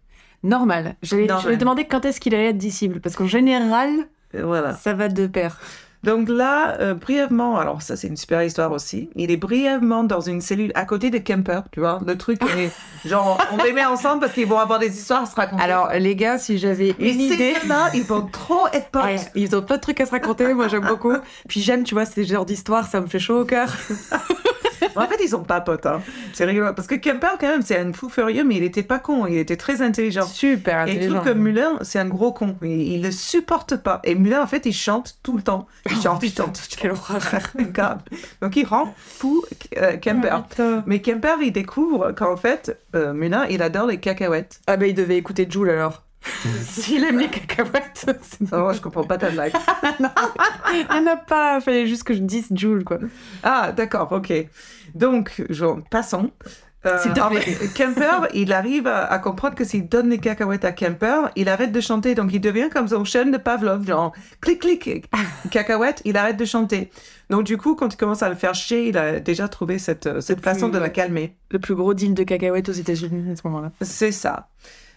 Normal. 0.44 0.94
J'allais 1.02 1.26
Normal. 1.26 1.42
j'allais 1.44 1.56
demander 1.56 1.84
quand 1.86 2.04
est-ce 2.04 2.20
qu'il 2.20 2.34
allait 2.34 2.50
être 2.50 2.58
disciple. 2.58 3.00
Parce 3.00 3.16
qu'en 3.16 3.26
général, 3.26 3.90
Et 4.32 4.40
Voilà. 4.42 4.74
ça 4.74 4.92
va 4.94 5.08
de 5.08 5.26
pair. 5.26 5.58
Donc 6.04 6.28
là, 6.28 6.76
euh, 6.80 6.92
brièvement, 6.92 7.56
alors 7.58 7.80
ça 7.80 7.96
c'est 7.96 8.08
une 8.08 8.16
super 8.18 8.42
histoire 8.42 8.70
aussi, 8.72 9.08
il 9.16 9.30
est 9.30 9.38
brièvement 9.38 10.04
dans 10.04 10.20
une 10.20 10.42
cellule 10.42 10.70
à 10.74 10.84
côté 10.84 11.08
de 11.08 11.16
Kemper, 11.16 11.62
tu 11.72 11.80
vois, 11.80 11.98
le 12.06 12.18
truc 12.18 12.42
est 12.58 12.70
genre 13.08 13.38
on 13.52 13.64
les 13.64 13.72
met 13.72 13.86
ensemble 13.86 14.20
parce 14.20 14.34
qu'ils 14.34 14.46
vont 14.46 14.58
avoir 14.58 14.78
des 14.78 14.94
histoires 14.94 15.22
à 15.22 15.26
se 15.26 15.34
raconter. 15.34 15.62
Alors, 15.62 15.88
les 15.98 16.14
gars, 16.14 16.36
si 16.36 16.58
j'avais 16.58 16.88
et 16.98 17.10
une 17.14 17.20
idée. 17.22 17.54
là, 17.66 17.88
ils 17.94 18.02
vont 18.02 18.20
trop 18.26 18.66
être 18.74 18.90
potes. 18.90 19.02
Ouais, 19.04 19.16
ils 19.34 19.56
ont 19.56 19.62
pas 19.62 19.76
de 19.78 19.80
trucs 19.80 19.98
à 20.02 20.04
se 20.04 20.10
raconter, 20.10 20.52
moi 20.52 20.68
j'aime 20.68 20.84
beaucoup. 20.86 21.14
Puis 21.48 21.62
j'aime, 21.62 21.84
tu 21.84 21.94
vois, 21.94 22.04
ces 22.04 22.24
genres 22.26 22.44
d'histoires, 22.44 22.86
ça 22.86 23.00
me 23.00 23.06
fait 23.06 23.18
chaud 23.18 23.40
au 23.40 23.44
cœur. 23.46 23.72
En 24.96 25.06
fait, 25.06 25.16
ils 25.22 25.28
sont 25.28 25.42
pas 25.44 25.60
potes, 25.60 25.86
hein. 25.86 26.00
c'est 26.32 26.44
rigolo 26.44 26.72
parce 26.74 26.88
que 26.88 26.94
Kemper 26.94 27.36
quand 27.40 27.48
même 27.48 27.62
c'est 27.62 27.78
un 27.78 27.92
fou 27.92 28.08
furieux, 28.08 28.44
mais 28.44 28.56
il 28.56 28.62
était 28.62 28.82
pas 28.82 28.98
con, 28.98 29.26
il 29.26 29.36
était 29.38 29.56
très 29.56 29.82
intelligent. 29.82 30.26
Super 30.26 30.86
Et 30.86 30.92
intelligent. 30.92 31.20
trouve 31.20 31.32
que 31.32 31.38
Muller, 31.38 31.68
c'est 31.82 31.98
un 31.98 32.08
gros 32.08 32.32
con. 32.32 32.56
Il, 32.62 32.68
il 32.70 33.02
le 33.02 33.10
supporte 33.10 33.76
pas. 33.76 34.00
Et 34.04 34.14
Muller, 34.14 34.38
en 34.38 34.46
fait, 34.46 34.66
il 34.66 34.72
chante 34.72 35.18
tout 35.22 35.36
le 35.36 35.42
temps. 35.42 35.66
Il 35.90 36.00
chante, 36.00 36.22
il 36.22 36.32
chante. 36.32 36.60
Quelle 36.78 36.92
horreur. 36.92 37.20
Donc, 38.40 38.56
il 38.56 38.66
rend 38.66 38.94
fou 38.96 39.44
euh, 39.78 39.96
Kemper. 39.96 40.44
Mais 40.86 41.00
Kemper, 41.00 41.36
il 41.42 41.52
découvre 41.52 42.12
qu'en 42.12 42.36
fait, 42.36 42.78
euh, 42.94 43.12
Muller, 43.12 43.44
il 43.50 43.62
adore 43.62 43.86
les 43.86 43.98
cacahuètes. 43.98 44.60
Ah 44.66 44.76
bah 44.76 44.86
il 44.86 44.94
devait 44.94 45.16
écouter 45.16 45.46
Jules 45.48 45.70
alors. 45.70 46.02
S'il 46.66 47.04
aime 47.04 47.18
les 47.18 47.28
cacahuètes, 47.28 48.06
c'est- 48.22 48.44
Oh, 48.52 48.70
je 48.72 48.80
comprends 48.80 49.04
pas 49.04 49.18
ta 49.18 49.30
blague. 49.30 49.52
Ah 50.88 51.00
n'a 51.00 51.16
pas, 51.16 51.60
fallait 51.60 51.86
juste 51.86 52.04
que 52.04 52.14
je 52.14 52.20
dise 52.20 52.48
Jules 52.54 52.84
quoi. 52.84 52.98
Ah, 53.42 53.72
d'accord, 53.72 54.10
ok. 54.12 54.32
Donc, 54.94 55.42
genre, 55.50 55.78
passons. 55.90 56.30
Euh, 56.86 56.98
Kemper, 57.74 58.28
il 58.34 58.52
arrive 58.52 58.86
à, 58.86 59.06
à 59.06 59.18
comprendre 59.18 59.54
que 59.54 59.64
s'il 59.64 59.88
donne 59.88 60.10
les 60.10 60.18
cacahuètes 60.18 60.66
à 60.66 60.72
Kemper, 60.72 61.30
il 61.34 61.48
arrête 61.48 61.72
de 61.72 61.80
chanter. 61.80 62.14
Donc, 62.14 62.30
il 62.34 62.40
devient 62.40 62.68
comme 62.70 62.88
son 62.88 63.04
chaîne 63.04 63.30
de 63.30 63.38
Pavlov, 63.38 63.86
genre, 63.86 64.12
clic, 64.42 64.60
clic, 64.60 65.06
cacahuète, 65.50 66.02
il 66.04 66.16
arrête 66.18 66.36
de 66.36 66.44
chanter. 66.44 66.90
Donc, 67.30 67.44
du 67.44 67.56
coup, 67.56 67.74
quand 67.74 67.94
il 67.94 67.96
commence 67.96 68.22
à 68.22 68.28
le 68.28 68.34
faire 68.34 68.54
chier, 68.54 68.88
il 68.88 68.98
a 68.98 69.18
déjà 69.18 69.48
trouvé 69.48 69.78
cette, 69.78 70.20
cette 70.20 70.40
plus- 70.42 70.44
façon 70.52 70.68
de 70.68 70.76
la 70.76 70.90
calmer. 70.90 71.34
Le 71.50 71.58
plus 71.58 71.74
gros 71.74 71.94
deal 71.94 72.12
de 72.12 72.22
cacahuètes 72.22 72.68
aux 72.68 72.72
États-Unis 72.72 73.32
à 73.32 73.36
ce 73.36 73.42
moment-là. 73.46 73.72
C'est 73.80 74.12
ça. 74.12 74.48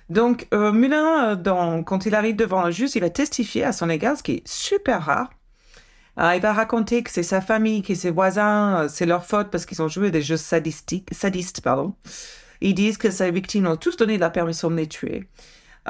Donc, 0.09 0.47
euh, 0.53 0.71
euh, 0.73 1.83
quand 1.83 2.05
il 2.05 2.15
arrive 2.15 2.35
devant 2.35 2.59
un 2.63 2.71
juge, 2.71 2.95
il 2.95 3.01
va 3.01 3.09
testifier 3.09 3.63
à 3.63 3.73
son 3.73 3.89
égard, 3.89 4.17
ce 4.17 4.23
qui 4.23 4.31
est 4.33 4.47
super 4.47 5.03
rare. 5.03 5.29
Il 6.17 6.41
va 6.41 6.53
raconter 6.53 7.03
que 7.03 7.11
c'est 7.11 7.23
sa 7.23 7.41
famille, 7.41 7.83
que 7.83 7.93
ses 7.93 8.09
voisins, 8.09 8.83
euh, 8.83 8.87
c'est 8.87 9.05
leur 9.05 9.25
faute 9.25 9.51
parce 9.51 9.65
qu'ils 9.67 9.81
ont 9.83 9.87
joué 9.87 10.09
des 10.09 10.21
jeux 10.21 10.37
sadistiques, 10.37 11.09
sadistes. 11.11 11.61
Pardon. 11.61 11.93
Ils 12.61 12.73
disent 12.73 12.97
que 12.97 13.11
ses 13.11 13.29
victimes 13.29 13.67
ont 13.67 13.75
tous 13.75 13.97
donné 13.97 14.17
la 14.17 14.31
permission 14.31 14.71
de 14.71 14.75
les 14.75 14.87
tuer. 14.87 15.29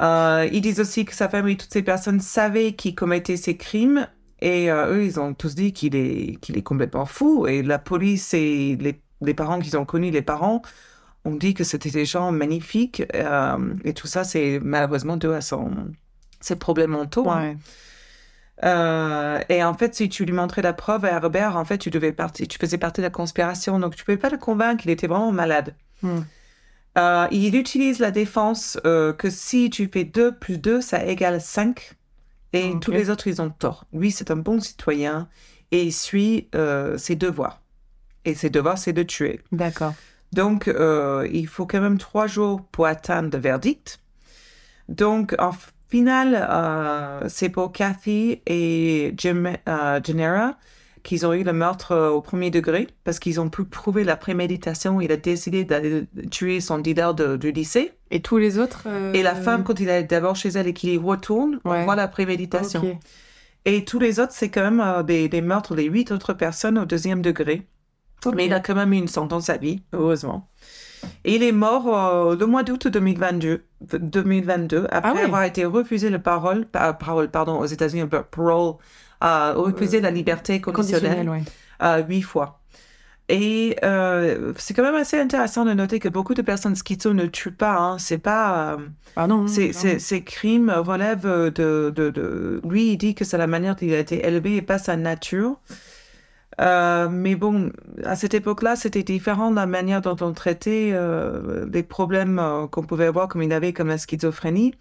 Euh, 0.00 0.46
ils 0.52 0.60
disent 0.60 0.80
aussi 0.80 1.06
que 1.06 1.14
sa 1.14 1.30
famille, 1.30 1.56
toutes 1.56 1.72
ces 1.72 1.82
personnes 1.82 2.20
savaient 2.20 2.74
qui 2.74 2.94
commettait 2.94 3.38
ces 3.38 3.56
crimes. 3.56 4.06
Et 4.40 4.68
eux, 4.68 5.04
ils 5.04 5.18
ont 5.18 5.34
tous 5.34 5.54
dit 5.54 5.72
qu'il 5.72 5.96
est, 5.96 6.36
qu'il 6.40 6.58
est 6.58 6.62
complètement 6.62 7.06
fou. 7.06 7.46
Et 7.46 7.62
la 7.62 7.78
police 7.78 8.34
et 8.34 8.76
les, 8.78 9.00
les 9.22 9.34
parents 9.34 9.58
qu'ils 9.58 9.76
ont 9.78 9.84
connus, 9.84 10.10
les 10.10 10.22
parents, 10.22 10.62
ont 11.28 11.36
dit 11.36 11.54
que 11.54 11.64
c'était 11.64 11.90
des 11.90 12.04
gens 12.06 12.32
magnifiques. 12.32 13.02
euh, 13.14 13.74
et 13.84 13.94
tout 13.94 14.06
ça, 14.06 14.24
c'est 14.24 14.60
malheureusement 14.62 15.16
dû 15.16 15.28
à 15.28 15.40
son, 15.40 15.70
ses 16.40 16.56
problèmes 16.56 16.90
mentaux. 16.92 17.28
hein. 17.30 17.56
Euh, 18.64 19.40
et 19.48 19.62
en 19.62 19.74
fait, 19.74 19.94
si 19.94 20.08
tu 20.08 20.24
lui 20.24 20.32
montrais 20.32 20.62
la 20.62 20.72
preuve 20.72 21.04
à 21.04 21.10
Herbert, 21.12 21.56
en 21.56 21.64
fait, 21.64 21.78
tu 21.78 21.90
devais 21.90 22.12
partir, 22.12 22.48
tu 22.48 22.58
faisais 22.58 22.78
partie 22.78 23.00
de 23.00 23.06
la 23.06 23.10
conspiration, 23.10 23.78
donc 23.78 23.94
tu 23.94 24.04
pouvais 24.04 24.16
pas 24.16 24.30
le 24.30 24.38
convaincre, 24.38 24.82
il 24.84 24.90
était 24.90 25.06
vraiment 25.06 25.30
malade. 25.30 25.74
Hmm. 26.02 26.20
Euh, 26.96 27.28
il 27.30 27.54
utilise 27.54 28.00
la 28.00 28.10
défense 28.10 28.78
euh, 28.84 29.12
que 29.12 29.30
si 29.30 29.70
tu 29.70 29.88
fais 29.92 30.02
2 30.04 30.34
plus 30.36 30.58
2, 30.58 30.80
ça 30.80 31.04
égale 31.04 31.40
5. 31.40 31.92
Et 32.52 32.70
Ok. 32.72 32.80
tous 32.80 32.90
les 32.92 33.10
autres, 33.10 33.28
ils 33.28 33.40
ont 33.40 33.50
tort. 33.50 33.84
Lui, 33.92 34.10
c'est 34.10 34.30
un 34.32 34.36
bon 34.36 34.58
citoyen 34.60 35.28
et 35.70 35.82
il 35.84 35.92
suit 35.92 36.48
ses 36.96 37.14
devoirs. 37.14 37.60
Et 38.24 38.34
ses 38.34 38.48
devoirs, 38.50 38.78
c'est 38.78 38.94
de 38.94 39.02
tuer. 39.04 39.40
D'accord. 39.52 39.94
Donc, 40.32 40.68
euh, 40.68 41.26
il 41.32 41.46
faut 41.46 41.66
quand 41.66 41.80
même 41.80 41.98
trois 41.98 42.26
jours 42.26 42.62
pour 42.70 42.86
atteindre 42.86 43.30
le 43.32 43.38
verdict. 43.38 44.00
Donc, 44.88 45.34
en 45.38 45.52
finale, 45.88 46.46
euh, 46.50 47.20
c'est 47.28 47.48
pour 47.48 47.72
Kathy 47.72 48.42
et 48.46 49.14
Jim, 49.16 49.52
euh, 49.68 50.00
Gennaro 50.02 50.52
qu'ils 51.04 51.24
ont 51.24 51.32
eu 51.32 51.42
le 51.42 51.54
meurtre 51.54 51.96
au 51.96 52.20
premier 52.20 52.50
degré 52.50 52.88
parce 53.04 53.18
qu'ils 53.18 53.40
ont 53.40 53.48
pu 53.48 53.64
prouver 53.64 54.04
la 54.04 54.16
préméditation. 54.16 55.00
Il 55.00 55.10
a 55.10 55.16
décidé 55.16 55.64
d'aller 55.64 56.04
tuer 56.30 56.60
son 56.60 56.78
dealer 56.78 57.14
de, 57.14 57.36
du 57.36 57.50
lycée. 57.50 57.92
Et 58.10 58.20
tous 58.20 58.36
les 58.36 58.58
autres 58.58 58.86
Et 59.14 59.22
la 59.22 59.34
femme, 59.34 59.64
quand 59.64 59.80
il 59.80 59.88
est 59.88 60.02
d'abord 60.02 60.36
chez 60.36 60.50
elle 60.50 60.66
et 60.66 60.74
qu'il 60.74 60.90
y 60.90 60.98
retourne, 60.98 61.60
on 61.64 61.84
voit 61.84 61.96
la 61.96 62.08
préméditation. 62.08 62.98
Et 63.64 63.84
tous 63.86 63.98
les 63.98 64.20
autres, 64.20 64.32
c'est 64.34 64.50
quand 64.50 64.70
même 64.70 65.02
des, 65.04 65.30
des 65.30 65.40
meurtres, 65.40 65.74
les 65.74 65.84
huit 65.84 66.10
autres 66.10 66.34
personnes 66.34 66.78
au 66.78 66.84
deuxième 66.84 67.22
degré. 67.22 67.66
Mais 68.34 68.46
il 68.46 68.52
a 68.52 68.60
quand 68.60 68.74
même 68.74 68.92
eu 68.92 68.96
une 68.96 69.08
sentence 69.08 69.48
à 69.50 69.56
vie, 69.56 69.82
heureusement. 69.92 70.48
Et 71.24 71.36
il 71.36 71.42
est 71.44 71.52
mort 71.52 71.86
euh, 72.32 72.36
le 72.36 72.46
mois 72.46 72.64
d'août 72.64 72.88
2022, 72.88 73.62
2022 74.00 74.86
après 74.90 75.10
Ah 75.10 75.14
ouais. 75.14 75.22
avoir 75.22 75.44
été 75.44 75.64
refusé 75.64 76.10
le 76.10 76.18
parole, 76.18 76.66
pa- 76.66 76.92
parole 76.92 77.30
pardon, 77.30 77.58
aux 77.60 77.66
États-Unis, 77.66 78.02
le 78.02 78.08
parole, 78.08 78.74
euh, 79.22 79.52
refusé 79.54 80.00
la 80.00 80.10
liberté 80.10 80.60
conditionnelle 80.60 81.28
ouais. 81.28 81.42
euh, 81.82 82.02
huit 82.08 82.22
fois. 82.22 82.60
Et 83.30 83.76
euh, 83.84 84.54
c'est 84.56 84.72
quand 84.72 84.82
même 84.82 84.94
assez 84.94 85.20
intéressant 85.20 85.66
de 85.66 85.74
noter 85.74 85.98
que 86.00 86.08
beaucoup 86.08 86.32
de 86.32 86.40
personnes 86.40 86.74
schizo 86.74 87.12
ne 87.12 87.26
tuent 87.26 87.52
pas. 87.52 87.76
Hein. 87.76 87.98
C'est 87.98 88.16
pas. 88.18 88.72
euh, 88.72 88.76
Ah 89.16 89.26
non, 89.26 89.46
ces, 89.46 89.66
non. 89.66 89.72
ces- 89.74 89.98
ces 89.98 90.22
crimes 90.24 90.70
relèvent 90.74 91.26
de, 91.52 91.90
de, 91.94 92.10
de- 92.10 92.60
Lui, 92.66 92.92
il 92.92 92.96
dit 92.96 93.14
que 93.14 93.24
c'est 93.26 93.36
la 93.38 93.46
manière 93.46 93.74
dont 93.76 93.86
il 93.86 93.92
a 93.92 93.98
été 93.98 94.26
élevé 94.26 94.56
et 94.56 94.62
pas 94.62 94.78
sa 94.78 94.96
nature. 94.96 95.60
Euh, 96.60 97.08
mais 97.08 97.36
bon, 97.36 97.70
à 98.04 98.16
cette 98.16 98.34
époque-là, 98.34 98.74
c'était 98.76 99.02
différent 99.02 99.50
de 99.50 99.56
la 99.56 99.66
manière 99.66 100.00
dont 100.00 100.16
on 100.20 100.32
traitait 100.32 100.90
euh, 100.92 101.66
les 101.72 101.82
problèmes 101.82 102.38
euh, 102.38 102.66
qu'on 102.66 102.82
pouvait 102.82 103.06
avoir, 103.06 103.28
comme 103.28 103.42
il 103.42 103.52
avait, 103.52 103.72
comme 103.72 103.88
la 103.88 103.98
schizophrénie. 103.98 104.74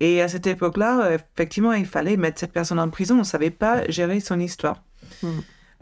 Et 0.00 0.22
à 0.22 0.28
cette 0.28 0.46
époque-là, 0.46 1.12
effectivement, 1.14 1.72
il 1.72 1.86
fallait 1.86 2.16
mettre 2.16 2.38
cette 2.38 2.52
personne 2.52 2.78
en 2.78 2.88
prison. 2.88 3.16
On 3.16 3.18
ne 3.18 3.24
savait 3.24 3.50
pas 3.50 3.88
gérer 3.88 4.20
son 4.20 4.38
histoire. 4.38 4.82
Mm. 5.22 5.28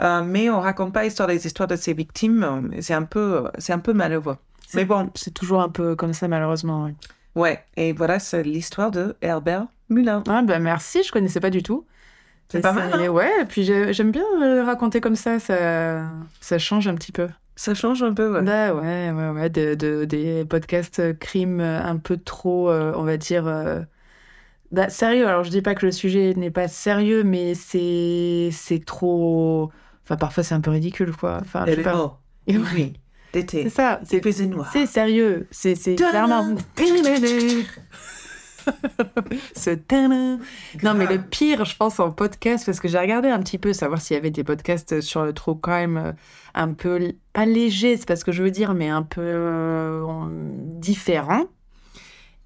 Euh, 0.03 0.23
mais 0.25 0.51
on 0.51 0.61
raconte 0.61 0.93
pas 0.93 1.03
l'histoire 1.05 1.29
des 1.29 1.47
histoires 1.47 1.69
de 1.69 1.77
ses 1.77 1.93
victimes. 1.93 2.71
C'est 2.81 2.95
un 2.95 3.03
peu, 3.03 3.45
c'est 3.59 3.73
un 3.73 3.79
peu 3.79 3.93
malheureux. 3.93 4.37
Mais 4.75 4.85
bon, 4.85 5.11
C'est 5.15 5.33
toujours 5.33 5.61
un 5.61 5.69
peu 5.69 5.97
comme 5.97 6.13
ça, 6.13 6.29
malheureusement. 6.29 6.85
ouais. 6.85 6.95
ouais. 7.35 7.65
Et 7.77 7.93
voilà, 7.93 8.19
c'est 8.19 8.43
l'histoire 8.43 8.91
de 8.91 9.17
Herbert 9.23 9.67
Muller. 9.89 10.19
Ah, 10.29 10.43
bah 10.43 10.59
merci, 10.59 11.03
je 11.03 11.13
connaissais 11.13 11.41
pas 11.41 11.51
du 11.51 11.63
tout. 11.63 11.87
C'est 12.49 12.61
pas 12.61 12.73
mal, 12.73 12.93
hein 12.95 13.09
Ouais, 13.09 13.45
puis 13.49 13.65
j'ai- 13.65 13.93
j'aime 13.93 14.11
bien 14.13 14.25
euh, 14.43 14.65
raconter 14.65 15.01
comme 15.01 15.17
ça, 15.17 15.39
ça, 15.41 16.03
ça 16.41 16.59
change 16.59 16.87
un 16.89 16.95
petit 16.95 17.13
peu. 17.13 17.29
Ça 17.57 17.75
change 17.75 18.03
un 18.03 18.13
peu, 18.13 18.33
ouais. 18.35 18.43
Bah 18.43 18.75
ouais, 18.75 19.11
ouais, 19.11 19.29
ouais, 19.31 19.51
de, 19.51 19.75
de- 19.75 20.05
des 20.05 20.45
podcasts 20.45 21.01
euh, 21.01 21.13
crimes 21.15 21.61
euh, 21.61 21.83
un 21.83 21.97
peu 21.97 22.17
trop, 22.19 22.71
euh, 22.71 22.93
on 22.97 23.03
va 23.03 23.17
dire, 23.17 23.47
euh, 23.47 23.81
bah, 24.73 24.89
sérieux. 24.91 25.27
Alors 25.27 25.43
je 25.45 25.51
dis 25.51 25.63
pas 25.63 25.75
que 25.75 25.87
le 25.87 25.93
sujet 25.93 26.35
n'est 26.37 26.51
pas 26.51 26.69
sérieux, 26.69 27.25
mais 27.25 27.55
c'est 27.55 28.51
c'est 28.53 28.85
trop. 28.85 29.71
Enfin, 30.05 30.17
parfois 30.17 30.43
c'est 30.45 30.55
un 30.55 30.61
peu 30.61 30.71
ridicule, 30.71 31.13
quoi. 31.17 31.39
Enfin, 31.41 31.65
je 31.67 31.71
sais 31.77 31.83
pas. 31.83 32.21
Et 32.47 32.59
Oui, 32.59 32.93
d'été. 33.33 33.65
C'est 33.65 33.71
ça, 33.71 34.01
c'est 34.05 34.47
noir. 34.47 34.69
c'est 34.73 34.87
sérieux, 34.87 35.47
c'est 35.51 35.75
c'est 35.75 35.95
clairement. 35.97 36.55
Ce. 39.57 39.71
Non, 40.83 40.95
mais 40.95 41.07
le 41.07 41.21
pire, 41.23 41.65
je 41.65 41.77
pense, 41.77 42.01
en 42.01 42.11
podcast, 42.11 42.67
parce 42.67 42.81
que 42.81 42.89
j'ai 42.89 42.99
regardé 42.99 43.29
un 43.29 43.39
petit 43.41 43.59
peu, 43.59 43.73
savoir 43.73 44.01
s'il 44.01 44.15
y 44.15 44.19
avait 44.19 44.31
des 44.31 44.45
podcasts 44.45 45.01
sur 45.01 45.25
le 45.25 45.33
true 45.33 45.59
crime 45.61 45.97
euh, 45.97 46.13
un 46.55 46.73
peu, 46.73 47.13
pas 47.33 47.47
léger, 47.47 47.97
c'est 47.97 48.07
pas 48.07 48.17
ce 48.17 48.25
que 48.25 48.33
je 48.33 48.43
veux 48.43 48.51
dire, 48.51 48.75
mais 48.75 48.89
un 48.89 49.03
peu 49.03 49.21
euh, 49.23 50.03
en- 50.03 50.29
différents. 50.31 51.47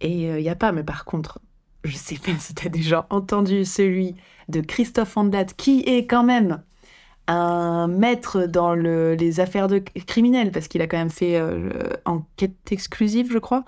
Et 0.00 0.24
il 0.28 0.42
n'y 0.42 0.48
a 0.48 0.56
pas, 0.56 0.72
mais 0.72 0.82
par 0.84 1.04
contre, 1.04 1.40
je 1.84 1.96
sais 1.96 2.16
pas 2.16 2.32
si 2.38 2.54
tu 2.54 2.66
as 2.66 2.70
déjà 2.70 3.06
entendu 3.10 3.64
celui 3.64 4.16
de 4.48 4.60
Christophe 4.60 5.16
Andelat, 5.16 5.44
qui 5.56 5.80
est 5.86 6.06
quand 6.06 6.24
même 6.24 6.62
un 7.26 7.86
maître 7.86 8.46
dans 8.46 8.74
le- 8.74 9.14
les 9.14 9.40
affaires 9.40 9.68
de 9.68 9.78
criminels, 9.78 10.50
parce 10.52 10.68
qu'il 10.68 10.82
a 10.82 10.86
quand 10.86 10.96
même 10.98 11.10
fait 11.10 11.36
euh, 11.36 11.70
enquête 12.04 12.56
exclusive, 12.72 13.30
je 13.32 13.38
crois. 13.38 13.64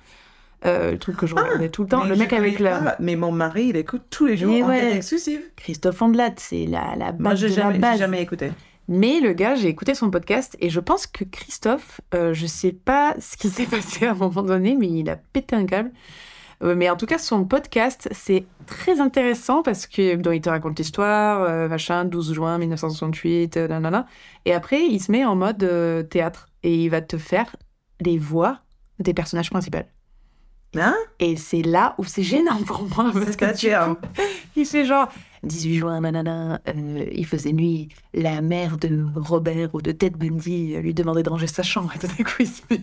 Euh, 0.64 0.92
le 0.92 0.98
truc 0.98 1.16
que 1.16 1.26
je 1.26 1.34
regardais 1.34 1.68
tout 1.70 1.82
le 1.82 1.88
temps. 1.88 2.04
Le 2.04 2.14
mec 2.14 2.32
avec 2.32 2.58
la... 2.60 2.96
Mais 3.00 3.16
mon 3.16 3.32
mari, 3.32 3.68
il 3.70 3.76
écoute 3.76 4.02
tous 4.10 4.26
les 4.26 4.36
jours 4.36 4.54
Et 4.54 4.62
en 4.62 4.68
ouais. 4.68 4.96
exclusive. 4.96 5.40
Christophe 5.56 6.00
Andelat, 6.00 6.34
c'est 6.36 6.66
la, 6.66 6.94
la 6.96 7.12
Moi, 7.12 7.30
base 7.30 7.40
j'ai 7.40 7.48
jamais, 7.48 7.74
j'ai 7.74 7.80
base. 7.80 7.98
jamais 7.98 8.22
écouté. 8.22 8.52
Mais 8.88 9.20
le 9.20 9.32
gars, 9.32 9.54
j'ai 9.54 9.68
écouté 9.68 9.94
son 9.94 10.10
podcast 10.10 10.56
et 10.60 10.70
je 10.70 10.80
pense 10.80 11.06
que 11.06 11.24
Christophe, 11.24 12.00
euh, 12.14 12.32
je 12.32 12.46
sais 12.46 12.72
pas 12.72 13.14
ce 13.20 13.36
qui 13.36 13.48
s'est 13.48 13.66
passé 13.66 14.06
à 14.06 14.12
un 14.12 14.14
moment 14.14 14.42
donné, 14.42 14.76
mais 14.78 14.88
il 14.88 15.10
a 15.10 15.16
pété 15.16 15.56
un 15.56 15.66
câble. 15.66 15.90
Euh, 16.62 16.74
mais 16.76 16.88
en 16.88 16.96
tout 16.96 17.06
cas, 17.06 17.18
son 17.18 17.44
podcast, 17.44 18.08
c'est 18.12 18.44
très 18.66 19.00
intéressant 19.00 19.62
parce 19.62 19.86
que 19.86 20.14
donc, 20.16 20.34
il 20.34 20.40
te 20.40 20.48
raconte 20.48 20.78
l'histoire, 20.78 21.42
euh, 21.42 21.68
machin, 21.68 22.04
12 22.04 22.34
juin 22.34 22.58
1968, 22.58 23.56
euh, 23.56 23.68
nanana. 23.68 24.06
Et 24.44 24.52
après, 24.52 24.82
il 24.86 25.00
se 25.00 25.10
met 25.10 25.24
en 25.24 25.34
mode 25.34 25.68
théâtre 26.08 26.48
et 26.62 26.84
il 26.84 26.88
va 26.88 27.00
te 27.00 27.18
faire 27.18 27.56
les 28.00 28.18
voix 28.18 28.60
des 28.98 29.14
personnages 29.14 29.50
principaux. 29.50 29.78
Hein? 30.74 30.96
Et 31.18 31.36
c'est 31.36 31.62
là 31.62 31.94
où 31.98 32.04
c'est 32.04 32.22
gênant 32.22 32.62
pour 32.66 32.82
moi. 32.96 33.10
Parce 33.12 33.36
que 33.36 33.46
C'est-à-dire 33.46 33.96
coup, 34.00 34.22
il 34.56 34.64
fait 34.66 34.84
genre 34.84 35.08
18 35.42 35.78
juin, 35.78 36.00
nanana, 36.00 36.60
euh, 36.68 37.04
il 37.10 37.26
faisait 37.26 37.52
nuit, 37.52 37.88
la 38.14 38.40
mère 38.40 38.78
de 38.78 39.04
Robert 39.16 39.70
ou 39.74 39.82
de 39.82 39.90
Ted 39.90 40.16
Bundy 40.16 40.76
euh, 40.76 40.80
lui 40.80 40.94
demandait 40.94 41.24
de 41.24 41.28
ranger 41.30 41.48
sa 41.48 41.62
chambre. 41.64 41.92
Et 41.94 41.98
tout 41.98 42.06
d'un 42.06 42.24
coup, 42.24 42.36
il 42.40 42.46
se 42.46 42.62
met, 42.70 42.80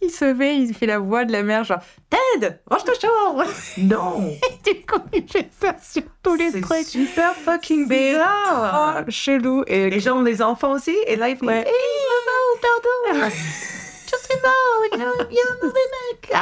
il 0.00 0.10
se 0.10 0.24
met, 0.32 0.56
il 0.58 0.74
fait 0.74 0.86
la 0.86 0.98
voix 0.98 1.24
de 1.26 1.32
la 1.32 1.42
mère, 1.42 1.64
genre 1.64 1.80
Ted, 2.08 2.60
range 2.70 2.84
ta 2.84 2.92
chambre 2.94 3.44
Non 3.76 4.26
Et 4.30 4.72
du 4.74 4.80
coup, 4.86 5.00
il 5.12 5.28
fait 5.28 5.50
ça 5.60 5.76
sur 5.82 6.02
tous 6.22 6.34
les 6.34 6.50
C'est 6.50 6.60
trucs. 6.62 6.86
super 6.86 7.34
fucking 7.34 7.86
C'est 7.88 8.10
bizarre 8.12 9.04
chelou. 9.08 9.62
Et 9.66 9.90
Les 9.90 10.00
gens, 10.00 10.22
les 10.22 10.40
enfants 10.40 10.72
aussi, 10.72 10.96
et 11.06 11.16
là, 11.16 11.28
il 11.28 11.36
fait... 11.36 11.44
Ouais. 11.44 11.58
Hey, 11.58 11.66
maman, 12.08 13.20
pardon 13.20 13.30
je 14.12 14.16
sais 14.34 14.40
pas, 14.40 14.48
il 14.92 14.98
y 14.98 15.02
a 15.02 15.06
un 15.06 15.54
mauvais 15.62 15.72
mec. 15.74 16.32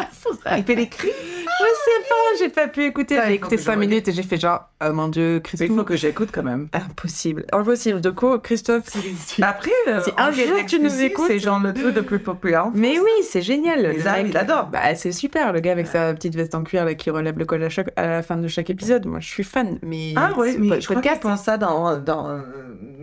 Il 0.59 0.65
fait 0.65 0.75
des 0.75 0.89
cris 0.89 1.09
Je 1.11 1.45
sais 1.45 2.09
pas, 2.09 2.15
j'ai 2.39 2.49
pas 2.49 2.69
pu 2.69 2.85
écouter. 2.85 3.19
Ah, 3.19 3.27
J'ai 3.29 3.35
écouté 3.35 3.57
que 3.57 3.61
je 3.63 3.67
5 3.67 3.73
regarde. 3.73 3.89
minutes 3.91 4.09
et 4.09 4.13
j'ai 4.13 4.23
fait 4.23 4.39
genre, 4.39 4.69
oh 4.85 4.93
mon 4.93 5.09
dieu, 5.09 5.41
Christophe. 5.43 5.69
il 5.71 5.77
faut 5.77 5.85
que 5.85 5.97
j'écoute 5.97 6.31
quand 6.33 6.43
même. 6.43 6.69
Impossible. 6.73 7.45
Impossible. 7.53 8.01
De 8.01 8.11
quoi, 8.11 8.39
Christophe? 8.41 8.85
C'est- 9.19 9.43
Après, 9.43 9.71
euh, 9.89 10.01
Si 10.03 10.11
un 10.17 10.31
jour 10.33 10.47
tu 10.67 10.81
nous 10.81 11.01
écoutes- 11.03 11.27
C'est 11.29 11.39
genre 11.39 11.61
le 11.61 11.73
truc 11.73 11.95
le 11.95 12.03
plus 12.03 12.19
populaire. 12.19 12.69
Mais 12.75 12.99
oui, 12.99 13.11
c'est 13.23 13.43
génial. 13.43 13.83
Les 13.83 14.01
il 14.29 14.37
adore. 14.37 14.67
Bah, 14.67 14.95
c'est 14.95 15.13
super, 15.13 15.53
le 15.53 15.61
gars 15.61 15.73
avec 15.73 15.87
sa 15.87 16.13
petite 16.15 16.35
veste 16.35 16.55
en 16.55 16.63
cuir 16.65 16.85
là, 16.85 16.95
qui 16.95 17.11
relève 17.11 17.39
le 17.39 17.45
col 17.45 17.63
à, 17.63 17.69
chaque, 17.69 17.91
à 17.97 18.07
la 18.07 18.23
fin 18.23 18.37
de 18.37 18.49
chaque 18.49 18.71
épisode. 18.71 19.07
Moi, 19.07 19.21
je 19.21 19.29
suis 19.29 19.45
fan. 19.45 19.79
Mais 19.83 20.13
Ah 20.17 20.31
oui, 20.37 20.55
ce 20.55 20.59
mais 20.59 20.81
je 20.81 20.87
crois 20.89 21.01
pense 21.21 21.43
ça 21.45 21.57
dans, 21.57 21.97
dans 21.99 22.29
euh, 22.29 22.39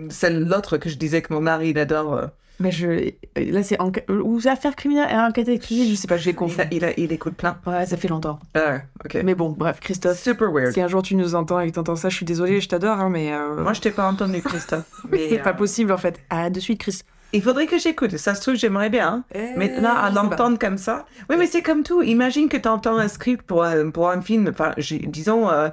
celle 0.09 0.45
l'autre 0.47 0.77
que 0.77 0.89
je 0.89 0.97
disais 0.97 1.21
que 1.21 1.33
mon 1.33 1.41
mari 1.41 1.69
il 1.69 1.79
adore. 1.79 2.21
Euh, 2.59 2.63
mais 2.63 2.71
je, 2.71 3.11
là, 3.51 3.63
c'est 3.63 3.77
ou 4.09 4.39
affaires 4.45 4.75
criminelles, 4.75 5.07
enquête 5.19 5.47
exclusive, 5.49 5.89
je 5.91 5.95
sais 5.95 6.07
pas, 6.07 6.17
j'ai 6.17 6.31
il, 6.31 6.35
confondu. 6.35 6.61
a- 6.63 6.73
il, 6.73 6.85
a- 6.85 6.99
il 6.99 7.11
écoute 7.11 7.35
plein. 7.35 7.57
Ouais, 7.65 7.85
ça 7.85 7.97
fait 7.97 8.07
longtemps. 8.07 8.39
Ah, 8.55 8.79
ok. 9.05 9.21
Mais 9.23 9.35
bon, 9.35 9.49
bref, 9.49 9.79
Christophe, 9.79 10.17
Super 10.19 10.51
weird. 10.51 10.73
si 10.73 10.81
un 10.81 10.87
jour 10.87 11.01
tu 11.03 11.15
nous 11.15 11.35
entends 11.35 11.59
et 11.59 11.69
que 11.69 11.75
t'entends 11.75 11.95
ça, 11.95 12.09
je 12.09 12.15
suis 12.15 12.25
désolée, 12.25 12.59
je 12.61 12.67
t'adore, 12.69 12.97
hein, 12.99 13.09
mais 13.09 13.31
euh, 13.33 13.61
Moi, 13.61 13.73
je 13.73 13.81
t'ai 13.81 13.91
pas 13.91 14.07
entendu, 14.07 14.41
Christophe. 14.41 14.85
mais, 15.11 15.29
c'est 15.29 15.39
pas 15.39 15.51
euh, 15.51 15.53
possible 15.53 15.91
en 15.91 15.97
fait. 15.97 16.19
Ah, 16.29 16.49
de 16.49 16.59
suite, 16.59 16.79
Chris. 16.79 17.01
Il 17.33 17.41
faudrait 17.41 17.67
que 17.67 17.77
j'écoute. 17.77 18.15
Ça 18.17 18.35
se 18.35 18.41
trouve, 18.41 18.55
j'aimerais 18.55 18.89
bien. 18.89 19.25
hein. 19.35 19.49
Mais 19.57 19.73
Eh, 19.77 19.81
là, 19.81 19.93
à 19.99 20.09
l'entendre 20.09 20.57
comme 20.57 20.77
ça. 20.77 21.05
Oui, 21.29 21.35
mais 21.37 21.45
c'est 21.45 21.61
comme 21.61 21.83
tout. 21.83 22.01
Imagine 22.01 22.47
que 22.47 22.55
tu 22.55 22.69
entends 22.69 22.97
un 22.97 23.09
script 23.09 23.41
pour 23.45 23.65
un, 23.65 23.89
pour 23.89 24.09
un 24.09 24.21
film. 24.21 24.47
Enfin, 24.49 24.73
disons, 24.77 25.49
euh, 25.49 25.67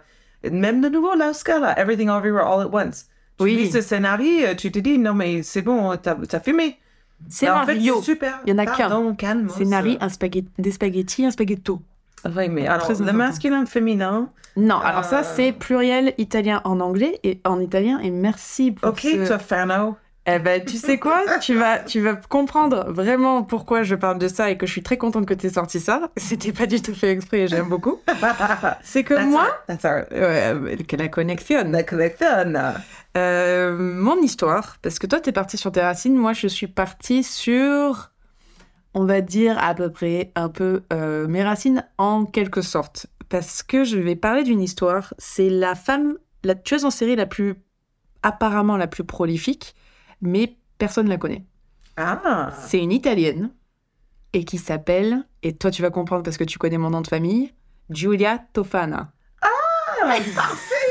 même 0.51 0.81
de 0.81 0.89
nouveau, 0.89 1.15
l'Oscar, 1.15 1.61
là, 1.61 1.79
Everything 1.79 2.09
Everywhere 2.11 2.45
All 2.45 2.63
at 2.63 2.71
Once. 2.73 3.07
Tu 3.39 3.45
Oui. 3.45 3.57
lis 3.57 3.71
ce 3.73 3.81
scénario, 3.81 4.45
euh, 4.47 4.55
tu 4.55 4.71
te 4.71 4.79
dis, 4.79 4.97
non, 4.99 5.15
mais 5.15 5.43
c'est 5.43 5.63
bon, 5.63 5.97
t'as 6.01 6.15
as 6.33 6.41
fumé. 6.41 6.79
Et 7.43 7.49
en 7.51 7.65
fait, 7.65 7.81
c'est 7.81 8.03
super. 8.03 8.41
Il 8.47 8.51
y 8.51 8.53
en 8.55 8.59
a 8.59 8.67
qu'un. 8.67 9.15
Calme. 9.15 9.49
Scénario, 9.49 9.97
un 10.01 10.09
spaghetti, 10.09 10.49
des 10.59 10.71
spaghettis, 10.73 11.25
un 11.25 11.31
spaghetto. 11.31 11.81
Oui, 12.37 12.49
mais 12.49 12.67
alors, 12.67 12.85
Très 12.85 12.95
le 12.95 13.01
important. 13.01 13.17
masculin, 13.19 13.61
le 13.61 13.67
féminin. 13.67 14.29
Non, 14.57 14.77
alors 14.79 15.05
ça, 15.05 15.21
Euh. 15.21 15.33
c'est 15.35 15.53
pluriel 15.53 16.15
italien 16.19 16.61
en 16.65 16.81
anglais 16.81 17.19
et 17.25 17.41
en 17.45 17.61
italien. 17.61 17.99
Et 18.01 18.11
merci 18.11 18.71
pour 18.73 18.91
Ok, 18.91 19.01
ce... 19.01 19.27
Tofano. 19.29 19.97
Eh 20.27 20.39
ben, 20.39 20.65
tu 20.65 20.77
sais 20.79 20.99
quoi? 20.99 21.23
Tu 21.41 21.55
vas, 21.55 21.79
tu 21.81 22.01
vas 22.01 22.15
comprendre 22.15 22.87
vraiment 22.89 23.43
pourquoi 23.43 23.83
je 23.83 23.95
parle 23.95 24.19
de 24.19 24.29
ça 24.29 24.51
et 24.51 24.57
que 24.57 24.65
je 24.67 24.73
suis 24.73 24.83
très 24.83 24.97
contente 24.97 25.27
que 25.27 25.35
tu 25.35 25.47
aies 25.47 25.51
sorti 25.51 25.81
ça. 25.81 26.09
C'était 26.17 26.53
pas 26.53 26.65
du 26.67 26.81
tout 26.81 26.95
fait 26.95 27.11
exprès 27.11 27.41
et 27.41 27.49
j'aime 27.49 27.69
beaucoup. 27.69 27.99
C'est 28.83 29.03
que 29.05 29.13
That's 29.15 29.27
moi, 29.27 29.43
our- 29.43 29.65
that's 29.67 29.85
our- 29.85 30.05
ouais, 30.63 30.77
que 30.85 30.97
la 30.97 31.09
connexion. 31.09 31.65
la 31.71 31.83
collection. 31.83 32.53
Euh, 33.17 33.77
mon 33.77 34.21
histoire, 34.21 34.77
parce 34.83 34.99
que 34.99 35.07
toi, 35.07 35.21
t'es 35.21 35.33
partie 35.33 35.57
sur 35.57 35.71
tes 35.71 35.81
racines, 35.81 36.17
moi, 36.17 36.33
je 36.33 36.49
suis 36.49 36.67
partie 36.67 37.23
sur, 37.23 38.11
on 38.93 39.05
va 39.05 39.21
dire, 39.21 39.57
à 39.63 39.75
peu 39.75 39.91
près 39.91 40.33
un 40.35 40.49
peu 40.49 40.83
euh, 40.93 41.29
mes 41.29 41.45
racines 41.45 41.87
en 41.99 42.25
quelque 42.25 42.61
sorte. 42.61 43.07
Parce 43.29 43.63
que 43.63 43.85
je 43.85 43.99
vais 43.99 44.17
parler 44.17 44.43
d'une 44.43 44.61
histoire, 44.61 45.15
c'est 45.19 45.51
la 45.51 45.75
femme, 45.75 46.19
la 46.43 46.55
tueuse 46.55 46.85
en 46.85 46.91
série 46.91 47.17
la 47.17 47.27
plus, 47.27 47.55
apparemment 48.23 48.77
la 48.77 48.87
plus 48.87 49.05
prolifique, 49.05 49.75
mais 50.21 50.57
personne 50.79 51.07
ne 51.07 51.11
la 51.11 51.19
connaît. 51.19 51.45
Ah, 51.97 52.51
C'est 52.67 52.81
une 52.81 52.93
italienne 52.93 53.51
et 54.33 54.45
qui 54.45 54.59
s'appelle, 54.59 55.25
et 55.45 55.57
toi 55.57 55.71
tu 55.71 55.81
vas 55.83 55.91
comprendre 55.91 56.25
parce 56.25 56.37
que 56.37 56.45
tu 56.45 56.59
connais 56.59 56.79
mon 56.79 56.91
nom 56.91 57.01
de 57.03 57.07
famille, 57.07 57.53
Giulia 57.91 58.41
Tofana. 58.53 59.13
parfait. 60.35 60.84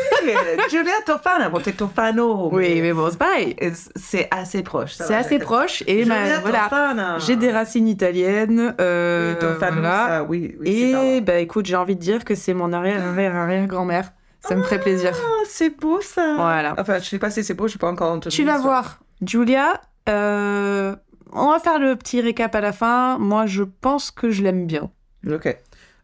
Giulia 0.69 0.93
Tofano, 1.05 1.49
bon, 1.49 1.59
t'es 1.59 1.71
Tofano. 1.74 2.49
Oui, 2.51 2.82
mais 2.82 2.93
bon, 2.93 3.09
c'est 3.11 3.17
pareil. 3.17 3.55
c'est 3.95 4.28
assez 4.32 4.63
proche. 4.63 4.93
C'est 4.93 5.13
assez 5.15 5.39
proche 5.39 5.84
et 5.88 6.05
ma- 6.05 6.24
Giulia 6.26 6.39
voilà. 6.39 7.17
J'ai 7.19 7.36
des 7.36 7.51
racines 7.51 7.88
italiennes. 7.88 8.74
euh, 8.80 9.36
Tofano, 9.36 9.82
voilà. 9.82 10.07
ça, 10.07 10.24
oui, 10.24 10.55
Et 10.65 11.21
bah 11.21 11.36
écoute, 11.39 11.65
j'ai 11.65 11.76
envie 11.76 11.95
de 11.95 12.01
dire 12.01 12.24
que 12.26 12.36
c'est 12.36 12.53
mon 12.53 12.71
arrière 12.74 13.03
arrière 13.05 13.36
arrière 13.36 13.67
grand-mère. 13.67 14.11
Ça 14.45 14.55
me 14.55 14.63
ferait 14.63 14.80
plaisir. 14.80 15.11
Ah, 15.15 15.43
c'est 15.47 15.69
beau 15.80 16.01
ça. 16.01 16.34
Voilà. 16.36 16.76
Enfin, 16.78 16.99
je 16.99 17.05
sais 17.05 17.19
pas 17.19 17.30
si 17.30 17.43
c'est 17.45 17.53
beau, 17.53 17.65
je 17.67 17.71
suis 17.71 17.80
pas 17.80 17.89
encore 17.89 18.11
entendu. 18.11 18.36
Tu 18.36 18.43
vas 18.43 18.57
ça. 18.57 18.59
voir, 18.61 18.99
Julia. 19.26 19.80
euh, 20.09 20.95
on 21.32 21.49
va 21.49 21.59
faire 21.59 21.80
le 21.80 21.95
petit 21.95 22.19
récap 22.21 22.53
à 22.53 22.59
la 22.61 22.74
fin. 22.74 23.17
Moi, 23.19 23.45
je 23.45 23.63
pense 23.63 24.11
que 24.11 24.30
je 24.30 24.43
l'aime 24.43 24.67
bien. 24.67 24.89
Ok. 25.32 25.57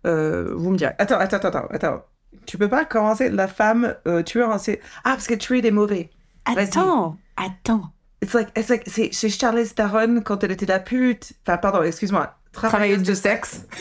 Euh, 0.07 0.53
vous 0.55 0.69
me 0.71 0.77
direz. 0.77 0.93
Attends, 0.97 1.17
attends, 1.19 1.37
attends, 1.37 1.67
attends. 1.69 2.01
Tu 2.45 2.57
peux 2.57 2.69
pas 2.69 2.85
commencer 2.85 3.29
la 3.29 3.47
femme 3.47 3.95
euh, 4.07 4.23
tueur 4.23 4.49
en 4.49 4.57
série. 4.57 4.79
Ah, 5.03 5.11
parce 5.11 5.27
que 5.27 5.33
tuer 5.35 5.65
est 5.65 5.71
mauvais. 5.71 6.09
Attends, 6.45 7.17
attends. 7.37 7.91
It's 8.21 8.33
like, 8.33 8.49
it's 8.57 8.69
like, 8.69 8.83
c'est 8.87 9.09
c'est 9.13 9.29
Charlize 9.29 9.75
Theron 9.75 10.21
quand 10.21 10.43
elle 10.43 10.51
était 10.51 10.65
la 10.65 10.79
pute. 10.79 11.33
Enfin, 11.45 11.57
pardon, 11.57 11.83
excuse-moi. 11.83 12.35
Travailleuse 12.51 13.03
de 13.03 13.13
sexe. 13.13 13.65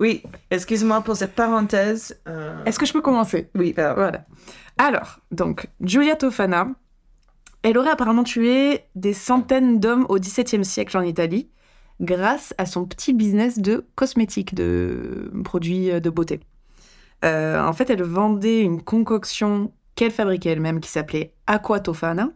Oui, 0.00 0.22
excuse-moi 0.50 1.02
pour 1.02 1.14
cette 1.14 1.34
parenthèse. 1.34 2.18
Euh, 2.26 2.64
Est-ce 2.64 2.78
que 2.78 2.86
je 2.86 2.92
peux 2.94 3.02
commencer? 3.02 3.50
Oui, 3.54 3.74
pardon. 3.74 3.96
Voilà. 3.96 4.24
Alors, 4.78 5.20
donc, 5.30 5.68
Giulia 5.82 6.16
Tofana, 6.16 6.68
elle 7.62 7.76
aurait 7.76 7.90
apparemment 7.90 8.24
tué 8.24 8.80
des 8.94 9.12
centaines 9.12 9.78
d'hommes 9.78 10.06
au 10.08 10.18
XVIIe 10.18 10.64
siècle 10.64 10.96
en 10.96 11.02
Italie 11.02 11.50
grâce 12.00 12.54
à 12.58 12.66
son 12.66 12.86
petit 12.86 13.12
business 13.12 13.58
de 13.58 13.84
cosmétiques, 13.94 14.54
de 14.54 15.30
produits 15.44 16.00
de 16.00 16.10
beauté. 16.10 16.40
Euh, 17.24 17.62
en 17.62 17.72
fait, 17.72 17.90
elle 17.90 18.02
vendait 18.02 18.60
une 18.62 18.82
concoction 18.82 19.72
qu'elle 19.94 20.10
fabriquait 20.10 20.50
elle-même 20.50 20.80
qui 20.80 20.88
s'appelait 20.90 21.34
Aqua 21.46 21.80
Tofana, 21.80 22.30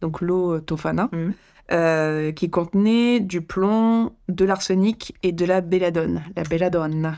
donc 0.00 0.20
l'eau 0.20 0.60
Tofana, 0.60 1.08
Mhm. 1.12 1.32
euh, 1.72 2.32
qui 2.32 2.50
contenait 2.50 3.20
du 3.20 3.40
plomb, 3.40 4.12
de 4.28 4.44
l'arsenic 4.44 5.14
et 5.22 5.32
de 5.32 5.44
la 5.46 5.60
belladone. 5.62 6.22
La 6.36 6.42
belladone. 6.42 7.16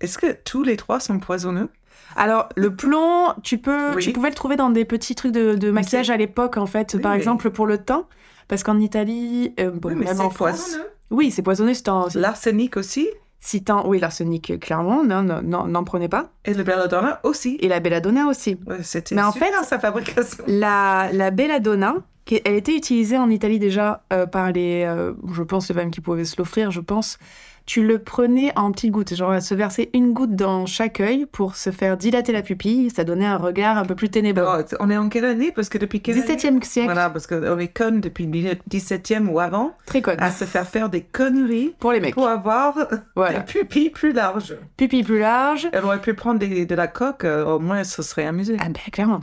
Est-ce 0.00 0.18
que 0.18 0.32
tous 0.44 0.62
les 0.62 0.76
trois 0.76 0.98
sont 1.00 1.18
poisonneux? 1.18 1.68
Alors, 2.16 2.48
le 2.56 2.74
plomb, 2.74 3.32
tu 3.42 3.58
peux, 3.58 3.94
Oui. 3.94 4.02
tu 4.02 4.12
pouvais 4.12 4.28
le 4.30 4.34
trouver 4.34 4.56
dans 4.56 4.70
des 4.70 4.84
petits 4.84 5.14
trucs 5.14 5.32
de, 5.32 5.54
de 5.54 5.70
maquillage 5.70 6.10
à 6.10 6.16
l'époque, 6.16 6.56
en 6.56 6.66
fait, 6.66 6.92
Oui, 6.94 7.00
par 7.00 7.12
mais- 7.12 7.18
exemple 7.18 7.50
pour 7.50 7.66
le 7.66 7.78
teint, 7.78 8.06
parce 8.48 8.62
qu'en 8.62 8.78
Italie, 8.80 9.54
euh, 9.60 9.70
bon, 9.70 9.90
Oui, 9.90 9.94
même 9.96 10.08
c'est 10.08 10.20
en 10.20 10.30
France, 10.30 10.60
poisonneux. 10.62 10.86
oui, 11.10 11.30
c'est 11.30 11.42
t'en, 11.82 12.08
L'arsenic 12.14 12.76
aussi 12.76 13.08
si 13.44 13.64
t'en- 13.64 13.84
oui, 13.88 13.98
l'arsenic, 13.98 14.60
clairement, 14.60 15.02
non, 15.02 15.22
non, 15.22 15.40
non, 15.42 15.66
n'en 15.66 15.82
prenez 15.82 16.08
pas. 16.08 16.30
et 16.44 16.54
le 16.54 16.62
belladonna 16.62 17.18
aussi. 17.24 17.56
Et 17.60 17.66
la 17.66 17.80
belladonna 17.80 18.26
aussi. 18.28 18.56
Ouais, 18.68 18.82
C'était 18.84 19.16
Mais 19.16 19.22
en 19.22 19.32
fait- 19.32 19.40
sa 19.64 19.80
fabrication. 19.80 20.44
La, 20.46 21.08
la 21.12 21.32
belladonna, 21.32 21.96
elle 22.30 22.54
était 22.54 22.76
utilisée 22.76 23.18
en 23.18 23.28
Italie 23.30 23.58
déjà 23.58 24.02
euh, 24.12 24.26
par 24.26 24.52
les, 24.52 24.84
euh, 24.86 25.12
je 25.32 25.42
pense, 25.42 25.68
les 25.68 25.74
femmes 25.74 25.90
qui 25.90 26.00
pouvaient 26.00 26.24
se 26.24 26.36
l'offrir, 26.38 26.70
je 26.70 26.80
pense. 26.80 27.18
Tu 27.64 27.86
le 27.86 28.00
prenais 28.00 28.50
en 28.56 28.72
petites 28.72 28.90
gouttes, 28.90 29.14
genre 29.14 29.40
se 29.40 29.54
verser 29.54 29.88
une 29.94 30.12
goutte 30.12 30.34
dans 30.34 30.66
chaque 30.66 30.98
œil 30.98 31.26
pour 31.30 31.54
se 31.54 31.70
faire 31.70 31.96
dilater 31.96 32.32
la 32.32 32.42
pupille, 32.42 32.90
ça 32.90 33.04
donnait 33.04 33.24
un 33.26 33.36
regard 33.36 33.78
un 33.78 33.84
peu 33.84 33.94
plus 33.94 34.08
ténébreux. 34.08 34.42
Alors, 34.44 34.64
on 34.80 34.90
est 34.90 34.96
en 34.96 35.08
quelle 35.08 35.24
année? 35.24 35.52
Parce 35.54 35.68
que 35.68 35.78
depuis 35.78 36.00
quelle 36.00 36.18
année? 36.18 36.26
17e 36.26 36.60
siècle, 36.64 36.86
Voilà, 36.92 37.08
parce 37.08 37.28
qu'on 37.28 37.58
est 37.58 37.68
connes 37.68 38.00
depuis 38.00 38.26
le 38.26 38.54
17e 38.68 39.28
ou 39.28 39.38
avant 39.38 39.76
très 39.86 40.02
conne. 40.02 40.16
à 40.20 40.32
se 40.32 40.44
faire 40.44 40.66
faire 40.66 40.88
des 40.90 41.02
conneries 41.02 41.72
Pour 41.78 41.92
les 41.92 42.00
mecs. 42.00 42.14
pour 42.14 42.26
avoir 42.26 42.76
Voilà. 43.14 43.38
des 43.38 43.44
pupilles 43.44 43.90
plus 43.90 44.12
larges. 44.12 44.56
Pupille 44.76 45.04
plus 45.04 45.20
large. 45.20 45.68
Elle 45.72 45.84
aurait 45.84 46.00
pu 46.00 46.14
prendre 46.14 46.40
des- 46.40 46.66
de 46.66 46.74
la 46.74 46.88
coque, 46.88 47.24
euh, 47.24 47.44
au 47.44 47.58
moins 47.60 47.78
elle 47.78 47.86
se 47.86 48.02
serait 48.02 48.26
amusée. 48.26 48.56
Ah 48.58 48.64
ben 48.70 48.80
clairement. 48.90 49.20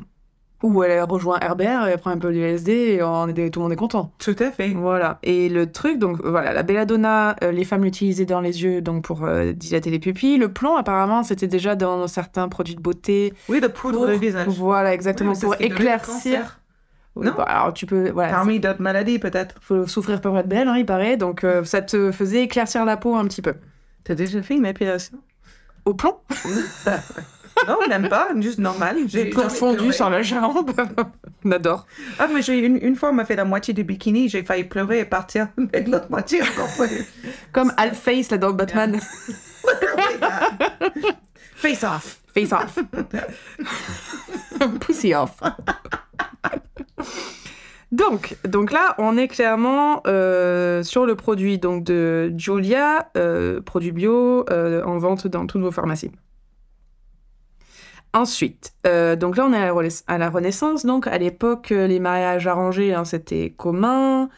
Ou 0.62 0.84
elle 0.84 1.01
rejoint 1.03 1.39
Herbert, 1.39 1.86
elle 1.88 1.97
prend 1.97 2.10
un 2.12 2.18
peu 2.18 2.34
du 2.34 2.39
LSD 2.41 2.72
et 2.72 3.03
on 3.03 3.28
est, 3.30 3.49
tout 3.49 3.60
le 3.60 3.64
monde 3.64 3.72
est 3.72 3.78
content. 3.78 4.12
Tout 4.20 4.36
à 4.39 4.51
fait. 4.51 4.70
Voilà. 4.70 5.20
Et 5.24 5.47
le 5.47 5.72
truc, 5.72 5.99
donc 5.99 6.20
voilà, 6.22 6.51
la 6.51 6.64
belladonna, 6.64 7.38
euh, 7.43 7.51
les 7.51 7.64
femmes 7.64 7.86
l'utilisaient 7.86 8.26
dans 8.26 8.41
les 8.41 8.62
yeux 8.62 8.82
donc 8.82 9.05
pour 9.05 9.24
euh, 9.24 9.53
dilater 9.53 9.89
les 9.89 9.99
pupilles. 9.99 10.38
Le 10.38 10.51
plomb, 10.51 10.76
apparemment, 10.76 11.24
c'était 11.24 11.47
déjà 11.47 11.76
dans 11.76 12.07
certains 12.07 12.49
produits 12.49 12.76
de 12.76 12.82
beauté. 12.82 13.34
Oui, 13.47 13.62
de 13.62 13.68
poudre 13.68 13.99
Pour- 13.99 14.07
de 14.07 14.14
visage. 14.14 14.47
Voilà, 14.49 14.93
exactement, 14.93 15.32
Oui, 15.32 15.39
pour 15.41 15.55
éclaircir. 15.62 16.60
Non 17.16 17.34
bah, 17.36 17.43
alors 17.43 17.74
tu 17.74 17.86
peux, 17.86 18.12
voilà, 18.12 18.32
Parmi 18.32 18.60
d'autres 18.62 18.82
maladies, 18.82 19.20
peut-être. 19.20 19.55
faut 19.62 19.88
souffrir 19.88 20.22
pas 20.22 20.43
de 20.43 20.47
belle, 20.47 20.68
hein, 20.70 20.76
il 20.78 20.86
paraît, 20.86 21.18
donc 21.18 21.43
euh, 21.43 21.64
ça 21.66 21.82
te 21.82 22.12
faisait 22.12 22.43
éclaircir 22.43 22.86
la 22.86 22.95
peau 22.97 23.16
un 23.16 23.26
petit 23.26 23.41
peu. 23.41 23.55
T'as 24.05 24.16
déjà 24.16 24.41
fait 24.41 24.55
une 24.55 24.66
épilation 24.66 25.18
Au 25.86 25.93
plomb 25.93 26.16
Non, 27.68 27.78
même 27.88 28.10
pas, 28.10 28.30
juste 28.39 28.60
normal. 28.60 28.97
J'ai 29.07 29.26
Plomb 29.26 29.43
jamais 29.43 29.53
fondu 29.55 29.78
pleuré. 29.78 29.93
sur 29.93 30.10
la 30.10 30.22
jambe. 30.22 30.72
on 31.45 31.51
adore. 31.51 31.86
Ah, 32.18 32.28
mais 32.34 32.41
j'ai 32.41 32.60
une, 32.60 32.78
une 32.82 32.95
fois, 32.95 33.10
on 33.10 33.14
m'a 33.14 33.26
fait 33.26 33.36
la 33.36 33.45
moitié 33.45 33.74
du 33.74 33.84
bikini, 33.84 34.30
j'ai 34.30 34.43
failli 34.43 34.64
pleurer 34.64 34.99
et 34.99 35.05
partir 35.05 35.47
avec 35.74 35.88
l'autre 35.88 36.07
moitié. 36.10 36.41
encore. 36.41 36.70
Comme 37.51 37.74
Al 37.78 37.93
Face 37.93 38.32
là 38.32 38.38
dans 38.38 38.53
Batman. 38.53 38.99
Face 41.55 41.84
off. 41.84 42.20
Face 42.34 42.51
off. 42.53 42.80
Pussy 44.80 45.14
off. 45.14 45.39
donc, 47.91 48.38
donc 48.47 48.72
là, 48.72 48.95
on 48.97 49.18
est 49.18 49.28
clairement 49.28 50.01
euh, 50.07 50.84
sur 50.84 51.05
le 51.05 51.16
produit 51.16 51.57
donc 51.57 51.84
de 51.84 52.34
Julia, 52.38 53.10
euh, 53.18 53.62
produit 53.62 53.91
bio, 53.91 54.45
euh, 54.49 54.84
en 54.84 54.97
vente 54.97 55.28
dans 55.28 55.45
toutes 55.47 55.62
vos 55.62 55.72
pharmacies. 55.72 56.12
Ensuite, 58.14 58.74
euh, 58.88 59.16
donc 59.16 59.38
là, 59.38 59.45
on 59.45 59.53
est 59.53 60.03
à 60.07 60.18
la, 60.18 60.30
Renaissance. 60.30 60.86
Donc, 60.86 61.05
à 61.05 61.18
l'époque, 61.20 61.72
euh, 61.72 61.86
les 61.86 61.99
mariages 61.99 62.47
arrangés, 62.47 62.93
hein, 62.93 63.05
c'était 63.05 63.53
commun. 63.55 64.30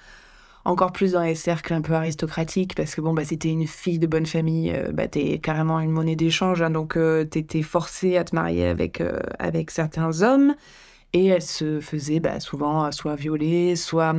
Encore 0.65 0.91
plus 0.91 1.13
dans 1.13 1.23
les 1.23 1.35
cercles 1.35 1.73
un 1.73 1.81
peu 1.81 1.93
aristocratiques, 1.93 2.75
parce 2.75 2.93
que 2.93 3.01
bon, 3.01 3.13
bah, 3.13 3.23
c'était 3.23 3.49
une 3.49 3.65
fille 3.65 3.97
de 3.97 4.07
bonne 4.07 4.27
famille, 4.27 4.71
euh, 4.71 4.91
bah, 4.91 5.07
t'es 5.07 5.39
carrément 5.39 5.79
une 5.79 5.89
monnaie 5.89 6.15
d'échange, 6.15 6.61
hein, 6.61 6.69
donc 6.69 6.99
t'étais 7.31 7.63
forcé 7.63 8.17
à 8.17 8.23
te 8.25 8.35
marier 8.35 8.67
avec, 8.67 9.01
avec 9.39 9.71
certains 9.71 10.21
hommes. 10.21 10.53
Et 11.13 11.27
elle 11.27 11.41
se 11.41 11.79
faisait 11.79 12.19
bah, 12.19 12.39
souvent 12.39 12.91
soit 12.91 13.15
violer, 13.15 13.75
soit 13.75 14.15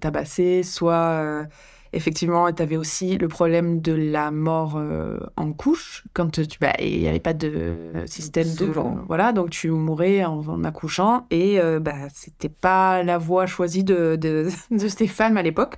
tabasser, 0.00 0.62
soit 0.62 1.46
effectivement, 1.92 2.50
tu 2.52 2.62
avais 2.62 2.76
aussi 2.76 3.18
le 3.18 3.28
problème 3.28 3.80
de 3.80 3.92
la 3.92 4.30
mort 4.30 4.74
euh, 4.76 5.18
en 5.36 5.52
couche, 5.52 6.04
quand 6.14 6.30
tu, 6.30 6.58
bah, 6.60 6.72
il 6.80 7.00
n'y 7.00 7.08
avait 7.08 7.20
pas 7.20 7.34
de 7.34 7.76
système 8.06 8.46
Souvent. 8.46 8.92
de... 8.96 9.00
Voilà, 9.06 9.32
donc 9.32 9.50
tu 9.50 9.70
mourais 9.70 10.24
en, 10.24 10.40
en 10.48 10.64
accouchant, 10.64 11.26
et 11.30 11.60
euh, 11.60 11.80
bah, 11.80 12.08
c'était 12.12 12.48
pas 12.48 13.02
la 13.02 13.18
voie 13.18 13.46
choisie 13.46 13.84
de, 13.84 14.16
de, 14.16 14.48
de 14.70 14.88
ces 14.88 15.06
femmes 15.06 15.36
à 15.36 15.42
l'époque. 15.42 15.76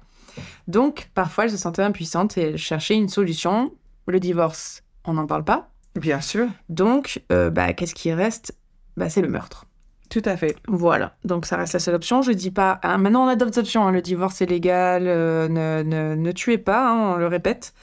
Donc, 0.66 1.10
parfois, 1.14 1.44
elles 1.44 1.50
se 1.50 1.56
sentaient 1.56 1.82
impuissantes 1.82 2.36
et 2.38 2.42
elles 2.42 2.56
cherchaient 2.58 2.96
une 2.96 3.08
solution. 3.08 3.72
Le 4.06 4.18
divorce, 4.20 4.82
on 5.04 5.14
n'en 5.14 5.26
parle 5.26 5.44
pas. 5.44 5.70
Bien 5.98 6.20
sûr. 6.20 6.48
Donc, 6.68 7.22
euh, 7.30 7.50
bah, 7.50 7.72
qu'est-ce 7.72 7.94
qui 7.94 8.12
reste? 8.12 8.56
Bah, 8.96 9.08
C'est 9.08 9.22
le 9.22 9.28
meurtre. 9.28 9.66
Tout 10.10 10.22
à 10.26 10.36
fait. 10.36 10.54
Voilà, 10.68 11.16
donc 11.24 11.46
ça 11.46 11.56
reste 11.56 11.72
la 11.72 11.78
seule 11.80 11.94
option. 11.96 12.22
Je 12.22 12.30
dis 12.32 12.50
pas. 12.50 12.78
hein, 12.82 12.98
maintenant, 12.98 13.24
on 13.24 13.28
a 13.28 13.36
d'autres 13.36 13.58
options. 13.58 13.86
hein. 13.86 13.90
Le 13.90 14.02
divorce 14.02 14.40
est 14.42 14.46
légal. 14.46 15.04
euh, 15.06 15.48
ne, 15.48 15.82
ne, 15.82 16.14
ne 16.14 16.32
tuez 16.32 16.58
pas, 16.58 16.88
hein, 16.90 17.14
on 17.14 17.16
le 17.16 17.26
répète. 17.26 17.74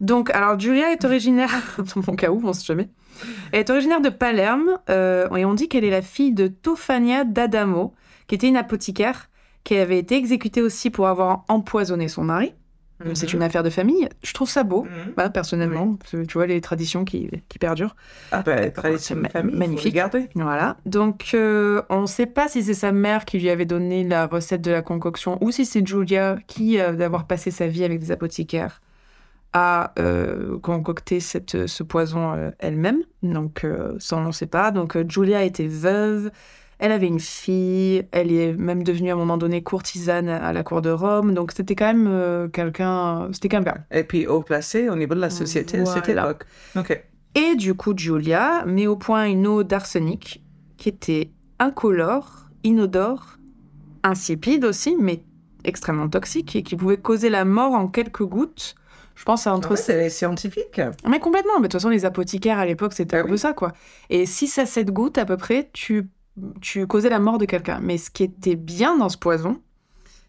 Donc, 0.00 0.30
alors, 0.30 0.58
Julia 0.58 0.90
est 0.90 1.04
originaire. 1.04 1.50
dans 1.78 2.02
mon 2.08 2.16
cas 2.16 2.30
où, 2.30 2.40
on 2.44 2.52
sait 2.52 2.64
jamais. 2.64 2.88
Elle 3.52 3.60
est 3.60 3.70
originaire 3.70 4.00
de 4.00 4.08
Palerme. 4.08 4.78
euh, 4.90 5.28
et 5.36 5.44
on 5.44 5.54
dit 5.54 5.68
qu'elle 5.68 5.84
est 5.84 5.90
la 5.90 6.02
fille 6.02 6.32
de 6.32 6.48
Tofania 6.48 7.24
d'Adamo, 7.24 7.94
qui 8.26 8.34
était 8.34 8.48
une 8.48 8.56
apothicaire, 8.56 9.28
qui 9.62 9.76
avait 9.76 9.98
été 9.98 10.16
exécutée 10.16 10.62
aussi 10.62 10.90
pour 10.90 11.06
avoir 11.06 11.44
empoisonné 11.48 12.08
son 12.08 12.24
mari. 12.24 12.54
C'est 13.14 13.26
Mhm. 13.32 13.36
une 13.38 13.42
affaire 13.42 13.62
de 13.62 13.70
famille. 13.70 14.08
Je 14.22 14.32
trouve 14.32 14.48
ça 14.48 14.62
beau, 14.62 14.84
Mhm. 14.84 15.12
bah, 15.16 15.30
personnellement. 15.30 15.94
parce 15.94 16.12
que 16.12 16.24
Tu 16.24 16.34
vois, 16.34 16.46
les 16.46 16.60
traditions 16.60 17.04
qui, 17.04 17.30
qui 17.48 17.58
perdurent. 17.58 17.96
Ah 18.30 18.42
tradition 18.42 19.16
de 19.16 19.28
famille, 19.28 19.56
magnifique. 19.56 19.82
Faut 19.84 19.88
regarder. 19.90 20.28
Voilà. 20.34 20.76
Donc, 20.86 21.30
euh, 21.34 21.82
on 21.90 22.02
ne 22.02 22.06
sait 22.06 22.26
pas 22.26 22.48
si 22.48 22.62
c'est 22.62 22.74
sa 22.74 22.92
mère 22.92 23.24
qui 23.24 23.38
lui 23.38 23.50
avait 23.50 23.64
donné 23.66 24.04
la 24.04 24.26
recette 24.26 24.62
de 24.62 24.70
la 24.70 24.82
concoction 24.82 25.38
ou 25.42 25.50
si 25.50 25.64
c'est 25.66 25.86
Julia 25.86 26.36
qui, 26.46 26.78
euh, 26.80 26.92
d'avoir 26.92 27.26
passé 27.26 27.50
sa 27.50 27.66
vie 27.66 27.84
avec 27.84 27.98
des 28.00 28.10
apothicaires, 28.10 28.80
a 29.54 29.92
euh, 29.98 30.58
concocté 30.60 31.20
cette, 31.20 31.66
ce 31.66 31.82
poison 31.82 32.52
elle-même. 32.58 33.02
Donc, 33.22 33.66
ça, 33.98 34.16
on 34.16 34.24
ne 34.24 34.32
sait 34.32 34.46
pas. 34.46 34.70
Donc, 34.70 34.96
Julia 35.10 35.42
était 35.44 35.66
veuve. 35.66 36.30
Elle 36.84 36.90
avait 36.90 37.06
une 37.06 37.20
fille. 37.20 38.04
Elle 38.10 38.32
est 38.32 38.54
même 38.54 38.82
devenue 38.82 39.10
à 39.10 39.12
un 39.12 39.16
moment 39.16 39.36
donné 39.36 39.62
courtisane 39.62 40.28
à 40.28 40.52
la 40.52 40.64
cour 40.64 40.82
de 40.82 40.90
Rome. 40.90 41.32
Donc, 41.32 41.52
c'était 41.52 41.76
quand 41.76 41.86
même 41.86 42.08
euh, 42.08 42.48
quelqu'un. 42.48 43.28
C'était 43.32 43.48
quelqu'un. 43.48 43.84
Et 43.92 44.02
puis 44.02 44.26
haut 44.26 44.42
placé 44.42 44.88
au 44.88 44.96
niveau 44.96 45.14
de 45.14 45.20
la 45.20 45.30
société 45.30 45.78
à 45.78 45.86
cette 45.86 46.06
Voilà. 46.06 46.24
époque. 46.24 46.44
Ok. 46.76 47.04
Et 47.36 47.54
du 47.54 47.74
coup, 47.74 47.94
Julia 47.96 48.64
met 48.66 48.88
au 48.88 48.96
point 48.96 49.26
une 49.26 49.46
eau 49.46 49.62
d'arsenic 49.62 50.42
qui 50.76 50.88
était 50.88 51.30
incolore, 51.60 52.48
inodore, 52.64 53.38
insipide 54.02 54.64
aussi, 54.64 54.96
mais 54.98 55.22
extrêmement 55.62 56.08
toxique 56.08 56.56
et 56.56 56.64
qui 56.64 56.74
pouvait 56.74 56.96
causer 56.96 57.30
la 57.30 57.44
mort 57.44 57.74
en 57.74 57.86
quelques 57.86 58.24
gouttes. 58.24 58.74
Je 59.14 59.24
pense 59.24 59.46
à 59.46 59.54
entre... 59.54 59.70
Ouais, 59.70 59.76
c'est 59.76 60.10
scientifique. 60.10 60.80
Mais 61.08 61.20
complètement, 61.20 61.52
mais 61.58 61.68
de 61.68 61.72
toute 61.72 61.74
façon, 61.74 61.90
les 61.90 62.04
apothicaires 62.04 62.58
à 62.58 62.66
l'époque, 62.66 62.92
c'était 62.92 63.18
Ah 63.18 63.20
un 63.20 63.26
peu 63.26 63.36
ça, 63.36 63.52
quoi. 63.52 63.72
Et 64.10 64.26
6 64.26 64.58
à 64.58 64.66
7 64.66 64.90
gouttes 64.90 65.18
à 65.18 65.24
peu 65.24 65.36
près, 65.36 65.70
tu, 65.72 66.08
tu 66.60 66.86
causais 66.86 67.08
la 67.10 67.18
mort 67.18 67.38
de 67.38 67.44
quelqu'un. 67.44 67.80
Mais 67.82 67.98
ce 67.98 68.10
qui 68.10 68.24
était 68.24 68.56
bien 68.56 68.96
dans 68.96 69.08
ce 69.08 69.18
poison, 69.18 69.60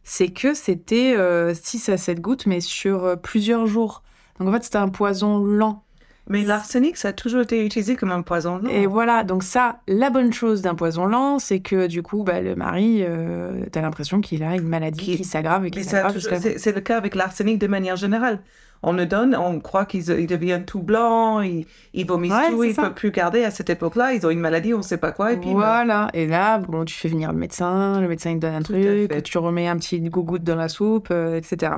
c'est 0.04 0.30
que 0.30 0.54
c'était 0.54 1.16
6 1.54 1.90
à 1.90 1.98
7 1.98 2.20
gouttes, 2.20 2.46
mais 2.46 2.60
sur 2.60 3.06
euh, 3.06 3.16
plusieurs 3.16 3.66
jours. 3.68 4.04
Donc 4.40 4.50
en 4.50 4.52
fait, 4.52 4.64
c'était 4.64 4.78
un 4.78 4.90
poison 4.90 5.38
lent. 5.38 5.84
Mais 6.30 6.44
l'arsenic, 6.44 6.96
ça 6.96 7.10
a 7.10 7.14
toujours 7.14 7.42
été 7.42 7.66
utilisé 7.66 7.98
comme 7.98 8.12
un 8.12 8.22
poison. 8.22 8.58
lent. 8.58 8.70
Et 8.70 8.86
voilà, 8.88 9.24
donc 9.26 9.44
ça, 9.44 9.80
la 9.90 10.10
bonne 10.10 10.32
chose 10.32 10.62
d'un 10.62 10.74
poison 10.74 11.06
lent, 11.06 11.38
c'est 11.38 11.60
que 11.60 11.88
du 11.88 12.02
coup, 12.02 12.24
bah, 12.24 12.40
le 12.40 12.56
mari, 12.56 13.00
euh, 13.02 13.66
t'as 13.72 13.82
l'impression 13.82 14.22
qu'il 14.22 14.42
a 14.44 14.56
une 14.56 14.68
maladie 14.68 15.00
Qui- 15.04 15.18
qui, 15.18 15.24
s'aggrave 15.26 15.66
et 15.66 15.72
qui 15.72 15.84
s'aggrave 15.84 16.18
c'est 16.58 16.74
le 16.74 16.82
cas 16.82 16.98
avec 16.98 17.16
l'arsenic 17.16 17.60
de 17.60 17.68
manière 17.68 17.98
générale. 17.98 18.42
On 18.86 18.92
le 18.94 19.06
donne, 19.06 19.36
on 19.36 19.60
croit 19.62 19.86
qu'il 19.86 20.02
il 20.20 20.28
devient 20.28 20.62
tout 20.68 20.82
blanc, 20.82 21.40
il, 21.42 21.66
il 21.94 22.06
vomit 22.06 22.30
Ouais, 22.30 22.50
tout, 22.50 22.62
c'est 22.64 22.70
il 22.72 22.80
ne 22.80 22.88
peut 22.90 22.94
plus 22.94 23.12
garder. 23.12 23.44
À 23.46 23.50
cette 23.52 23.70
époque-là, 23.70 24.14
ils 24.14 24.26
ont 24.28 24.30
une 24.30 24.40
maladie, 24.42 24.74
on 24.74 24.80
ne 24.80 24.84
sait 24.84 24.98
pas 24.98 25.12
quoi, 25.14 25.32
et 25.34 25.38
puis 25.38 25.50
bah, 25.54 25.56
Voilà, 25.56 26.10
et 26.14 26.28
là, 26.28 26.58
bon, 26.60 26.84
tu 26.84 26.94
fais 26.94 27.08
venir 27.08 27.32
le 27.32 27.38
médecin, 27.40 28.02
le 28.02 28.08
médecin 28.10 28.32
il 28.32 28.36
te 28.36 28.42
donne 28.42 28.56
un 28.56 28.62
Tout 28.62 28.74
truc, 28.74 29.24
tu 29.24 29.38
remets 29.38 29.68
un 29.68 29.78
petit 29.78 30.00
gougoute 30.02 30.44
dans 30.44 30.56
la 30.58 30.68
soupe, 30.68 31.08
euh, 31.12 31.38
etc. 31.38 31.74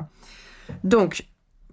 Donc, 0.84 1.24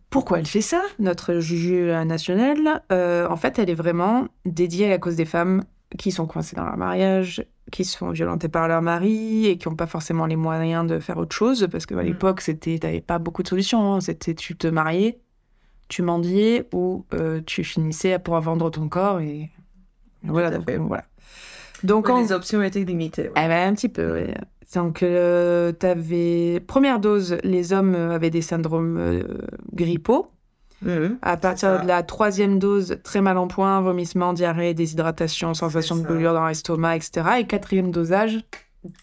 pourquoi 0.10 0.40
elle 0.40 0.46
fait 0.46 0.62
ça, 0.62 0.82
notre 1.00 1.40
juge 1.40 1.92
nationale 2.06 2.84
Euh, 2.92 3.28
En 3.28 3.36
fait, 3.36 3.58
elle 3.60 3.70
est 3.70 3.76
vraiment 3.76 4.28
dédiée 4.46 4.86
à 4.86 4.90
la 4.90 4.98
cause 5.00 5.16
des 5.16 5.26
femmes 5.26 5.64
qui 5.98 6.12
sont 6.12 6.26
coincées 6.26 6.56
dans 6.56 6.66
leur 6.66 6.78
mariage, 6.78 7.44
qui 7.72 7.86
se 7.86 7.98
font 7.98 8.10
violenter 8.12 8.48
par 8.50 8.68
leur 8.68 8.82
mari 8.82 9.46
et 9.48 9.58
qui 9.58 9.68
n'ont 9.70 9.76
pas 9.76 9.86
forcément 9.88 10.26
les 10.26 10.36
moyens 10.36 10.86
de 10.88 11.00
faire 11.00 11.18
autre 11.18 11.36
chose, 11.36 11.68
parce 11.72 11.86
qu'à 11.86 11.96
Mm. 11.96 12.02
l'époque, 12.02 12.42
c'était, 12.42 12.78
t'avais 12.80 13.02
pas 13.02 13.20
beaucoup 13.20 13.42
de 13.44 13.48
solutions. 13.48 13.94
hein. 13.96 14.02
C'était 14.02 14.34
tu 14.36 14.56
te 14.56 14.68
mariais, 14.68 15.20
tu 15.94 16.02
mendiais 16.02 16.68
ou 16.74 17.06
euh, 17.14 17.42
tu 17.46 17.64
finissais 17.64 18.18
pour 18.20 18.40
vendre 18.40 18.70
ton 18.72 18.90
corps 18.90 19.20
et 19.20 19.50
voilà. 20.24 20.48
à 20.48 20.52
Donc, 20.52 20.66
fait. 20.66 20.78
voilà. 20.78 21.04
Donc, 21.84 22.06
Ouais, 22.08 22.14
en- 22.14 22.22
les 22.22 22.32
options 22.32 22.62
étaient 22.64 22.84
limitées. 22.84 23.24
ouais. 23.24 23.34
eh 23.36 23.48
ben, 23.48 23.70
un 23.70 23.74
petit 23.76 23.90
peu. 23.90 24.26
Donc, 24.74 25.04
euh, 25.04 25.72
t'avais... 25.72 26.60
Première 26.66 27.00
dose, 27.00 27.38
les 27.44 27.74
hommes 27.74 27.94
avaient 27.94 28.30
des 28.32 28.42
syndromes 28.42 28.98
euh, 28.98 29.24
grippaux. 29.74 30.28
Mhm. 30.82 31.18
À 31.22 31.38
partir 31.38 31.82
de 31.82 31.88
la 31.88 32.02
troisième 32.04 32.58
dose, 32.60 32.98
très 33.04 33.22
mal 33.22 33.38
en 33.38 33.48
point, 33.48 33.80
vomissement, 33.82 34.34
diarrhée, 34.34 34.74
déshydratation, 34.74 35.54
sensation 35.54 35.96
de 35.96 36.02
brûlure 36.04 36.34
dans 36.34 36.48
l'estomac, 36.48 36.96
etc. 36.98 37.12
Et 37.40 37.44
quatrième 37.46 37.92
dosage, 37.92 38.40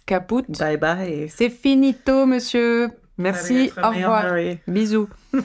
caput. 0.07 0.43
Bye 0.59 0.77
bye. 0.77 1.29
C'est 1.29 1.49
finito, 1.51 2.27
monsieur. 2.27 2.91
Merci, 3.17 3.71
au 3.83 3.91
revoir. 3.91 4.25
Bisous. 4.67 5.09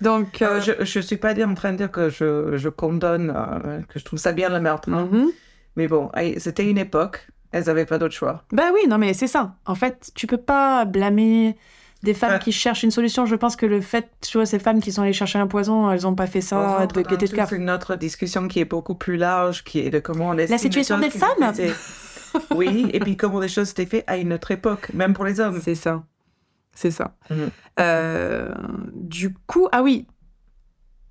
Donc, 0.00 0.42
Euh, 0.42 0.60
euh, 0.68 0.84
je 0.84 0.98
ne 0.98 1.02
suis 1.02 1.16
pas 1.16 1.32
en 1.44 1.54
train 1.54 1.72
de 1.72 1.78
dire 1.78 1.90
que 1.90 2.10
je, 2.10 2.56
je 2.56 2.68
condamne, 2.68 3.32
euh, 3.34 3.80
que 3.88 3.98
je 3.98 4.04
trouve 4.04 4.18
ça 4.18 4.32
bien 4.32 4.48
le 4.50 4.60
meurtre. 4.60 4.90
non. 4.90 5.06
mhm. 5.06 5.30
Mais 5.76 5.88
bon, 5.88 6.10
c'était 6.38 6.64
une 6.68 6.78
époque, 6.78 7.28
elles 7.52 7.64
n'avaient 7.64 7.84
pas 7.84 7.98
d'autre 7.98 8.14
choix. 8.14 8.44
Bah 8.52 8.70
oui, 8.72 8.88
non 8.88 8.96
mais 8.96 9.12
c'est 9.12 9.26
ça. 9.26 9.56
En 9.66 9.74
fait, 9.74 10.10
tu 10.14 10.26
peux 10.26 10.38
pas 10.38 10.86
blâmer 10.86 11.54
des 12.02 12.14
femmes 12.14 12.32
Ouais. 12.32 12.38
qui 12.38 12.52
cherchent 12.52 12.82
une 12.82 12.90
solution. 12.90 13.26
Je 13.26 13.34
pense 13.34 13.56
que 13.56 13.66
le 13.66 13.80
fait, 13.82 14.08
tu 14.22 14.38
vois, 14.38 14.46
ces 14.46 14.58
femmes 14.58 14.80
qui 14.80 14.90
sont 14.92 15.02
allées 15.02 15.12
chercher 15.12 15.38
un 15.38 15.46
poison, 15.46 15.90
elles 15.90 16.06
ont 16.06 16.14
pas 16.14 16.26
fait 16.26 16.40
ça 16.40 16.86
de 16.86 17.02
gaieté 17.02 17.26
de 17.26 17.32
cœur. 17.34 17.52
une 17.52 17.68
autre 17.70 17.96
discussion 17.96 18.48
qui 18.48 18.60
est 18.60 18.64
beaucoup 18.64 18.94
plus 18.94 19.16
large, 19.18 19.64
qui 19.64 19.80
est 19.80 19.90
de 19.90 19.98
comment 19.98 20.28
on 20.30 20.38
estime 20.38 20.56
situation 20.58 20.96
les 20.98 21.08
des 21.10 21.18
femmes. 21.18 21.52
Oui, 22.54 22.88
et 22.92 23.00
puis 23.00 23.16
comment 23.16 23.40
les 23.40 23.48
choses 23.48 23.70
étaient 23.70 23.86
faites 23.86 24.04
à 24.06 24.16
une 24.16 24.32
autre 24.32 24.50
époque, 24.50 24.90
même 24.94 25.12
pour 25.14 25.24
les 25.24 25.40
hommes. 25.40 25.60
C'est 25.62 25.74
ça. 25.74 26.02
C'est 26.76 26.92
ça. 26.92 27.16
Mhm. 27.30 27.50
Euh, 27.80 28.54
du 28.92 29.34
coup, 29.34 29.66
ah 29.72 29.82
oui, 29.82 30.06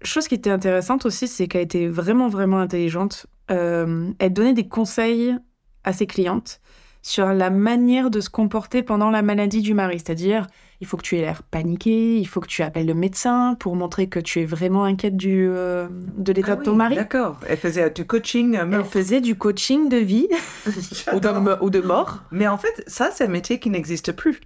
chose 0.04 0.28
qui 0.28 0.36
était 0.36 0.52
intéressante 0.52 1.06
aussi, 1.06 1.28
c'est 1.28 1.48
qu'elle 1.48 1.64
était 1.64 1.88
vraiment, 1.88 2.30
vraiment 2.30 2.60
intelligente. 2.60 3.26
Euh, 3.52 4.12
elle 4.20 4.32
donnait 4.32 4.54
des 4.54 4.68
conseils 4.68 5.36
à 5.84 5.92
ses 5.92 6.08
clientes 6.08 6.62
sur 7.02 7.28
la 7.28 7.52
manière 7.52 8.10
de 8.10 8.20
se 8.20 8.32
comporter 8.32 8.82
pendant 8.82 9.12
la 9.12 9.22
maladie 9.22 9.62
du 9.62 9.76
mari. 9.76 10.00
C'est-à-dire, 10.00 10.48
il 10.82 10.88
faut 10.88 10.98
que 10.98 11.04
tu 11.04 11.18
aies 11.18 11.22
l'air 11.22 11.44
paniqué, 11.44 12.18
il 12.18 12.26
faut 12.26 12.42
que 12.42 12.48
tu 12.48 12.64
appelles 12.64 12.88
le 12.88 12.96
médecin 12.96 13.56
pour 13.60 13.76
montrer 13.76 14.08
que 14.08 14.20
tu 14.20 14.42
es 14.42 14.46
vraiment 14.46 14.86
inquiète 14.86 15.16
du, 15.16 15.48
euh, 15.48 15.88
de 16.18 16.34
l'état 16.34 16.54
Ah 16.54 16.56
de 16.56 16.64
ton 16.64 16.72
oui, 16.72 16.78
mari. 16.78 16.96
D'accord. 16.96 17.40
Elle 17.48 17.58
faisait 17.58 17.92
du 17.92 18.06
coaching. 18.06 18.56
Elle 18.56 18.84
faisait 18.84 19.22
du 19.22 19.36
coaching 19.36 19.88
de 19.88 19.98
vie 19.98 20.28
ou, 21.14 21.20
de, 21.20 21.64
ou 21.64 21.70
de 21.70 21.80
mort. 21.80 22.24
Mais 22.32 22.48
en 22.48 22.58
fait, 22.58 22.84
ça, 22.88 23.12
c'est 23.14 23.26
un 23.26 23.30
métier 23.30 23.60
qui 23.60 23.70
n'existe 23.70 24.12
plus. 24.12 24.42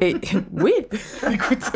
Et 0.00 0.16
oui, 0.52 0.72
écoute, 1.32 1.70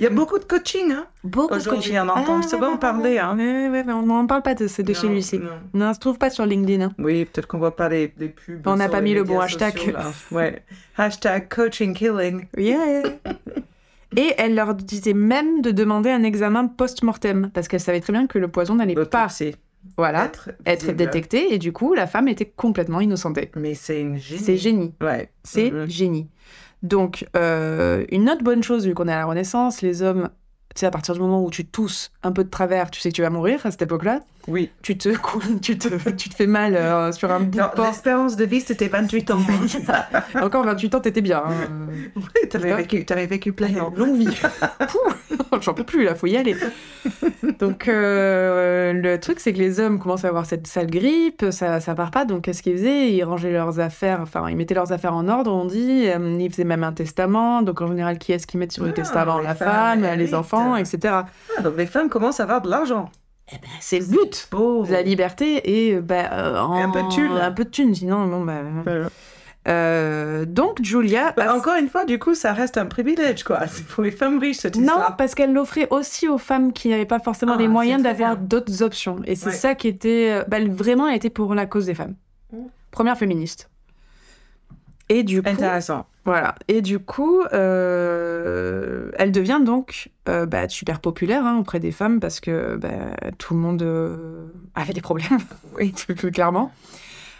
Il 0.00 0.02
y 0.04 0.06
a 0.06 0.10
beaucoup 0.10 0.38
de 0.38 0.44
coaching. 0.44 0.92
Hein. 0.92 1.06
beaucoup 1.24 1.56
de 1.56 1.62
coaching. 1.64 1.98
on 1.98 2.08
entend 2.08 2.40
Ah, 2.42 2.46
souvent 2.48 2.76
parler. 2.76 3.18
Hein. 3.18 3.36
Ouais, 3.36 3.82
mais 3.84 3.92
on 3.92 4.02
n'en 4.06 4.26
parle 4.26 4.42
pas 4.42 4.54
de, 4.54 4.64
de 4.64 4.92
chez 4.94 5.06
Non, 5.06 5.12
lui 5.12 5.18
ici. 5.18 5.38
non. 5.38 5.50
Non, 5.74 5.86
ça 5.88 5.94
se 5.94 6.00
trouve 6.00 6.18
pas 6.18 6.30
sur 6.30 6.46
LinkedIn. 6.46 6.84
hein. 6.86 6.92
Oui, 6.98 7.24
peut-être 7.24 7.46
qu'on 7.46 7.58
voit 7.58 7.74
pas 7.76 7.88
les, 7.88 8.12
les 8.18 8.28
pubs. 8.28 8.66
On 8.66 8.76
n'a 8.76 8.88
pas 8.88 9.00
mis 9.00 9.14
le 9.14 9.24
bon 9.24 9.40
hashtag. 9.40 9.76
sociaux. 9.78 9.96
Ouais. 10.30 10.62
Hashtag 10.96 11.48
coaching 11.48 11.94
killing. 11.94 12.46
Yeah. 12.56 13.02
Et 14.16 14.34
elle 14.36 14.54
leur 14.54 14.74
disait 14.74 15.14
même 15.14 15.62
de 15.62 15.70
demander 15.70 16.10
un 16.10 16.22
examen 16.22 16.66
post-mortem, 16.66 17.50
parce 17.54 17.66
qu'elle 17.66 17.80
savait 17.80 18.00
très 18.02 18.12
bien 18.12 18.26
que 18.26 18.38
le 18.38 18.46
poison 18.48 18.74
n'allait 18.74 18.92
pas 18.94 19.00
L'autopsie. 19.00 19.56
Voilà, 19.96 20.24
Être, 20.26 20.50
être 20.66 20.80
visible. 20.82 20.96
détecté, 20.96 21.54
et 21.54 21.58
du 21.58 21.72
coup, 21.72 21.94
la 21.94 22.06
femme 22.06 22.28
était 22.28 22.46
complètement 22.46 23.00
innocentée. 23.00 23.50
Mais 23.56 23.74
c'est 23.74 24.00
une 24.00 24.16
génie. 24.18 24.40
C'est 24.42 24.56
génie. 24.56 24.94
Ouais. 25.00 25.30
C'est 25.44 25.70
Mhm. 25.70 25.86
génie. 25.88 26.28
Donc, 26.82 27.26
euh, 27.36 28.04
une 28.10 28.28
autre 28.30 28.42
bonne 28.42 28.62
chose, 28.62 28.86
vu 28.86 28.94
qu'on 28.94 29.06
est 29.08 29.12
à 29.12 29.18
la 29.18 29.26
Renaissance, 29.26 29.82
les 29.82 30.02
hommes, 30.02 30.30
tu 30.74 30.80
sais, 30.80 30.86
à 30.86 30.90
partir 30.90 31.14
du 31.14 31.20
moment 31.20 31.44
où 31.44 31.50
tu 31.50 31.64
tousses 31.64 32.10
un 32.22 32.32
peu 32.32 32.42
de 32.44 32.50
travers, 32.50 32.90
tu 32.90 33.00
sais 33.00 33.10
que 33.10 33.14
tu 33.14 33.22
vas 33.22 33.30
mourir 33.30 33.64
à 33.66 33.70
cette 33.70 33.82
époque-là, 33.82 34.20
Oui. 34.48 34.70
tu 34.82 34.98
te, 34.98 35.10
tu 35.62 35.78
te, 35.78 36.10
tu 36.10 36.28
te 36.28 36.34
fais 36.34 36.46
mal 36.46 36.74
euh, 36.76 37.12
sur 37.12 37.30
un 37.30 37.40
bout 37.40 37.58
Non, 37.58 37.66
de 37.76 37.82
l'espérance 37.82 38.36
de 38.36 38.44
vie, 38.44 38.60
c'était 38.60 38.88
28 38.88 39.30
ans. 39.30 39.38
Encore 40.42 40.64
28 40.64 40.94
ans, 40.96 41.00
t'étais 41.00 41.20
bien. 41.20 41.42
hein. 41.46 41.52
Oui, 42.16 42.48
t'avais 42.50 42.74
vécu, 42.74 43.04
t'avais 43.04 43.26
vécu 43.26 43.52
plein. 43.52 43.66
Allez, 43.68 43.80
longue 43.96 44.16
vie. 44.16 44.36
Pouh, 44.88 45.56
J'en 45.60 45.74
peux 45.74 45.84
plus, 45.84 46.04
là, 46.04 46.14
faut 46.14 46.26
y 46.26 46.36
aller. 46.36 46.56
Donc, 47.60 47.86
euh, 47.88 48.92
le 48.92 49.18
truc, 49.20 49.38
c'est 49.40 49.52
que 49.52 49.58
les 49.58 49.78
hommes 49.80 49.98
commencent 49.98 50.24
à 50.24 50.28
avoir 50.28 50.46
cette 50.46 50.66
sale 50.66 50.88
grippe, 50.90 51.44
ça, 51.50 51.78
ça 51.80 51.94
part 51.94 52.10
pas. 52.10 52.24
Donc, 52.24 52.42
qu'est-ce 52.42 52.62
qu'ils 52.62 52.76
faisaient? 52.76 53.10
Ils 53.12 53.22
rangeaient 53.24 53.52
leurs 53.52 53.78
affaires, 53.80 54.20
enfin, 54.22 54.48
ils 54.48 54.56
mettaient 54.56 54.74
leurs 54.74 54.92
affaires 54.92 55.14
en 55.14 55.28
ordre, 55.28 55.52
on 55.52 55.64
dit. 55.66 56.06
Euh, 56.08 56.36
Ils 56.40 56.50
faisaient 56.50 56.64
même 56.64 56.84
un 56.84 56.92
testament. 56.92 57.62
Donc, 57.62 57.80
en 57.80 57.86
général, 57.86 58.18
qui 58.18 58.32
est-ce 58.32 58.46
qu'ils 58.46 58.58
mettent 58.60 58.72
sur 58.72 58.84
le 58.84 58.90
Ah, 58.90 58.94
testament? 58.94 59.38
La 59.38 59.54
femme, 59.54 60.04
les 60.16 60.34
enfants, 60.34 60.74
etc. 60.76 60.98
Ah, 61.58 61.62
donc 61.62 61.76
les 61.76 61.86
femmes 61.86 62.08
commencent 62.08 62.40
à 62.40 62.44
avoir 62.44 62.60
de 62.62 62.70
l'argent. 62.70 63.10
Eh 63.50 63.56
ben, 63.56 63.68
c'est 63.80 63.98
le 63.98 64.06
but 64.06 64.48
Beau. 64.50 64.84
la 64.86 65.02
liberté 65.02 65.88
et 65.88 66.00
bah, 66.00 66.30
euh, 66.32 66.58
en- 66.60 66.72
un 66.74 66.90
peu 66.90 67.02
de 67.02 67.08
thunes. 67.08 67.32
Un 67.32 67.52
peu 67.52 67.64
de 67.64 67.70
thunes, 67.70 67.94
sinon, 67.94 68.26
bon, 68.26 68.44
bah. 68.44 68.60
Voilà. 68.84 69.08
Euh, 69.68 70.44
donc, 70.44 70.82
Julia. 70.82 71.32
Bah, 71.36 71.52
a- 71.52 71.56
encore 71.56 71.76
une 71.76 71.88
fois, 71.88 72.04
du 72.04 72.18
coup, 72.18 72.34
ça 72.34 72.52
reste 72.52 72.78
un 72.78 72.86
privilège, 72.86 73.44
quoi. 73.44 73.66
C'est 73.68 73.86
pour 73.86 74.02
les 74.02 74.10
femmes 74.10 74.38
riches, 74.38 74.56
cette 74.58 74.76
Non, 74.76 74.82
histoire. 74.94 75.16
parce 75.16 75.34
qu'elle 75.34 75.52
l'offrait 75.52 75.86
aussi 75.90 76.28
aux 76.28 76.38
femmes 76.38 76.72
qui 76.72 76.88
n'avaient 76.88 77.04
pas 77.06 77.20
forcément 77.20 77.54
Ah, 77.56 77.60
les 77.60 77.68
moyens 77.68 78.02
d'avoir 78.02 78.36
d'autres 78.36 78.82
options. 78.82 79.20
Et 79.24 79.36
c'est 79.36 79.46
Ouais. 79.46 79.52
ça 79.52 79.74
qui 79.74 79.88
était. 79.88 80.30
euh, 80.40 80.44
bah, 80.48 80.56
elle- 80.58 80.72
vraiment, 80.72 81.06
elle 81.08 81.16
était 81.16 81.30
pour 81.30 81.54
la 81.54 81.66
cause 81.66 81.86
des 81.86 81.94
femmes. 81.94 82.14
Mm. 82.52 82.56
Première 82.90 83.16
féministe. 83.16 83.70
Et 85.08 85.22
du 85.24 85.42
coup, 85.42 85.48
Intéressant. 85.50 86.06
Voilà. 86.24 86.54
Et 86.68 86.82
du 86.82 86.98
coup, 86.98 87.42
euh, 87.52 89.10
elle 89.18 89.32
devient 89.32 89.60
donc 89.64 90.10
euh, 90.28 90.46
bah, 90.46 90.68
super 90.68 91.00
populaire 91.00 91.44
hein, 91.44 91.58
auprès 91.58 91.80
des 91.80 91.90
femmes 91.90 92.20
parce 92.20 92.38
que 92.40 92.76
bah, 92.76 93.16
tout 93.38 93.54
le 93.54 93.60
monde 93.60 93.82
euh, 93.82 94.46
avait 94.74 94.92
des 94.92 95.00
problèmes, 95.00 95.38
oui, 95.76 95.92
plus 95.92 96.30
clairement. 96.30 96.72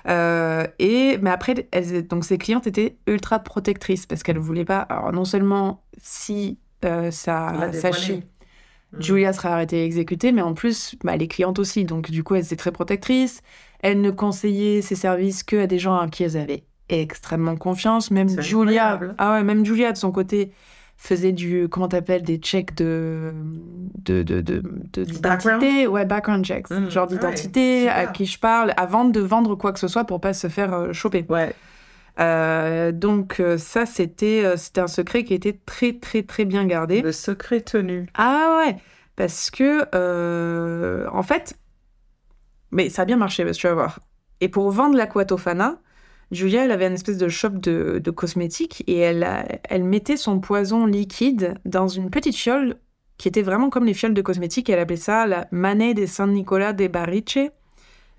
Et 0.07 1.19
mais 1.21 1.31
après, 1.31 1.69
elles, 1.71 2.07
donc 2.09 2.25
ses 2.25 2.39
clientes 2.39 2.67
étaient 2.67 2.97
ultra 3.07 3.39
protectrices 3.39 4.07
parce 4.07 4.23
qu'elles 4.23 4.39
voulaient 4.39 4.65
pas. 4.65 4.81
Alors 4.81 5.13
non 5.13 5.25
seulement 5.25 5.85
si 6.01 6.59
euh, 6.85 7.11
sa, 7.11 7.53
La 7.53 7.73
sa 7.73 7.91
dévoilée. 7.91 7.93
chi. 7.93 8.13
Mm. 8.93 9.01
Julia 9.01 9.33
sera 9.33 9.51
arrêtée 9.51 9.83
et 9.83 9.85
exécutée, 9.85 10.33
mais 10.33 10.43
en 10.43 10.55
plus, 10.55 10.97
bah, 11.03 11.17
les 11.17 11.29
clientes 11.29 11.59
aussi. 11.59 11.85
Donc, 11.85 12.11
du 12.11 12.25
coup, 12.25 12.35
elle 12.35 12.45
était 12.45 12.57
très 12.57 12.73
protectrice. 12.73 13.43
Elle 13.81 14.01
ne 14.01 14.11
conseillait 14.11 14.83
ses 14.83 14.95
services 14.95 15.43
que 15.43 15.57
à 15.57 15.67
des 15.67 15.79
gens 15.79 15.97
à 15.97 16.09
qui 16.09 16.25
elle 16.25 16.37
avait 16.37 16.65
extrêmement 17.01 17.57
confiance. 17.57 18.11
Même 18.11 18.29
Julia, 18.41 18.93
incroyable. 18.93 19.15
ah 19.19 19.33
ouais, 19.33 19.43
même 19.45 19.65
Julia 19.65 19.93
de 19.93 19.97
son 19.97 20.13
côté 20.13 20.53
faisait 20.97 21.33
du, 21.33 21.69
comment 21.69 21.89
t'appelles, 21.89 22.23
des 22.23 22.37
checks 22.37 22.75
de, 22.77 23.33
de, 24.05 24.23
d'identité. 24.23 25.87
Ouais, 25.89 26.05
background 26.05 26.45
checks. 26.45 26.71
Mm, 26.71 26.91
Genre 26.91 27.09
ouais, 27.11 27.17
d'identité, 27.17 27.89
à 27.89 28.07
qui 28.07 28.25
je 28.27 28.39
parle, 28.39 28.73
avant 28.77 29.05
de 29.05 29.21
vendre 29.21 29.57
quoi 29.57 29.73
que 29.73 29.81
ce 29.81 29.89
soit 29.89 30.05
pour 30.05 30.21
pas 30.21 30.33
se 30.33 30.49
faire 30.49 30.73
euh, 30.73 30.93
choper. 30.93 31.25
Ouais. 31.29 31.55
Euh, 32.21 32.93
donc, 32.93 33.41
euh, 33.41 33.59
ça, 33.59 33.87
c'était, 33.87 34.57
c'était 34.57 34.81
un 34.83 34.87
secret 34.87 35.25
qui 35.25 35.35
était 35.35 35.59
très, 35.67 35.95
très, 35.95 36.23
très 36.23 36.45
bien 36.45 36.67
gardé. 36.67 37.01
Le 37.03 37.11
secret 37.11 37.63
tenu. 37.63 38.07
Ah 38.15 38.59
ouais, 38.65 38.77
parce 39.17 39.51
que, 39.51 39.87
euh, 39.95 41.07
en 41.11 41.23
fait, 41.23 41.59
mais 42.71 42.91
ça 42.91 43.03
a 43.03 43.05
bien 43.07 43.17
marché, 43.17 43.45
parce 43.45 43.57
que 43.57 43.63
tu 43.63 43.67
vas 43.67 43.75
voir. 43.75 43.99
Et 44.41 44.49
pour 44.49 44.71
vendre 44.71 44.97
l'aquatofana, 44.97 45.79
Julia, 46.33 46.65
elle 46.65 46.71
avait 46.73 46.87
une 46.87 46.95
espèce 46.95 47.19
de 47.19 47.29
shop 47.29 47.51
de, 47.51 48.01
de 48.03 48.11
cosmétiques 48.11 48.83
et 48.89 48.99
elle, 48.99 49.23
a- 49.23 49.47
elle 49.69 49.85
mettait 49.85 50.17
son 50.17 50.41
poison 50.41 50.87
liquide 50.87 51.55
dans 51.65 51.87
une 51.89 52.11
petite 52.11 52.35
fiole 52.37 52.77
qui 53.19 53.29
était 53.29 53.43
vraiment 53.43 53.71
comme 53.71 53.85
les 53.85 53.95
fioles 53.95 54.15
de 54.15 54.23
cosmétiques. 54.23 54.69
Elle 54.71 54.81
appelait 54.81 54.97
ça 54.97 55.27
la 55.27 55.47
Manet 55.53 55.95
de 55.95 56.07
San 56.07 56.33
Nicolas 56.33 56.73
de 56.73 56.89
Bariche. 56.89 57.39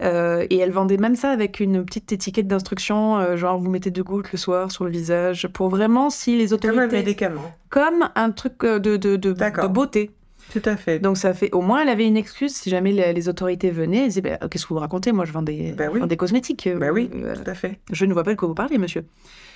Euh, 0.01 0.45
et 0.49 0.57
elle 0.57 0.71
vendait 0.71 0.97
même 0.97 1.15
ça 1.15 1.29
avec 1.29 1.59
une 1.59 1.85
petite 1.85 2.11
étiquette 2.11 2.47
d'instruction, 2.47 3.17
euh, 3.19 3.37
genre 3.37 3.59
vous 3.59 3.69
mettez 3.69 3.91
deux 3.91 4.03
gouttes 4.03 4.31
le 4.31 4.37
soir 4.37 4.71
sur 4.71 4.85
le 4.85 4.89
visage, 4.91 5.47
pour 5.53 5.69
vraiment 5.69 6.09
si 6.09 6.35
les 6.37 6.47
Comme 6.49 6.57
un 6.71 6.73
autorités... 6.85 6.95
médicament. 6.97 7.53
Comme 7.69 8.09
un 8.15 8.31
truc 8.31 8.53
euh, 8.63 8.79
de, 8.79 8.97
de, 8.97 9.15
de, 9.17 9.33
D'accord. 9.33 9.69
de 9.69 9.73
beauté. 9.73 10.11
Tout 10.53 10.61
à 10.65 10.77
fait. 10.77 10.99
Donc 10.99 11.17
ça 11.17 11.33
fait 11.33 11.51
au 11.51 11.61
moins 11.61 11.81
elle 11.81 11.89
avait 11.89 12.05
une 12.05 12.15
excuse 12.15 12.53
si 12.53 12.69
jamais 12.69 12.91
les, 12.91 13.11
les 13.11 13.27
autorités 13.27 13.71
venaient, 13.71 14.03
elles 14.03 14.09
disaient 14.09 14.21
Bah, 14.21 14.37
qu'est-ce 14.49 14.67
que 14.67 14.73
vous 14.73 14.79
racontez? 14.79 15.11
Moi 15.11 15.25
je 15.25 15.31
vends 15.31 15.41
des, 15.41 15.71
Ben 15.71 15.87
oui. 15.89 15.95
je 15.95 15.99
vends 16.01 16.05
des 16.07 16.15
cosmétiques. 16.17 16.69
Ben 16.77 16.91
oui, 16.91 17.09
euh, 17.15 17.35
tout 17.35 17.49
à 17.49 17.55
fait. 17.55 17.79
je 17.91 18.05
ne 18.05 18.13
vois 18.13 18.23
pas 18.23 18.31
de 18.33 18.37
quoi 18.37 18.47
vous 18.47 18.53
parlez, 18.53 18.77
monsieur. 18.77 19.03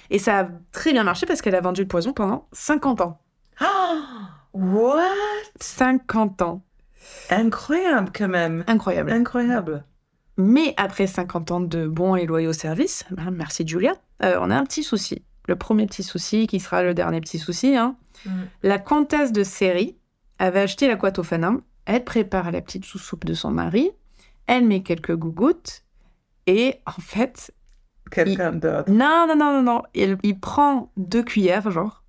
Et 0.10 0.18
ça 0.18 0.40
a 0.40 0.48
très 0.72 0.94
bien 0.94 1.04
marché 1.04 1.28
parce 1.28 1.44
qu'elle 1.44 1.54
a 1.54 1.62
vendu 1.62 1.82
le 1.82 1.88
poison 1.88 2.14
pendant 2.14 2.48
50 2.52 3.02
ans. 3.02 3.22
Ah 3.60 4.00
What? 4.54 5.04
50 5.60 6.42
ans. 6.42 6.64
Incroyable 7.30 8.12
quand 8.12 8.28
même. 8.28 8.64
Incroyable. 8.66 9.12
Incroyable. 9.12 9.84
Mais 10.38 10.74
après 10.78 11.06
50 11.06 11.52
ans 11.52 11.60
de 11.62 11.86
bons 11.88 12.16
et 12.16 12.26
loyaux 12.26 12.54
services, 12.54 13.06
hein, 13.20 13.30
merci 13.32 13.68
Julia, 13.68 13.94
euh, 14.24 14.40
on 14.42 14.50
a 14.50 14.56
un 14.56 14.64
petit 14.64 14.82
souci. 14.82 15.22
Le 15.48 15.56
premier 15.56 15.86
petit 15.86 16.04
souci, 16.04 16.48
qui 16.48 16.60
sera 16.60 16.82
le 16.82 16.96
dernier 16.96 17.22
petit 17.22 17.38
souci, 17.38 17.76
hein. 17.76 17.96
Mm. 18.26 18.30
La 18.64 18.80
comtesse 18.80 19.32
de 19.32 19.44
Série 19.44 19.96
avait 20.40 20.62
acheté 20.62 20.88
l'aquatofana. 20.88 21.54
Elle 21.86 22.04
prépare 22.04 22.52
la 22.52 22.62
petite 22.62 22.86
sous-soupe 22.86 23.26
de 23.26 23.34
son 23.34 23.52
mari. 23.52 23.92
Elle 24.48 24.66
met 24.66 24.82
quelques 24.82 25.16
gougouttes. 25.16 25.84
Et 26.46 26.76
en 26.86 27.02
fait, 27.02 27.52
Quelqu'un 28.12 28.54
d'autre. 28.54 28.90
non, 28.90 29.26
non, 29.28 29.36
non, 29.36 29.54
non, 29.54 29.64
non. 29.64 29.84
Il, 29.94 30.18
il 30.24 30.40
prend 30.40 30.92
deux 30.98 31.24
cuillères, 31.24 31.70
genre. 31.72 32.04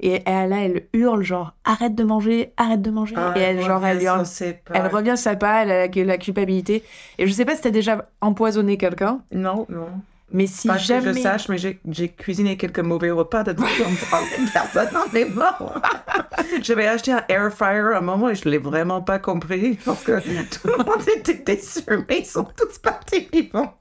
Et 0.00 0.20
elle, 0.26 0.48
là, 0.50 0.60
elle 0.64 0.88
hurle, 0.94 1.22
genre, 1.22 1.54
arrête 1.64 1.94
de 1.94 2.02
manger, 2.02 2.52
arrête 2.56 2.82
de 2.82 2.90
manger. 2.90 3.14
Ah, 3.16 3.34
et 3.36 3.40
elle, 3.40 3.62
genre, 3.62 3.84
elle 3.86 4.02
hurle. 4.02 4.24
Elle 4.72 4.86
revient. 4.88 5.16
sa 5.16 5.36
pas, 5.36 5.62
elle 5.62 5.70
a 5.70 5.86
la, 5.86 6.04
la 6.04 6.18
culpabilité. 6.18 6.82
Et 7.18 7.26
je 7.26 7.32
sais 7.32 7.44
pas 7.44 7.54
si 7.54 7.62
t'as 7.62 7.70
déjà 7.70 8.08
empoisonné 8.20 8.76
quelqu'un, 8.78 9.20
Non, 9.30 9.64
non. 9.68 9.86
Mais 10.32 10.46
si 10.46 10.68
Pas 10.68 10.78
jamais. 10.78 11.12
que 11.12 11.12
je 11.14 11.20
sache, 11.20 11.48
mais 11.48 11.58
j'ai 11.58 12.08
cuisiné 12.08 12.56
quelques 12.56 12.78
mauvais 12.80 13.10
repas 13.10 13.42
de 13.44 13.52
en. 13.52 13.54
Personne 14.52 14.88
n'en 14.92 15.18
est 15.18 15.24
mort. 15.26 15.80
J'avais 16.62 16.86
acheté 16.86 17.12
un 17.12 17.22
air 17.28 17.52
fryer 17.52 17.94
à 17.94 17.98
un 17.98 18.00
moment 18.00 18.28
et 18.30 18.34
je 18.34 18.48
l'ai 18.48 18.58
vraiment 18.58 19.02
pas 19.02 19.18
compris 19.18 19.78
parce 19.84 20.02
que 20.02 20.20
tout 20.20 20.66
le 20.68 20.78
monde 20.84 21.02
était 21.16 21.34
déçu, 21.34 21.80
mais 22.08 22.20
ils 22.20 22.26
sont 22.26 22.44
tous 22.56 22.78
partis 22.78 23.28
vivants. 23.32 23.74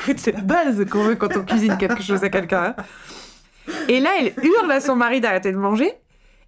Écoute, 0.00 0.18
c'est 0.18 0.32
la 0.32 0.40
base 0.40 0.84
qu'on 0.90 1.02
veut 1.04 1.16
quand 1.16 1.36
on 1.36 1.42
cuisine 1.44 1.76
quelque 1.76 2.02
chose 2.02 2.22
à 2.24 2.28
quelqu'un. 2.28 2.74
hein. 2.78 2.82
Et 3.88 3.98
là, 4.00 4.10
elle 4.20 4.32
hurle 4.44 4.70
à 4.70 4.80
son 4.80 4.94
mari 4.96 5.20
d'arrêter 5.20 5.50
de 5.52 5.56
manger. 5.56 5.92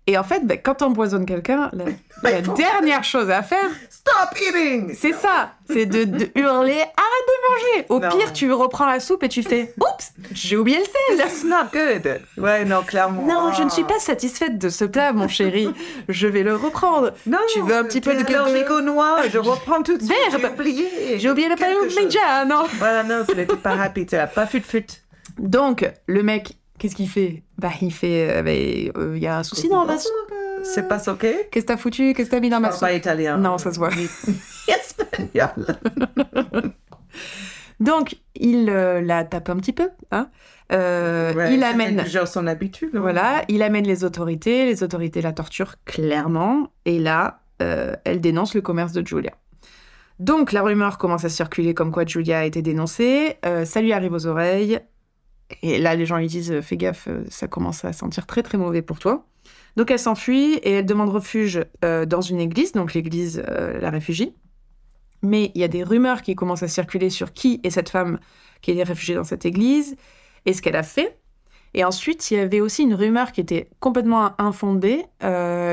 Et 0.09 0.17
en 0.17 0.25
fait, 0.25 0.41
ben, 0.47 0.59
quand 0.61 0.81
on 0.81 0.87
empoisonne 0.87 1.27
quelqu'un, 1.27 1.71
la, 2.23 2.41
dernière 2.41 3.05
chose 3.05 3.29
à 3.29 3.43
faire, 3.43 3.69
Stop 3.91 4.39
eating! 4.41 4.95
c'est 4.99 5.13
ça. 5.13 5.51
C'est 5.71 5.85
de, 5.85 6.05
de 6.05 6.31
hurler 6.35 6.73
arrête 6.79 7.27
de 7.27 7.77
manger. 7.77 7.87
Au 7.91 8.01
Non. 8.01 8.09
pire, 8.09 8.33
tu 8.33 8.51
reprends 8.51 8.87
la 8.87 9.01
soupe 9.01 9.23
et 9.23 9.29
tu 9.29 9.43
fais 9.43 9.75
oups, 9.79 10.13
j'ai 10.33 10.57
oublié 10.57 10.79
le 10.79 10.85
sel. 11.19 11.27
It's 11.27 11.45
not 11.45 11.67
good. 11.75 12.23
Ouais, 12.39 12.65
non, 12.65 12.83
clairement. 12.85 13.21
Non, 13.27 13.53
je 13.53 13.61
ne 13.63 13.67
Ah. 13.67 13.71
suis 13.71 13.85
pas 13.85 13.99
satisfaite 13.99 14.57
de 14.57 14.71
ce 14.71 14.87
plat, 14.87 15.13
mon 15.13 15.29
chéri. 15.29 15.69
Je 16.09 16.27
vais 16.27 16.43
le 16.43 16.57
reprendre. 16.57 17.13
Non, 17.27 17.37
Tu 17.53 17.61
veux 17.61 17.77
un 17.77 17.85
petit 17.85 18.01
peu 18.01 18.15
de- 18.15 18.73
aux 18.73 18.81
noix, 18.81 19.19
je 19.31 19.37
reprends 19.39 19.83
tout 19.83 19.99
de 19.99 20.03
suite. 20.03 20.17
Merde. 20.31 20.41
J'ai 20.41 20.49
oublié. 20.49 21.19
J'ai 21.19 21.31
oublié 21.31 21.49
le 21.51 21.55
Quelque 21.57 21.95
pain 21.95 22.01
média, 22.03 22.45
non 22.47 22.65
Voilà, 22.79 23.03
non, 23.03 23.27
ce 23.29 23.35
n'était 23.35 23.57
pas 23.57 23.75
rapide, 23.75 24.11
n'a 24.13 24.27
pas 24.27 24.47
fut 24.47 24.63
fut. 24.63 24.87
Donc, 25.39 25.87
le 26.07 26.23
mec, 26.23 26.55
qu'est-ce 26.79 26.95
qu'il 26.97 27.09
fait? 27.09 27.43
Bah, 27.59 27.71
il 27.83 27.93
fait, 27.93 28.31
euh, 28.31 28.43
bah, 28.43 28.51
euh, 29.01 29.15
il 29.17 29.23
y 29.23 29.27
a 29.27 29.39
un 29.39 29.43
souci 29.43 29.69
dans 29.69 29.85
ma 29.85 29.99
soupe. 29.99 30.13
C'est 30.63 30.89
pas 30.89 30.99
ok? 31.09 31.19
Qu'est-ce 31.51 31.51
que 31.53 31.61
t'as 31.61 31.77
foutu? 31.77 32.15
Qu'est-ce 32.15 32.31
que 32.31 32.35
t'as 32.37 32.41
mis 32.41 32.51
dans 32.51 32.61
ma 32.61 32.71
soupe? 32.73 32.81
Pas 32.81 32.93
italien. 32.93 33.37
Non, 33.39 33.59
ça 33.59 33.73
se 33.73 33.79
voit. 33.79 33.91
Espagnol. 34.69 35.77
Donc, 37.81 38.17
il 38.35 38.69
euh, 38.71 39.01
la 39.01 39.25
tape 39.25 39.51
un 39.51 39.57
petit 39.57 39.73
peu. 39.73 39.89
Hein 40.11 40.29
Euh, 40.73 41.33
Ouais, 41.35 41.55
il 41.55 41.63
amène, 41.63 41.97
déjà 42.03 42.27
son 42.27 42.47
habitude. 42.49 42.91
hein. 42.95 43.01
voilà, 43.01 43.43
il 43.49 43.63
amène 43.63 43.87
les 43.87 44.03
autorités. 44.05 44.67
Les 44.67 44.83
autorités 44.83 45.23
la 45.23 45.33
torturent 45.33 45.77
clairement. 45.85 46.73
Et 46.87 46.99
là, 46.99 47.41
euh, 47.63 47.95
elle 48.05 48.21
dénonce 48.21 48.55
le 48.55 48.61
commerce 48.63 48.93
de 48.93 49.07
Julia. 49.07 49.33
Donc, 50.19 50.51
la 50.51 50.63
rumeur 50.63 50.99
commence 50.99 51.25
à 51.25 51.29
circuler 51.29 51.73
comme 51.75 51.93
quoi 51.93 52.05
Julia 52.05 52.41
a 52.41 52.45
été 52.45 52.61
dénoncée. 52.63 53.37
Ça 53.65 53.81
lui 53.81 53.93
arrive 53.93 54.13
aux 54.13 54.27
oreilles. 54.27 54.81
Et 55.63 55.79
là, 55.79 55.95
les 55.95 56.07
gens 56.07 56.19
lui 56.19 56.27
disent 56.27 56.53
euh, 56.53 56.63
Fais 56.63 56.77
gaffe, 56.77 57.09
euh, 57.09 57.25
ça 57.29 57.49
commence 57.49 57.85
à 57.85 57.93
sentir 57.93 58.27
très 58.27 58.43
très 58.43 58.59
mauvais 58.59 58.83
pour 58.83 58.99
toi. 58.99 59.25
Donc, 59.77 59.91
elle 59.91 59.99
s'enfuit 59.99 60.55
et 60.55 60.73
elle 60.73 60.87
demande 60.87 61.11
refuge 61.11 61.65
euh, 61.85 62.05
dans 62.05 62.21
une 62.21 62.41
église. 62.41 62.73
Donc, 62.73 62.95
l'église 62.95 63.43
la 63.47 63.91
réfugie. 63.91 64.35
Mais 65.23 65.53
il 65.55 65.61
y 65.61 65.65
a 65.65 65.69
des 65.69 65.85
rumeurs 65.85 66.23
qui 66.23 66.35
commencent 66.35 66.63
à 66.63 66.69
circuler 66.69 67.11
sur 67.11 67.33
qui 67.33 67.61
est 67.63 67.71
cette 67.71 67.89
femme 67.89 68.19
qui 68.61 68.73
est 68.73 68.83
réfugiée 68.83 69.15
dans 69.15 69.25
cette 69.25 69.47
église 69.47 69.97
et 70.47 70.53
ce 70.53 70.63
qu'elle 70.63 70.77
a 70.77 70.83
fait. 70.83 71.19
Et 71.75 71.85
ensuite, 71.85 72.31
il 72.31 72.39
y 72.39 72.41
avait 72.41 72.61
aussi 72.61 72.83
une 72.83 72.95
rumeur 72.95 73.31
qui 73.31 73.41
était 73.41 73.69
complètement 73.79 74.33
infondée, 74.41 75.05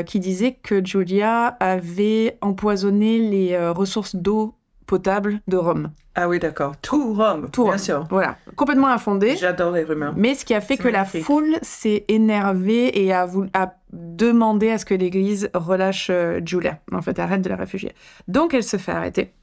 qui 0.06 0.20
disait 0.20 0.54
que 0.62 0.86
Julia 0.86 1.48
avait 1.60 2.38
empoisonné 2.42 3.18
les 3.18 3.70
ressources 3.70 4.16
d'eau 4.16 4.56
potable 4.86 5.40
de 5.48 5.58
Rome. 5.58 5.92
Ah 6.16 6.30
oui, 6.30 6.40
d'accord. 6.40 6.76
Tout 6.82 7.14
Rome. 7.14 7.50
Tout 7.52 7.64
bien 7.64 7.72
Rome. 7.74 7.80
sûr. 7.80 8.08
Voilà, 8.10 8.38
complètement 8.56 8.88
infondée. 8.88 9.36
J'adore 9.36 9.72
les 9.74 9.84
rumeurs. 9.84 10.14
Mais 10.16 10.34
ce 10.36 10.46
qui 10.46 10.54
a 10.54 10.62
fait 10.62 10.78
que 10.78 10.88
la 10.88 11.04
foule 11.06 11.58
s'est 11.62 12.06
énervée 12.08 13.04
et 13.04 13.12
a, 13.12 13.26
voulu- 13.26 13.50
a 13.54 13.74
demandé 13.92 14.70
à 14.70 14.78
ce 14.78 14.86
que 14.86 14.94
l'Église 14.94 15.50
relâche 15.54 16.08
euh, 16.10 16.40
Julia, 16.46 16.80
en 16.92 17.02
fait, 17.02 17.20
arrête 17.20 17.42
de 17.42 17.50
la 17.50 17.56
réfugier. 17.58 17.92
Donc 18.28 18.54
elle 18.54 18.64
se 18.64 18.78
fait 18.78 18.92
arrêter 18.94 19.34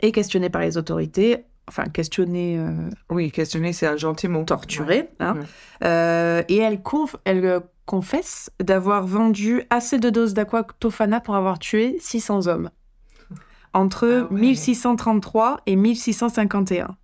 et 0.00 0.12
questionnée 0.12 0.50
par 0.50 0.60
les 0.60 0.78
autorités, 0.78 1.44
enfin 1.68 1.84
questionnée, 1.84 2.58
euh, 2.58 2.88
Oui, 3.10 3.32
questionner, 3.32 3.72
c'est 3.72 3.86
un 3.88 3.96
gentil 3.96 4.28
mot. 4.28 4.44
torturée, 4.44 5.08
hein. 5.18 5.34
Ouais. 5.34 5.42
Euh, 5.84 6.42
et 6.48 6.58
elle, 6.58 6.76
conf- 6.78 7.16
elle 7.24 7.44
euh, 7.44 7.60
confesse 7.86 8.50
d'avoir 8.62 9.04
vendu 9.04 9.62
assez 9.70 9.98
de 9.98 10.10
doses 10.10 10.34
d'aquatofana 10.34 11.20
pour 11.20 11.34
avoir 11.34 11.58
tué 11.58 11.96
600 12.00 12.46
hommes 12.46 12.70
entre 13.74 14.26
Ah 14.28 14.32
ouais. 14.32 14.40
1633 14.40 15.60
et 15.66 15.76
1651. 15.76 16.96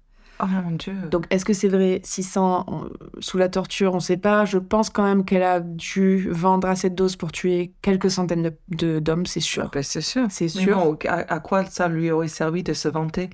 Oh 0.42 0.46
mon 0.46 0.72
Dieu. 0.72 0.94
Donc, 1.12 1.26
est-ce 1.30 1.44
que 1.44 1.52
c'est 1.52 1.68
vrai? 1.68 2.00
600 2.02 2.64
on- 2.66 2.88
sous 3.20 3.38
la 3.38 3.48
torture 3.48 3.92
On 3.92 3.96
ne 3.96 4.00
sait 4.02 4.16
pas. 4.16 4.44
Je 4.44 4.58
pense 4.58 4.90
quand 4.90 5.04
même 5.04 5.24
qu'elle 5.24 5.44
a 5.44 5.60
dû 5.60 6.28
vendre 6.30 6.66
assez 6.68 6.90
de 6.90 6.94
doses 6.96 7.14
pour 7.14 7.30
tuer 7.30 7.72
quelques 7.82 8.10
centaines 8.10 8.50
de- 8.68 8.98
d'hommes, 8.98 9.26
c'est 9.26 9.38
Ah 9.40 9.42
sûr. 9.42 9.70
ben, 9.72 9.82
c'est 9.84 10.00
sûr. 10.00 10.26
C'est 10.30 10.48
sûr. 10.48 10.76
bon, 10.76 10.98
à, 11.08 11.32
à 11.34 11.38
quoi 11.38 11.64
ça 11.66 11.86
lui 11.88 12.10
aurait 12.10 12.26
servi 12.28 12.64
de 12.64 12.72
se 12.72 12.88
vanter? 12.88 13.30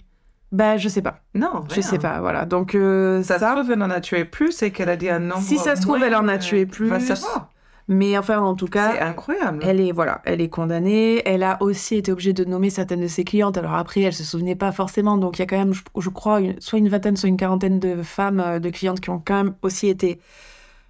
Bah, 0.53 0.77
je 0.77 0.89
sais 0.91 1.01
pas. 1.01 1.21
Non, 1.35 1.65
Je 1.69 1.75
rien. 1.75 1.83
sais 1.83 1.99
pas. 1.99 2.21
Voilà. 2.21 2.45
Donc, 2.45 2.75
euh, 2.75 3.23
Ça, 3.23 3.39
ça. 3.39 3.51
se 3.51 3.55
trouve, 3.61 3.71
elle 3.71 3.83
en 3.83 3.91
a 3.91 4.01
tué 4.01 4.25
plus 4.27 4.63
et 4.63 4.71
qu'elle 4.71 4.91
a 4.91 4.97
dit 4.97 5.09
un 5.09 5.21
nombre. 5.21 5.41
Si 5.43 5.57
ça 5.59 5.77
se 5.77 5.83
trouve, 5.83 6.03
elle 6.03 6.15
en 6.17 6.29
a 6.29 6.37
tué 6.39 6.67
plus. 6.67 6.89
va 6.89 7.01
savoir. 7.01 7.51
Mais 7.93 8.17
enfin, 8.17 8.39
en 8.41 8.55
tout 8.55 8.67
C'est 8.67 8.71
cas, 8.73 9.05
incroyable. 9.05 9.59
elle 9.67 9.81
est 9.81 9.91
voilà, 9.91 10.23
elle 10.25 10.41
est 10.41 10.49
condamnée. 10.49 11.23
Elle 11.29 11.43
a 11.43 11.61
aussi 11.61 11.97
été 11.97 12.13
obligée 12.13 12.33
de 12.33 12.45
nommer 12.45 12.71
certaines 12.71 13.01
de 13.01 13.09
ses 13.09 13.25
clientes. 13.25 13.59
Alors 13.59 13.75
après, 13.75 14.01
elle 14.03 14.13
se 14.15 14.23
souvenait 14.23 14.55
pas 14.55 14.71
forcément. 14.71 15.17
Donc, 15.19 15.39
il 15.39 15.41
y 15.41 15.43
a 15.43 15.47
quand 15.47 15.59
même, 15.59 15.73
je, 15.75 15.83
je 15.99 16.09
crois, 16.09 16.41
une- 16.41 16.61
soit 16.61 16.79
une 16.79 16.89
vingtaine, 16.89 17.17
soit 17.17 17.29
une 17.29 17.37
quarantaine 17.37 17.81
de 17.81 18.01
femmes, 18.05 18.39
euh, 18.41 18.59
de 18.61 18.71
clientes 18.71 19.01
qui 19.01 19.11
ont 19.11 19.21
quand 19.23 19.35
même 19.35 19.55
aussi 19.63 19.89
été 19.89 20.21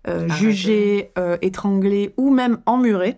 euh, 0.09 0.29
jugées, 0.29 1.11
euh, 1.19 1.37
étranglées 1.43 2.13
ou 2.19 2.31
même 2.31 2.59
emmurées, 2.67 3.17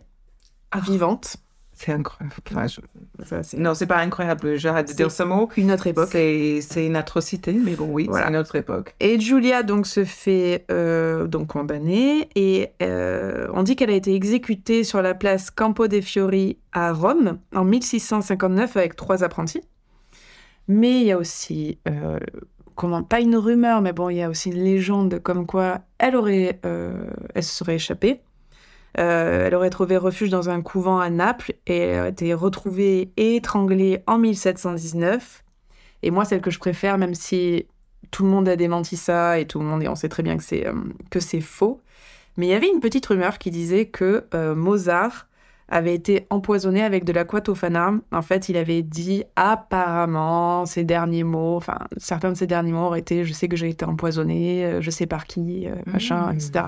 Ah. 0.70 0.80
vivantes. 0.80 1.37
C'est 1.85 1.93
incroyable. 1.93 2.35
Enfin, 2.51 2.66
je- 2.68 2.80
Ça, 3.24 3.43
c'est 3.43 3.59
Non, 3.59 3.74
c'est 3.74 3.87
pas 3.87 3.99
incroyable. 3.99 4.57
J'arrête 4.57 4.87
de 4.87 4.91
C'est 4.91 4.97
dire 4.97 5.11
ce 5.11 5.22
mot. 5.24 5.49
une 5.57 5.72
autre 5.72 5.87
époque. 5.89 6.09
C'est 6.12 6.61
c'est 6.61 6.87
une 6.87 6.95
atrocité, 6.97 7.53
mais 7.53 7.74
bon, 7.74 7.89
oui, 7.91 8.07
Voilà. 8.09 8.26
c'est 8.26 8.30
une 8.33 8.37
autre 8.39 8.55
époque. 8.57 8.95
Et 9.01 9.18
Julia 9.18 9.62
donc 9.64 9.87
se 9.87 10.05
fait 10.05 10.64
euh, 10.70 11.26
donc 11.26 11.49
condamner 11.49 12.28
et 12.37 12.68
euh, 12.83 13.49
on 13.53 13.62
dit 13.64 13.74
qu'elle 13.76 13.91
a 13.91 13.95
été 13.95 14.14
exécutée 14.14 14.85
sur 14.85 15.03
la 15.03 15.14
place 15.14 15.51
Campo 15.51 15.89
dei 15.89 16.03
Fiori 16.03 16.59
à 16.72 16.93
Rome 16.93 17.39
en 17.55 17.64
1659 17.64 18.76
avec 18.76 18.95
trois 18.97 19.24
apprentis. 19.24 19.62
Mais 20.68 21.01
il 21.01 21.07
y 21.07 21.12
a 21.12 21.18
aussi, 21.18 21.78
euh, 21.89 22.18
comment, 22.76 23.03
pas 23.03 23.20
une 23.20 23.37
rumeur, 23.37 23.80
mais 23.83 23.93
bon, 23.93 24.09
il 24.11 24.16
y 24.18 24.22
a 24.22 24.28
aussi 24.30 24.51
une 24.51 24.62
légende 24.62 25.18
comme 25.20 25.47
quoi 25.47 25.80
elle 25.99 26.14
aurait, 26.16 26.61
euh, 26.64 27.05
elle 27.35 27.43
se 27.43 27.55
serait 27.57 27.74
échappée. 27.74 28.20
Euh, 28.99 29.47
elle 29.47 29.55
aurait 29.55 29.70
trouvé 29.70 29.97
refuge 29.97 30.28
dans 30.28 30.51
un 30.51 30.61
couvent 30.61 30.99
à 30.99 31.09
Naples 31.09 31.55
et 31.66 31.78
elle 31.78 32.01
a 32.01 32.09
été 32.09 32.34
retrouvée 32.34 33.11
et 33.16 33.36
étranglée 33.36 34.03
en 34.07 34.18
1719. 34.18 35.45
Et 36.03 36.11
moi, 36.11 36.24
celle 36.24 36.40
que 36.40 36.51
je 36.51 36.59
préfère, 36.59 36.99
même 36.99 37.14
si 37.14 37.66
tout 38.11 38.24
le 38.24 38.30
monde 38.30 38.49
a 38.49 38.57
démenti 38.57 38.97
ça 38.97 39.38
et 39.38 39.47
tout 39.47 39.61
le 39.61 39.64
monde 39.64 39.84
on 39.88 39.95
sait 39.95 40.09
très 40.09 40.22
bien 40.22 40.36
que 40.36 40.43
c'est 40.43 40.66
euh, 40.66 40.74
que 41.11 41.20
c'est 41.20 41.40
faux. 41.40 41.80
Mais 42.36 42.47
il 42.47 42.51
y 42.51 42.55
avait 42.55 42.68
une 42.68 42.80
petite 42.80 43.07
rumeur 43.07 43.38
qui 43.38 43.51
disait 43.51 43.86
que 43.86 44.24
euh, 44.34 44.55
Mozart 44.55 45.28
avait 45.68 45.95
été 45.95 46.26
empoisonné 46.28 46.82
avec 46.82 47.05
de 47.05 47.12
l'aqua 47.12 47.40
tofana. 47.40 47.95
En 48.11 48.20
fait, 48.20 48.51
il 48.51 48.59
avait 48.59 48.82
dit 48.82 49.24
apparemment 49.36 50.66
ses 50.66 50.84
derniers 50.84 51.24
mots, 51.24 51.57
enfin 51.57 51.78
certains 51.97 52.32
de 52.32 52.36
ses 52.36 52.47
derniers 52.47 52.72
mots 52.72 52.86
auraient 52.86 53.01
été 53.01 53.24
je 53.24 53.32
sais 53.32 53.49
que 53.49 53.57
j'ai 53.57 53.70
été 53.70 53.84
empoisonné, 53.86 54.80
je 54.80 54.90
sais 54.90 55.07
par 55.07 55.26
qui, 55.26 55.66
machin, 55.86 56.30
etc. 56.32 56.66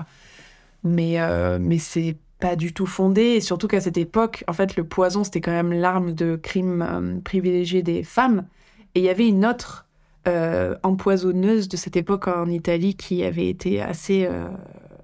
Mais 0.85 1.19
euh, 1.19 1.57
mais 1.59 1.79
c'est 1.79 2.15
pas 2.39 2.55
du 2.55 2.73
tout 2.73 2.85
fondé 2.85 3.21
et 3.21 3.41
surtout 3.41 3.67
qu'à 3.67 3.81
cette 3.81 3.97
époque, 3.97 4.43
en 4.47 4.53
fait, 4.53 4.77
le 4.77 4.85
poison 4.85 5.23
c'était 5.23 5.41
quand 5.41 5.51
même 5.51 5.73
l'arme 5.73 6.13
de 6.13 6.35
crime 6.37 6.81
euh, 6.81 7.19
privilégiée 7.21 7.83
des 7.83 8.03
femmes. 8.03 8.45
Et 8.93 8.99
il 8.99 9.03
y 9.05 9.09
avait 9.09 9.27
une 9.27 9.45
autre 9.45 9.85
euh, 10.27 10.75
empoisonneuse 10.81 11.69
de 11.69 11.77
cette 11.77 11.95
époque 11.97 12.27
en 12.27 12.47
Italie 12.47 12.95
qui 12.95 13.23
avait 13.23 13.47
été 13.47 13.79
assez 13.79 14.25
euh, 14.25 14.47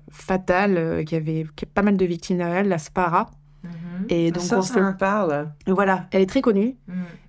fatale, 0.09 0.77
euh, 0.77 1.03
qui 1.03 1.15
avait 1.15 1.45
qui 1.55 1.65
a 1.65 1.67
pas 1.71 1.83
mal 1.83 1.95
de 1.95 2.05
victimes 2.05 2.37
derrière 2.37 2.57
elle, 2.57 2.69
la 2.69 2.79
Spara. 2.79 3.29
Et 4.09 4.31
donc 4.31 4.43
ça, 4.43 4.59
on 4.59 4.61
ça 4.61 4.73
se- 4.73 4.79
me 4.79 4.95
parle. 4.97 5.49
Voilà, 5.67 6.05
elle 6.11 6.21
est 6.21 6.25
très 6.29 6.41
connue. 6.41 6.75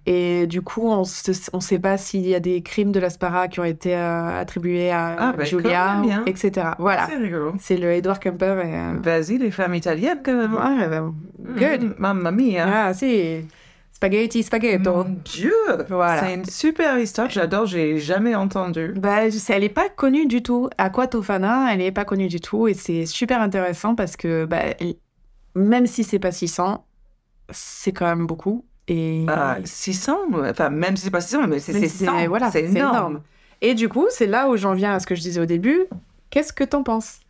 Et 0.04 0.46
du 0.48 0.62
coup, 0.62 0.88
on 0.90 1.02
ne 1.02 1.60
sait 1.60 1.78
pas 1.78 1.96
s'il 1.96 2.26
y 2.26 2.34
a 2.34 2.40
des 2.40 2.60
crimes 2.62 2.90
de 2.90 2.98
la 2.98 3.08
Spara 3.10 3.46
qui 3.46 3.60
ont 3.60 3.64
été 3.64 3.94
euh, 3.96 4.40
attribués 4.40 4.90
à 4.90 5.14
Ah, 5.18 5.32
bah, 5.36 5.44
Julia, 5.44 6.02
etc. 6.26 6.70
Voilà, 6.78 7.06
C'est 7.08 7.16
rigolo. 7.16 7.54
c'est 7.60 7.76
le 7.76 7.92
Edward 7.92 8.18
Kemper. 8.18 8.56
Euh, 8.64 8.94
Vas-y, 9.00 9.38
les 9.38 9.50
femmes 9.52 9.74
italiennes, 9.74 10.18
quand 10.24 10.34
même. 10.34 10.54
ouais, 10.54 10.88
bah, 10.88 11.04
good. 11.38 11.82
Mm, 11.84 11.94
Mamma 11.98 12.30
mia. 12.32 12.66
Ah, 12.66 12.94
si. 12.94 13.44
Spaghetti, 13.92 14.42
spaghetto. 14.42 14.92
Mon 15.04 15.16
Dieu 15.24 15.52
Voilà. 15.88 16.22
C'est 16.24 16.34
une 16.34 16.44
super 16.46 16.98
histoire 16.98 17.28
que 17.28 17.34
j'adore, 17.34 17.66
j'ai 17.66 17.98
jamais 18.00 18.34
entendu. 18.34 18.94
Bah, 18.96 19.18
elle 19.28 19.60
n'est 19.60 19.68
pas 19.68 19.88
connue 19.88 20.26
du 20.26 20.42
tout. 20.42 20.68
Aqua 20.76 21.06
Tofana, 21.06 21.68
elle 21.72 21.78
n'est 21.78 21.92
pas 21.92 22.04
connue 22.04 22.26
du 22.26 22.40
tout. 22.40 22.66
Et 22.66 22.74
c'est 22.74 23.06
super 23.06 23.40
intéressant 23.40 23.94
parce 23.94 24.16
que 24.16 24.44
bah, 24.46 24.62
même 25.54 25.86
si 25.86 26.04
c'est 26.04 26.18
pas 26.18 26.32
600, 26.32 26.84
c'est 27.50 27.92
quand 27.92 28.06
même 28.06 28.26
beaucoup. 28.26 28.64
Et, 28.88 29.24
Ah, 29.28 29.58
600 29.64 30.18
Enfin, 30.50 30.70
même 30.70 30.96
si 30.96 31.04
c'est 31.04 31.10
pas 31.10 31.20
600, 31.20 31.46
mais 31.46 31.58
c'est 31.60 31.72
Mais 31.72 31.80
c'est 31.80 31.88
c'est- 31.88 32.04
100. 32.06 32.28
voilà, 32.28 32.50
c'est 32.50 32.66
c'est 32.66 32.78
énorme. 32.78 32.94
énorme. 32.96 33.22
et 33.60 33.74
du 33.74 33.88
coup, 33.88 34.06
c'est 34.10 34.26
là 34.26 34.48
où 34.48 34.56
j'en 34.56 34.74
viens 34.74 34.94
à 34.94 35.00
ce 35.00 35.06
que 35.06 35.14
je 35.14 35.20
disais 35.20 35.40
au 35.40 35.46
début. 35.46 35.84
Qu'est-ce 36.30 36.52
que 36.52 36.64
t'en 36.64 36.82
penses? 36.82 37.20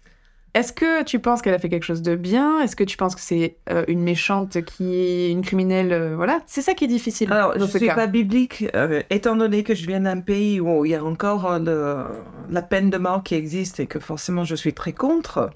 Est-ce 0.55 0.72
que 0.74 1.03
tu 1.05 1.18
penses 1.18 1.40
qu'elle 1.40 1.55
a 1.55 1.59
fait 1.59 1.70
quelque 1.70 1.84
chose 1.86 2.03
de 2.03 2.14
bien? 2.14 2.61
Est-ce 2.61 2.76
que 2.76 2.84
tu 2.84 2.98
penses 2.98 3.14
que 3.14 3.22
c'est 3.22 3.57
euh, 3.70 3.84
une 3.88 4.03
méchante 4.03 4.62
qui 4.64 5.30
une 5.30 5.40
criminelle 5.40 5.92
euh, 5.92 6.14
Voilà, 6.14 6.40
c'est 6.46 6.61
ça 6.61 6.74
qui 6.74 6.84
est 6.84 6.88
difficile 6.88 7.32
Alors, 7.32 7.55
dans 7.57 7.66
je 7.66 7.70
ce 7.70 7.78
suis 7.78 7.86
cas. 7.86 7.94
pas 7.94 8.07
biblique, 8.07 8.66
euh, 8.74 9.03
étant 9.09 9.34
donné 9.34 9.62
que 9.62 9.74
je 9.74 9.86
viens 9.86 10.00
d'un 10.00 10.20
pays 10.20 10.61
où 10.61 10.84
il 10.84 10.90
y 10.90 10.94
a 10.94 11.03
encore 11.03 11.59
le- 11.59 12.05
la 12.50 12.61
peine 12.62 12.90
de 12.90 12.98
mort 12.98 13.22
qui 13.22 13.34
existe 13.34 13.80
et 13.80 13.86
que 13.86 13.98
forcément 13.98 14.44
je 14.44 14.55
suis 14.55 14.74
très 14.74 14.92
contre. 14.92 15.50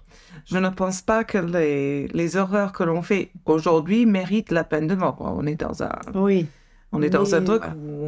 Je 0.46 0.56
ne 0.58 0.68
pense 0.70 1.02
pas 1.02 1.24
que 1.24 1.38
les, 1.38 2.08
les 2.08 2.36
horreurs 2.36 2.72
que 2.72 2.82
l'on 2.84 3.02
fait 3.02 3.30
aujourd'hui 3.44 4.06
méritent 4.06 4.50
la 4.50 4.64
peine 4.64 4.86
de 4.86 4.94
mort. 4.94 5.16
On 5.20 5.46
est 5.46 5.56
dans 5.60 5.82
un, 5.82 5.90
Oui. 6.14 6.46
On 6.98 7.02
est 7.02 7.10
dans 7.10 7.34
un 7.34 7.42
truc 7.42 7.62
voilà. 7.62 7.74
où 7.76 8.04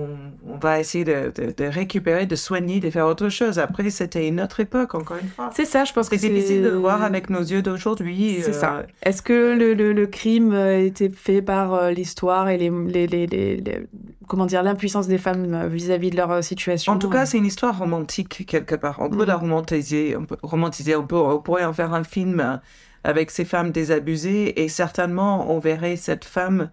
on, 0.49 0.55
on 0.55 0.59
va 0.59 0.81
essayer 0.81 1.05
de, 1.05 1.33
de- 1.35 1.53
de 1.57 1.65
récupérer, 1.65 2.27
de 2.27 2.37
soigner, 2.37 2.81
de 2.81 2.91
faire 2.91 3.07
autre 3.07 3.29
chose. 3.29 3.59
Après, 3.59 3.89
c'était 3.91 4.27
une 4.27 4.41
autre 4.41 4.61
époque, 4.61 4.95
encore 4.95 5.19
une 5.23 5.29
fois. 5.29 5.51
C'est 5.55 5.65
ça, 5.65 5.85
je 5.85 5.93
pense 5.93 6.09
que 6.09 6.17
C'est 6.19 6.29
difficile 6.29 6.63
de 6.63 6.69
le 6.71 6.77
voir 6.77 7.03
avec 7.03 7.31
nos 7.31 7.41
yeux 7.41 7.63
d'aujourd'hui. 7.63 8.39
C'est 8.43 8.51
euh, 8.51 8.53
ça. 8.61 8.83
Est-ce 9.03 9.23
que 9.23 9.57
le, 9.57 9.75
le- 9.75 9.93
le 9.93 10.07
crime 10.07 10.53
a 10.53 10.75
été 10.75 11.09
fait 11.11 11.43
par 11.43 11.75
euh, 11.75 11.91
l'histoire 11.91 12.49
et 12.49 12.57
les, 12.59 12.71
les, 12.71 13.07
les- 13.27 13.87
comment 14.27 14.47
dire 14.47 14.63
l'impuissance 14.63 15.09
des 15.09 15.19
femmes 15.19 15.55
euh, 15.55 15.69
vis-à-vis 15.69 16.11
de 16.11 16.17
leur 16.17 16.31
euh, 16.31 16.43
situation? 16.43 16.93
En 16.93 16.99
tout 16.99 17.11
cas, 17.11 17.27
c'est 17.27 17.39
une 17.39 17.47
histoire 17.47 17.79
romantique 17.79 18.45
quelque 18.47 18.75
part. 18.75 18.97
On 19.01 19.09
peut 19.11 19.17
Mhm. 19.19 19.25
la 19.27 19.37
romantiser, 19.37 20.17
on 20.17 20.25
peut 20.25 20.37
romantiser, 20.43 20.97
on, 20.97 21.07
peut, 21.07 21.17
on 21.17 21.39
pourrait 21.41 21.65
en 21.65 21.73
faire 21.73 21.95
un 21.95 22.05
film 22.05 22.41
euh, 22.41 22.57
avec 23.05 23.31
ces 23.31 23.45
femmes 23.45 23.71
désabusées 23.71 24.63
et 24.63 24.69
certainement 24.69 25.51
on 25.55 25.59
verrait 25.61 25.97
cette 25.97 26.25
femme 26.25 26.69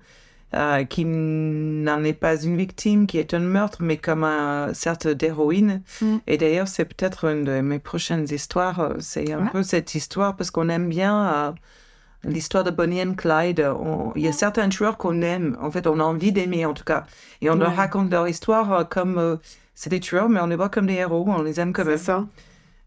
euh, 0.54 0.84
qui 0.86 1.04
n'en 1.06 2.04
est 2.04 2.14
pas 2.14 2.42
une 2.42 2.56
victime, 2.56 3.08
qui 3.08 3.18
est 3.18 3.34
un 3.34 3.40
meurtre, 3.40 3.80
mais 3.82 3.98
comme 3.98 4.24
un 4.24 4.74
certes 4.74 5.08
d'héroïne. 5.08 5.82
Mhm. 6.02 6.20
Et 6.28 6.38
d'ailleurs, 6.38 6.68
c'est 6.68 6.86
peut-être 6.86 7.26
une 7.26 7.44
de 7.44 7.60
mes 7.62 7.80
prochaines 7.80 8.26
histoires. 8.32 8.80
euh, 8.80 8.94
C'est 9.00 9.32
un 9.34 9.48
peu 9.48 9.64
cette 9.64 9.96
histoire 9.96 10.36
parce 10.36 10.52
qu'on 10.52 10.70
aime 10.70 10.88
bien 10.88 11.28
euh, 11.28 11.52
l'histoire 12.24 12.64
de 12.64 12.72
Bonnie 12.72 13.02
and 13.04 13.16
Clyde. 13.16 13.60
On- 13.80 14.12
Il 14.16 14.22
y 14.22 14.28
a 14.28 14.32
certains 14.32 14.70
tueurs 14.70 14.98
qu'on 14.98 15.22
aime. 15.22 15.58
En 15.62 15.72
fait, 15.72 15.88
on 15.88 16.00
a 16.00 16.04
envie 16.04 16.32
d'aimer 16.32 16.66
en 16.66 16.74
tout 16.74 16.84
cas. 16.86 17.06
Et 17.42 17.50
on 17.50 17.56
leur 17.56 17.76
raconte 17.76 18.10
leur 18.12 18.28
histoire 18.28 18.88
comme 18.88 19.18
euh, 19.18 19.36
c'est 19.74 19.90
des 19.90 20.00
tueurs, 20.00 20.30
mais 20.30 20.40
on 20.40 20.48
les 20.48 20.56
voit 20.56 20.70
comme 20.70 20.88
des 20.88 20.94
héros. 20.94 21.26
On 21.28 21.42
les 21.42 21.60
aime 21.60 21.74
c'est 21.76 21.84
même. 21.84 21.98
ça. 21.98 22.26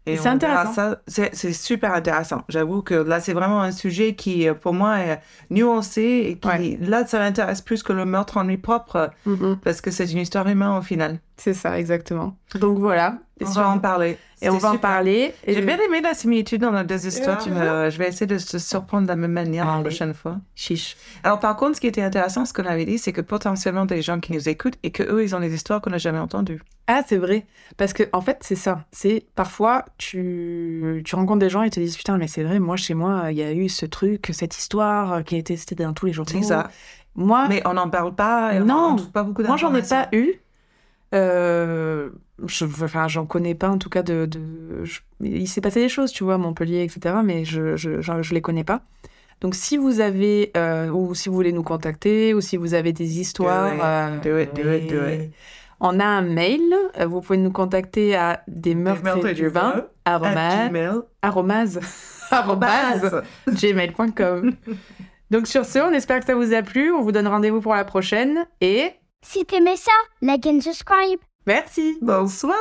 Et 0.05 0.17
C'est 0.17 0.29
intéressant. 0.29 0.73
ça. 0.73 0.97
C'est 1.07 1.53
super 1.53 1.93
intéressant. 1.93 2.41
J'avoue 2.49 2.81
que 2.81 2.95
là, 2.95 3.19
c'est 3.19 3.33
vraiment 3.33 3.61
un 3.61 3.71
sujet 3.71 4.15
qui, 4.15 4.47
euh, 4.47 4.53
pour 4.55 4.73
moi, 4.73 4.97
est 4.99 5.21
nuancé 5.51 6.01
et 6.29 6.35
qui, 6.39 6.47
Ouais. 6.47 6.77
là, 6.81 7.05
ça 7.05 7.19
m'intéresse 7.19 7.61
plus 7.61 7.83
que 7.83 7.93
le 7.93 8.05
meurtre 8.05 8.37
en 8.37 8.43
lui 8.43 8.57
propre 8.57 9.11
Mhm. 9.25 9.57
parce 9.63 9.81
que 9.81 9.91
c'est 9.91 10.05
une 10.11 10.17
histoire 10.19 10.47
humaine 10.47 10.69
au 10.77 10.81
final. 10.81 11.19
C'est 11.37 11.53
ça, 11.53 11.77
exactement. 11.79 12.35
Donc 12.55 12.79
voilà. 12.79 13.17
Et, 13.39 13.45
On 13.45 13.49
va 13.51 13.69
en 13.69 13.79
parler. 13.79 14.17
et 14.41 14.49
on 14.49 14.57
va 14.57 14.71
en 14.73 14.77
parler. 14.77 15.33
J'ai 15.47 15.53
je- 15.55 15.61
bien 15.61 15.77
aimé 15.77 16.01
la 16.01 16.13
similitude 16.13 16.59
dans 16.61 16.71
nos 16.71 16.83
deux 16.83 17.05
histoires. 17.07 17.37
tu 17.41 17.49
Euh, 17.51 17.89
je 17.89 17.97
vais 17.97 18.09
essayer 18.09 18.25
de 18.27 18.37
se 18.37 18.57
surprendre 18.59 19.03
de 19.03 19.07
la 19.09 19.15
même 19.15 19.31
manière 19.31 19.65
la 19.65 19.79
prochaine 19.79 20.13
fois. 20.13 20.37
Chiche. 20.55 20.97
Alors, 21.23 21.39
par 21.39 21.55
contre, 21.55 21.75
ce 21.75 21.81
qui 21.81 21.87
était 21.87 22.01
intéressant, 22.01 22.43
ce 22.45 22.51
qu'on 22.53 22.65
avait 22.65 22.83
dit, 22.85 22.97
c'est 22.97 23.13
que 23.13 23.21
potentiellement 23.21 23.85
des 23.85 24.01
gens 24.01 24.19
qui 24.19 24.33
nous 24.33 24.49
écoutent 24.49 24.77
et 24.83 24.91
que 24.91 25.03
eux, 25.03 25.23
ils 25.23 25.33
ont 25.35 25.39
des 25.39 25.53
histoires 25.53 25.79
qu'on 25.81 25.91
n'a 25.91 25.97
jamais 25.99 26.19
entendues. 26.19 26.61
Ah, 26.91 27.03
c'est 27.07 27.17
vrai. 27.17 27.45
Parce 27.77 27.93
que, 27.93 28.01
en 28.13 28.21
fait, 28.21 28.37
c'est 28.41 28.55
ça. 28.55 28.85
C'est 28.91 29.23
parfois, 29.35 29.85
tu, 29.99 31.01
tu 31.05 31.15
rencontres 31.15 31.39
des 31.39 31.49
gens 31.49 31.61
et 31.61 31.69
te 31.69 31.79
disent 31.79 31.95
Putain, 31.95 32.17
mais 32.17 32.27
c'est 32.27 32.43
vrai, 32.43 32.57
moi, 32.59 32.77
chez 32.77 32.95
moi, 32.95 33.31
il 33.31 33.37
y 33.37 33.43
a 33.43 33.53
eu 33.53 33.69
ce 33.69 33.85
truc, 33.85 34.31
cette 34.33 34.57
histoire 34.57 35.13
euh, 35.13 35.21
qui 35.21 35.35
a 35.35 35.37
été 35.37 35.55
citée 35.55 35.75
dans 35.75 35.93
tous 35.93 36.07
les 36.07 36.13
journaux. 36.13 36.31
C'est 36.31 36.41
ça. 36.41 36.71
Moi, 37.15 37.45
Mais 37.47 37.61
on 37.67 37.73
n'en 37.75 37.89
parle 37.89 38.15
pas. 38.15 38.55
et 38.55 38.59
Non. 38.59 38.95
on 38.99 39.05
pas 39.11 39.21
beaucoup 39.23 39.43
Moi, 39.43 39.55
j'en 39.57 39.73
ai 39.75 39.83
pas 39.83 40.09
eu. 40.13 40.33
Euh, 41.13 42.09
je, 42.45 42.65
enfin, 42.65 43.07
j'en 43.07 43.25
connais 43.25 43.55
pas, 43.55 43.69
en 43.69 43.77
tout 43.77 43.89
cas, 43.89 44.03
de. 44.03 44.25
de- 44.25 44.83
je- 44.83 45.01
il 45.21 45.47
s'est 45.47 45.61
passé 45.61 45.81
des 45.81 45.89
choses, 45.89 46.11
tu 46.11 46.23
vois, 46.23 46.35
à 46.35 46.37
Montpellier, 46.37 46.83
etc., 46.83 47.15
mais 47.23 47.45
je, 47.45 47.75
je, 47.75 48.01
je, 48.01 48.21
je 48.21 48.33
les 48.33 48.41
connais 48.41 48.63
pas. 48.63 48.81
Donc, 49.41 49.55
si 49.55 49.77
vous 49.77 50.01
avez, 50.01 50.51
euh, 50.57 50.89
ou 50.89 51.15
si 51.15 51.29
vous 51.29 51.35
voulez 51.35 51.53
nous 51.53 51.63
contacter, 51.63 52.33
ou 52.33 52.41
si 52.41 52.57
vous 52.57 52.73
avez 52.73 52.93
des 52.93 53.19
histoires. 53.19 53.71
euh, 53.81 54.19
do 54.19 54.37
it, 54.37 54.53
do 54.55 54.71
it, 54.71 54.89
do 54.89 55.07
it. 55.07 55.31
On 55.81 55.99
a 55.99 56.05
un 56.05 56.21
mail, 56.21 56.61
euh, 56.99 57.05
vous 57.05 57.21
pouvez 57.21 57.37
nous 57.37 57.51
contacter 57.51 58.15
à 58.15 58.43
des 58.47 58.75
meurtres 58.75 59.29
du 59.33 59.47
vin, 59.47 59.85
gmail.com. 63.47 64.53
Donc 65.31 65.47
sur 65.47 65.65
ce, 65.65 65.79
on 65.79 65.91
espère 65.93 66.19
que 66.19 66.25
ça 66.25 66.35
vous 66.35 66.53
a 66.53 66.61
plu. 66.61 66.91
On 66.91 67.01
vous 67.01 67.11
donne 67.11 67.27
rendez-vous 67.27 67.61
pour 67.61 67.75
la 67.75 67.85
prochaine 67.85 68.45
et 68.61 68.91
Si 69.21 69.45
t'aimais 69.45 69.75
ça, 69.77 69.91
like 70.21 70.45
and 70.45 70.61
subscribe. 70.61 71.19
merci. 71.45 71.97
Bonsoir. 72.01 72.55